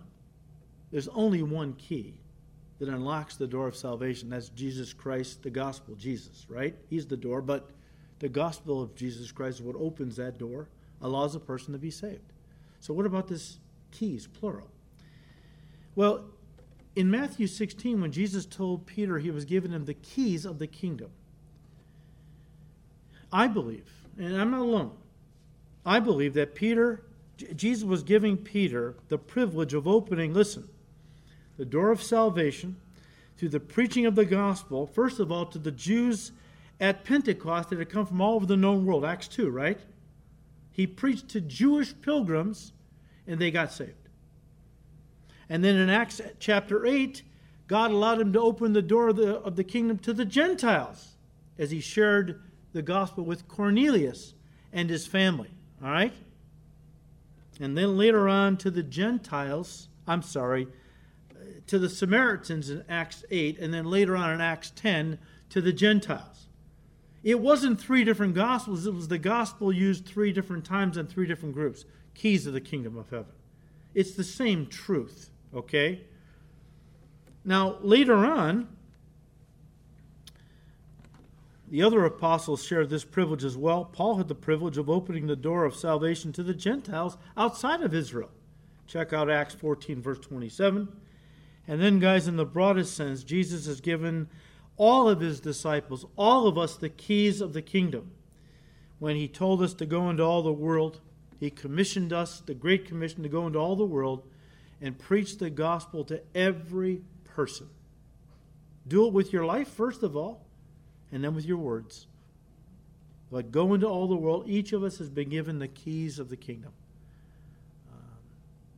There's 0.91 1.07
only 1.10 1.43
one 1.43 1.74
key 1.74 2.16
that 2.80 2.89
unlocks 2.89 3.36
the 3.36 3.47
door 3.47 3.68
of 3.68 3.76
salvation. 3.76 4.30
That's 4.30 4.49
Jesus 4.49 4.93
Christ, 4.93 5.43
the 5.43 5.49
gospel, 5.49 5.95
Jesus, 5.95 6.45
right? 6.49 6.76
He's 6.89 7.05
the 7.05 7.18
door, 7.18 7.41
but 7.41 7.70
the 8.20 8.30
gospel 8.30 8.82
of 8.82 8.95
Jesus 8.95 9.32
Christ 9.32 9.60
is 9.60 9.66
what 9.66 9.76
opens 9.76 10.16
that 10.18 10.38
door, 10.38 10.68
allows 11.01 11.36
a 11.36 11.39
person 11.39 11.74
to 11.74 11.80
be 11.80 11.91
saved. 11.91 12.34
So, 12.80 12.93
what 12.93 13.05
about 13.05 13.28
this 13.28 13.60
keys, 13.91 14.28
plural? 14.28 14.70
Well, 15.95 16.26
in 16.95 17.10
Matthew 17.10 17.47
16, 17.47 18.01
when 18.01 18.12
Jesus 18.12 18.45
told 18.45 18.86
Peter 18.86 19.20
he 19.20 19.32
was 19.32 19.45
giving 19.45 19.72
him 19.72 19.86
the 19.86 19.93
keys 19.93 20.45
of 20.45 20.60
the 20.60 20.68
kingdom, 20.68 21.12
I 23.32 23.47
believe, 23.47 23.86
and 24.17 24.36
I'm 24.36 24.51
not 24.51 24.61
alone, 24.61 24.91
I 25.86 25.99
believe 25.99 26.34
that 26.34 26.55
Peter, 26.55 27.03
Jesus 27.55 27.84
was 27.84 28.03
giving 28.03 28.38
Peter 28.38 28.95
the 29.07 29.17
privilege 29.17 29.73
of 29.73 29.88
opening, 29.88 30.34
listen, 30.34 30.67
the 31.57 31.65
door 31.65 31.91
of 31.91 32.01
salvation 32.01 32.77
through 33.38 33.49
the 33.49 33.59
preaching 33.59 34.05
of 34.05 34.15
the 34.15 34.25
gospel, 34.25 34.88
first 34.88 35.19
of 35.19 35.32
all, 35.32 35.45
to 35.45 35.59
the 35.59 35.71
Jews 35.71 36.32
at 36.80 37.03
Pentecost 37.03 37.69
that 37.69 37.80
had 37.80 37.89
come 37.89 38.05
from 38.05 38.21
all 38.21 38.36
over 38.36 38.45
the 38.45 38.57
known 38.57 38.86
world. 38.86 39.05
Acts 39.05 39.27
2, 39.27 39.49
right? 39.49 39.80
He 40.71 40.88
preached 40.88 41.30
to 41.30 41.41
Jewish 41.41 41.93
pilgrims 42.01 42.73
and 43.27 43.39
they 43.39 43.51
got 43.51 43.71
saved. 43.71 43.93
And 45.49 45.63
then 45.63 45.75
in 45.75 45.89
Acts 45.89 46.21
chapter 46.39 46.86
8, 46.86 47.23
God 47.67 47.91
allowed 47.91 48.21
him 48.21 48.34
to 48.34 48.39
open 48.39 48.73
the 48.73 48.82
door 48.82 49.09
of 49.09 49.15
the, 49.15 49.38
of 49.39 49.55
the 49.55 49.63
kingdom 49.63 49.97
to 49.99 50.13
the 50.13 50.25
Gentiles 50.25 51.15
as 51.57 51.71
he 51.71 51.80
shared 51.80 52.41
the 52.74 52.82
gospel 52.82 53.24
with 53.24 53.47
Cornelius 53.47 54.34
and 54.72 54.89
his 54.89 55.07
family. 55.07 55.49
All 55.84 55.91
right? 55.91 56.13
And 57.59 57.78
then 57.78 57.97
later 57.97 58.30
on 58.30 58.57
to 58.57 58.72
the 58.72 58.84
Gentiles, 58.84 59.89
I'm 60.07 60.22
sorry, 60.22 60.67
to 61.67 61.78
the 61.78 61.89
Samaritans 61.89 62.70
in 62.70 62.84
Acts 62.88 63.24
8, 63.30 63.59
and 63.59 63.74
then 63.74 63.86
later 63.86 64.15
on 64.15 64.32
in 64.32 64.41
Acts 64.41 64.72
10 64.76 65.20
to 65.49 65.61
the 65.61 65.74
Gentiles. 65.74 66.47
It 67.24 67.39
wasn't 67.39 67.82
three 67.82 68.03
different 68.03 68.34
gospels, 68.34 68.88
it 68.88 68.93
was 68.93 69.09
the 69.09 69.17
gospel 69.17 69.74
used 69.74 70.05
three 70.05 70.32
different 70.32 70.63
times 70.63 70.97
in 70.97 71.07
three 71.07 71.28
different 71.28 71.53
groups. 71.53 71.86
Keys 72.15 72.47
of 72.47 72.53
the 72.53 72.61
kingdom 72.61 72.97
of 72.97 73.09
heaven. 73.09 73.34
It's 73.93 74.11
the 74.11 74.24
same 74.24 74.67
truth, 74.67 75.30
okay? 75.53 76.01
Now, 77.43 77.78
later 77.82 78.26
on, 78.26 78.67
the 81.70 81.84
other 81.84 82.03
apostles 82.03 82.63
shared 82.63 82.89
this 82.89 83.05
privilege 83.05 83.43
as 83.43 83.55
well. 83.55 83.86
Paul 83.86 84.17
had 84.17 84.28
the 84.28 84.36
privilege 84.36 84.78
of 84.78 84.89
opening 84.89 85.28
the 85.28 85.36
door 85.36 85.65
of 85.65 85.76
salvation 85.76 86.32
to 86.34 86.43
the 86.43 86.53
Gentiles 86.53 87.17
outside 87.38 87.82
of 87.82 87.93
Israel. 87.93 88.32
Check 88.88 89.13
out 89.13 89.30
Acts 89.30 89.53
14, 89.53 90.01
verse 90.01 90.20
27. 90.20 90.88
And 91.67 91.82
then, 91.82 91.99
guys, 91.99 92.28
in 92.28 92.38
the 92.38 92.45
broadest 92.45 92.95
sense, 92.95 93.24
Jesus 93.24 93.67
has 93.67 93.82
given 93.82 94.28
all 94.78 95.07
of 95.07 95.20
his 95.20 95.39
disciples, 95.39 96.05
all 96.15 96.47
of 96.47 96.57
us, 96.57 96.76
the 96.76 96.89
keys 96.89 97.41
of 97.41 97.53
the 97.53 97.61
kingdom. 97.61 98.11
When 98.97 99.15
he 99.15 99.28
told 99.28 99.61
us 99.61 99.76
to 99.76 99.86
go 99.86 100.09
into 100.09 100.24
all 100.24 100.41
the 100.41 100.51
world, 100.51 101.01
he 101.39 101.51
commissioned 101.51 102.11
us, 102.11 102.41
the 102.41 102.55
Great 102.55 102.86
Commission, 102.86 103.22
to 103.22 103.30
go 103.30 103.45
into 103.45 103.59
all 103.59 103.76
the 103.76 103.86
world 103.86 104.24
and 104.82 104.97
preach 104.97 105.38
the 105.38 105.49
gospel 105.49 106.03
to 106.05 106.22
every 106.34 107.01
person. 107.24 107.70
Do 108.88 109.05
it 109.05 109.13
with 109.13 109.32
your 109.32 109.45
life, 109.45 109.67
first 109.67 110.01
of 110.01 110.17
all, 110.17 110.49
and 111.12 111.24
then 111.24 111.36
with 111.36 111.45
your 111.45 111.57
words. 111.57 112.07
But 113.32 113.51
go 113.51 113.74
into 113.74 113.88
all 113.88 114.07
the 114.07 114.16
world. 114.16 114.45
Each 114.47 114.74
of 114.74 114.84
us 114.84 114.97
has 114.97 115.10
been 115.10 115.30
given 115.30 115.60
the 115.60 115.68
keys 115.68 116.20
of 116.20 116.30
the 116.30 116.38
kingdom, 116.38 116.72
uh, 117.91 118.16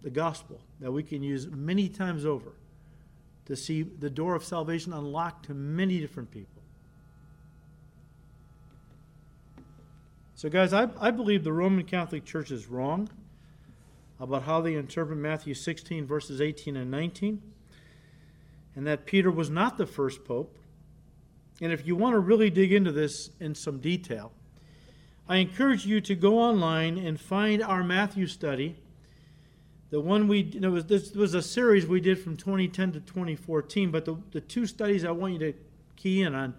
the 0.01 0.09
gospel 0.09 0.59
that 0.79 0.91
we 0.91 1.03
can 1.03 1.23
use 1.23 1.47
many 1.47 1.87
times 1.87 2.25
over 2.25 2.51
to 3.45 3.55
see 3.55 3.83
the 3.83 4.09
door 4.09 4.35
of 4.35 4.43
salvation 4.43 4.93
unlocked 4.93 5.45
to 5.45 5.53
many 5.53 5.99
different 5.99 6.31
people. 6.31 6.61
So, 10.35 10.49
guys, 10.49 10.73
I, 10.73 10.87
I 10.99 11.11
believe 11.11 11.43
the 11.43 11.53
Roman 11.53 11.85
Catholic 11.85 12.25
Church 12.25 12.49
is 12.49 12.67
wrong 12.67 13.09
about 14.19 14.43
how 14.43 14.61
they 14.61 14.75
interpret 14.75 15.17
Matthew 15.17 15.53
16, 15.53 16.05
verses 16.05 16.41
18 16.41 16.77
and 16.77 16.89
19, 16.89 17.41
and 18.75 18.87
that 18.87 19.05
Peter 19.05 19.29
was 19.29 19.49
not 19.49 19.77
the 19.77 19.85
first 19.85 20.25
pope. 20.25 20.57
And 21.61 21.71
if 21.71 21.87
you 21.87 21.95
want 21.95 22.15
to 22.15 22.19
really 22.19 22.49
dig 22.49 22.73
into 22.73 22.91
this 22.91 23.29
in 23.39 23.55
some 23.55 23.79
detail, 23.79 24.33
I 25.29 25.37
encourage 25.37 25.85
you 25.85 26.01
to 26.01 26.15
go 26.15 26.39
online 26.39 26.97
and 26.97 27.19
find 27.19 27.63
our 27.63 27.83
Matthew 27.83 28.27
study 28.27 28.75
the 29.91 29.99
one 29.99 30.29
we 30.29 30.43
was 30.61 30.85
this 30.85 31.13
was 31.13 31.33
a 31.33 31.41
series 31.41 31.85
we 31.85 31.99
did 31.99 32.17
from 32.17 32.37
2010 32.37 32.93
to 32.93 32.99
2014, 33.01 33.91
but 33.91 34.05
the, 34.05 34.15
the 34.31 34.39
two 34.39 34.65
studies 34.65 35.03
I 35.03 35.11
want 35.11 35.33
you 35.33 35.39
to 35.39 35.53
key 35.97 36.21
in 36.21 36.33
on 36.33 36.53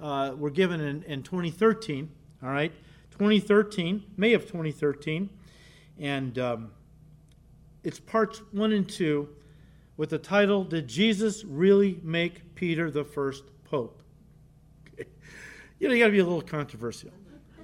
uh, 0.00 0.34
were 0.34 0.50
given 0.50 0.80
in, 0.80 1.02
in 1.02 1.22
2013. 1.22 2.10
All 2.42 2.48
right, 2.48 2.72
2013, 3.10 4.04
May 4.16 4.32
of 4.32 4.46
2013, 4.46 5.28
and 5.98 6.38
um, 6.38 6.70
it's 7.84 8.00
parts 8.00 8.40
one 8.52 8.72
and 8.72 8.88
two 8.88 9.28
with 9.98 10.08
the 10.08 10.18
title 10.18 10.64
"Did 10.64 10.88
Jesus 10.88 11.44
Really 11.44 12.00
Make 12.02 12.54
Peter 12.54 12.90
the 12.90 13.04
First 13.04 13.44
Pope?" 13.64 13.97
You 15.78 15.88
know, 15.88 15.94
you 15.94 16.00
got 16.00 16.06
to 16.06 16.12
be 16.12 16.18
a 16.18 16.24
little 16.24 16.42
controversial. 16.42 17.10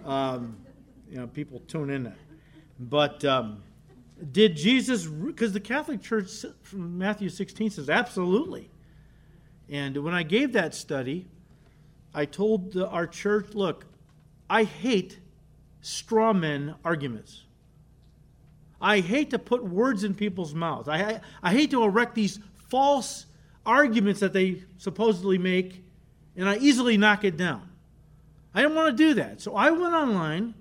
Um, 0.05 0.57
you 1.11 1.19
know, 1.19 1.27
people 1.27 1.61
tune 1.67 1.91
in 1.91 2.05
that, 2.05 2.19
but. 2.79 3.25
Um, 3.25 3.63
did 4.33 4.57
Jesus, 4.57 5.07
because 5.07 5.53
the 5.53 5.61
Catholic 5.61 6.01
Church 6.01 6.45
from 6.63 6.99
Matthew 6.99 7.29
16 7.29 7.71
says 7.71 7.91
absolutely. 7.91 8.71
And 9.69 9.97
when 9.99 10.15
I 10.15 10.23
gave 10.23 10.53
that 10.53 10.75
study, 10.75 11.27
I 12.15 12.27
told 12.27 12.73
the, 12.73 12.89
our 12.89 13.07
church, 13.07 13.55
look, 13.55 13.87
I 14.49 14.65
hate 14.65 15.19
straw 15.81 16.33
men 16.33 16.77
arguments. 16.85 17.43
I 18.81 19.01
hate 19.01 19.31
to 19.31 19.39
put 19.39 19.65
words 19.65 20.05
in 20.05 20.15
people's 20.15 20.55
mouths. 20.55 20.89
I, 20.89 20.97
I, 20.97 21.21
I 21.43 21.53
hate 21.53 21.71
to 21.71 21.83
erect 21.83 22.15
these 22.15 22.39
false 22.69 23.27
arguments 23.67 24.21
that 24.21 24.33
they 24.33 24.63
supposedly 24.77 25.39
make, 25.39 25.83
and 26.37 26.49
I 26.49 26.57
easily 26.59 26.97
knock 26.97 27.25
it 27.25 27.37
down. 27.37 27.69
I 28.55 28.63
didn't 28.63 28.77
want 28.77 28.97
to 28.97 29.05
do 29.05 29.15
that. 29.15 29.41
So 29.41 29.57
I 29.57 29.71
went 29.71 29.95
online 29.95 30.55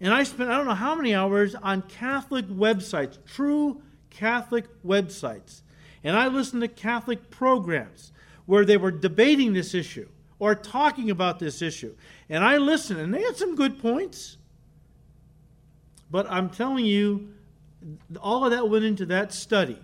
and 0.00 0.12
I 0.12 0.24
spent 0.24 0.50
I 0.50 0.56
don't 0.56 0.66
know 0.66 0.74
how 0.74 0.94
many 0.94 1.14
hours 1.14 1.54
on 1.54 1.82
Catholic 1.82 2.46
websites, 2.48 3.18
true 3.24 3.80
Catholic 4.10 4.64
websites. 4.84 5.62
And 6.02 6.16
I 6.16 6.28
listened 6.28 6.62
to 6.62 6.68
Catholic 6.68 7.30
programs 7.30 8.12
where 8.46 8.64
they 8.64 8.76
were 8.76 8.90
debating 8.90 9.52
this 9.52 9.74
issue 9.74 10.08
or 10.38 10.54
talking 10.54 11.10
about 11.10 11.38
this 11.38 11.62
issue. 11.62 11.94
And 12.28 12.44
I 12.44 12.58
listened, 12.58 13.00
and 13.00 13.12
they 13.12 13.22
had 13.22 13.36
some 13.36 13.56
good 13.56 13.80
points. 13.80 14.36
But 16.10 16.30
I'm 16.30 16.50
telling 16.50 16.84
you, 16.84 17.32
all 18.20 18.44
of 18.44 18.52
that 18.52 18.68
went 18.68 18.84
into 18.84 19.06
that 19.06 19.32
study 19.32 19.78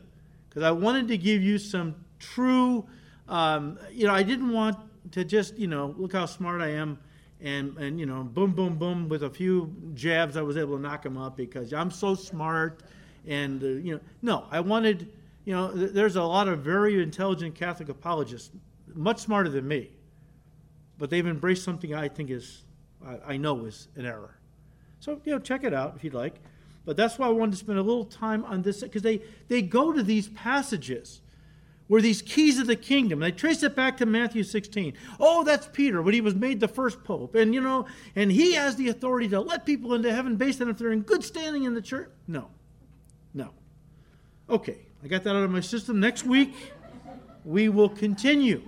because 0.49 0.63
I 0.63 0.71
wanted 0.71 1.09
to 1.09 1.19
give 1.19 1.43
you 1.43 1.59
some 1.59 1.95
true, 2.19 2.87
um, 3.29 3.79
you 3.91 4.07
know, 4.07 4.15
I 4.15 4.23
didn't 4.23 4.53
want 4.53 4.77
to 5.13 5.25
just, 5.25 5.57
you 5.59 5.67
know, 5.67 5.95
look 5.99 6.13
how 6.13 6.27
smart 6.27 6.61
I 6.61 6.69
am 6.69 6.99
and 7.43 7.77
and 7.77 7.99
you 7.99 8.07
know 8.07 8.23
boom 8.23 8.53
boom 8.53 8.77
boom 8.77 9.09
with 9.09 9.25
a 9.25 9.31
few 9.31 9.75
jabs 9.95 10.37
I 10.37 10.43
was 10.43 10.57
able 10.57 10.77
to 10.77 10.83
knock 10.83 11.05
him 11.05 11.19
up 11.19 11.37
because 11.37 11.73
I'm 11.73 11.91
so 11.91 12.15
smart 12.15 12.83
and 13.27 13.63
uh, 13.63 13.67
you 13.67 13.95
know 13.95 14.01
no 14.23 14.47
I 14.51 14.61
wanted 14.61 15.13
you 15.45 15.53
know 15.53 15.73
th- 15.73 15.93
there's 15.93 16.17
a 16.17 16.23
lot 16.23 16.49
of 16.49 16.61
very 16.61 17.03
intelligent 17.03 17.55
Catholic 17.55 17.89
apologists 17.89 18.51
much 18.95 19.19
smarter 19.19 19.49
than 19.49 19.67
me 19.67 19.91
but 20.99 21.11
they've 21.11 21.27
embraced 21.27 21.65
something 21.65 21.95
I 21.95 22.09
think 22.09 22.31
is 22.31 22.63
I, 23.05 23.19
I 23.33 23.37
know 23.37 23.65
is 23.65 23.89
an 23.97 24.07
error. 24.07 24.37
So 25.01 25.21
you 25.25 25.33
know 25.33 25.41
check 25.41 25.65
it 25.65 25.75
out 25.75 25.95
if 25.97 26.05
you'd 26.05 26.15
like 26.15 26.37
but 26.85 26.97
that's 26.97 27.19
why 27.19 27.27
I 27.27 27.31
wanted 27.31 27.53
to 27.53 27.59
spend 27.59 27.79
a 27.79 27.83
little 27.83 28.05
time 28.05 28.45
on 28.45 28.63
this 28.63 28.83
because 28.83 29.03
they 29.03 29.21
they 29.49 29.63
go 29.63 29.93
to 29.93 30.03
these 30.03 30.29
passages 30.29 31.22
were 31.93 32.01
these 32.01 32.23
keys 32.23 32.59
of 32.59 32.67
the 32.67 32.75
kingdom. 32.75 33.21
They 33.21 33.31
trace 33.31 33.63
it 33.63 33.77
back 33.77 33.99
to 33.99 34.07
Matthew 34.07 34.45
16. 34.45 34.95
Oh, 35.21 35.45
that's 35.45 35.69
Peter 35.71 36.01
when 36.01 36.15
he 36.15 36.23
was 36.23 36.35
made 36.35 36.59
the 36.59 36.67
first 36.67 37.05
pope. 37.05 37.35
And, 37.35 37.53
you 37.53 37.61
know, 37.61 37.85
and 38.17 38.33
he 38.33 38.55
has 38.55 38.77
the 38.77 38.89
authority 38.89 39.29
to 39.29 39.39
let 39.43 39.67
people 39.67 39.93
into 39.93 40.11
heaven 40.11 40.37
based 40.37 40.63
on 40.63 40.71
if 40.71 40.79
they're 40.79 40.93
in 40.93 41.03
good 41.03 41.23
standing 41.23 41.65
in 41.65 41.75
the 41.75 41.83
church. 41.83 42.09
No. 42.27 42.49
No. 43.35 43.51
Okay, 44.49 44.79
I 45.05 45.09
got 45.09 45.23
that 45.25 45.37
out 45.37 45.43
of 45.43 45.51
my 45.51 45.61
system. 45.61 46.01
Next 46.01 46.25
week, 46.25 46.55
we 47.45 47.69
will 47.69 47.91
continue 47.91 48.63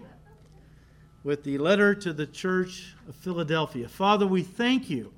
with 1.23 1.45
the 1.45 1.57
letter 1.57 1.95
to 1.95 2.13
the 2.13 2.27
church 2.27 2.95
of 3.09 3.15
Philadelphia. 3.15 3.89
Father, 3.89 4.27
we 4.27 4.43
thank 4.43 4.91
you 4.91 5.15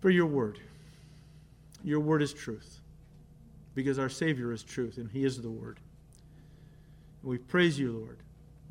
for 0.00 0.08
your 0.08 0.24
word. 0.24 0.58
your 1.82 2.00
word 2.00 2.22
is 2.22 2.32
truth 2.32 2.80
because 3.74 3.98
our 3.98 4.08
Savior 4.08 4.54
is 4.54 4.62
truth 4.62 4.96
and 4.96 5.10
He 5.10 5.26
is 5.26 5.42
the 5.42 5.50
Word. 5.50 5.80
We 7.24 7.38
praise 7.38 7.78
you, 7.78 7.92
Lord, 7.92 8.18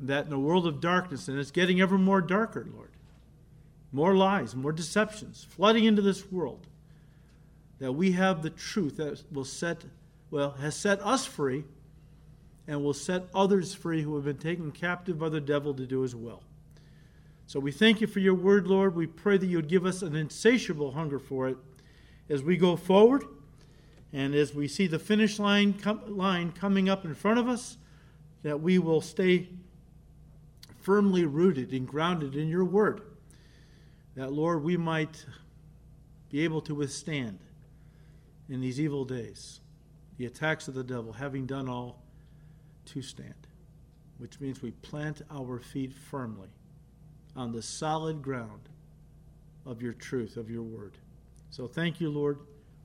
that 0.00 0.26
in 0.26 0.32
a 0.32 0.38
world 0.38 0.66
of 0.66 0.80
darkness, 0.80 1.28
and 1.28 1.38
it's 1.38 1.50
getting 1.50 1.80
ever 1.80 1.98
more 1.98 2.20
darker, 2.20 2.66
Lord, 2.74 2.90
more 3.92 4.14
lies, 4.14 4.54
more 4.54 4.72
deceptions 4.72 5.46
flooding 5.50 5.84
into 5.84 6.02
this 6.02 6.30
world, 6.30 6.66
that 7.80 7.92
we 7.92 8.12
have 8.12 8.42
the 8.42 8.50
truth 8.50 8.96
that 8.96 9.22
will 9.32 9.44
set, 9.44 9.84
well, 10.30 10.52
has 10.52 10.76
set 10.76 11.00
us 11.02 11.26
free 11.26 11.64
and 12.66 12.82
will 12.82 12.94
set 12.94 13.24
others 13.34 13.74
free 13.74 14.02
who 14.02 14.14
have 14.14 14.24
been 14.24 14.38
taken 14.38 14.70
captive 14.72 15.18
by 15.18 15.28
the 15.28 15.40
devil 15.40 15.74
to 15.74 15.86
do 15.86 16.00
his 16.00 16.14
will. 16.14 16.42
So 17.46 17.60
we 17.60 17.72
thank 17.72 18.00
you 18.00 18.06
for 18.06 18.20
your 18.20 18.34
word, 18.34 18.66
Lord. 18.66 18.96
We 18.96 19.06
pray 19.06 19.36
that 19.36 19.46
you 19.46 19.58
would 19.58 19.68
give 19.68 19.84
us 19.84 20.00
an 20.02 20.16
insatiable 20.16 20.92
hunger 20.92 21.18
for 21.18 21.48
it 21.48 21.56
as 22.30 22.42
we 22.42 22.56
go 22.56 22.74
forward 22.74 23.24
and 24.12 24.34
as 24.34 24.54
we 24.54 24.66
see 24.66 24.86
the 24.86 24.98
finish 24.98 25.38
line, 25.38 25.74
com- 25.74 26.16
line 26.16 26.52
coming 26.52 26.88
up 26.88 27.04
in 27.04 27.14
front 27.14 27.38
of 27.38 27.48
us, 27.48 27.76
that 28.44 28.60
we 28.60 28.78
will 28.78 29.00
stay 29.00 29.48
firmly 30.82 31.24
rooted 31.24 31.72
and 31.72 31.88
grounded 31.88 32.36
in 32.36 32.46
your 32.46 32.64
word. 32.64 33.00
That, 34.14 34.32
Lord, 34.32 34.62
we 34.62 34.76
might 34.76 35.24
be 36.30 36.44
able 36.44 36.60
to 36.60 36.74
withstand 36.74 37.38
in 38.48 38.60
these 38.60 38.78
evil 38.78 39.04
days 39.04 39.60
the 40.18 40.26
attacks 40.26 40.68
of 40.68 40.74
the 40.74 40.84
devil, 40.84 41.12
having 41.12 41.46
done 41.46 41.68
all 41.68 42.02
to 42.84 43.00
stand, 43.00 43.48
which 44.18 44.38
means 44.40 44.62
we 44.62 44.72
plant 44.72 45.22
our 45.30 45.58
feet 45.58 45.92
firmly 45.92 46.50
on 47.34 47.50
the 47.50 47.62
solid 47.62 48.20
ground 48.22 48.68
of 49.64 49.80
your 49.80 49.94
truth, 49.94 50.36
of 50.36 50.50
your 50.50 50.62
word. 50.62 50.92
So 51.48 51.66
thank 51.66 51.98
you, 51.98 52.10
Lord. 52.10 52.38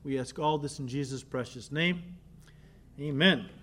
We 0.04 0.18
ask 0.18 0.38
all 0.38 0.56
this 0.56 0.78
in 0.78 0.88
Jesus' 0.88 1.22
precious 1.22 1.70
name. 1.70 2.02
Amen. 2.98 3.59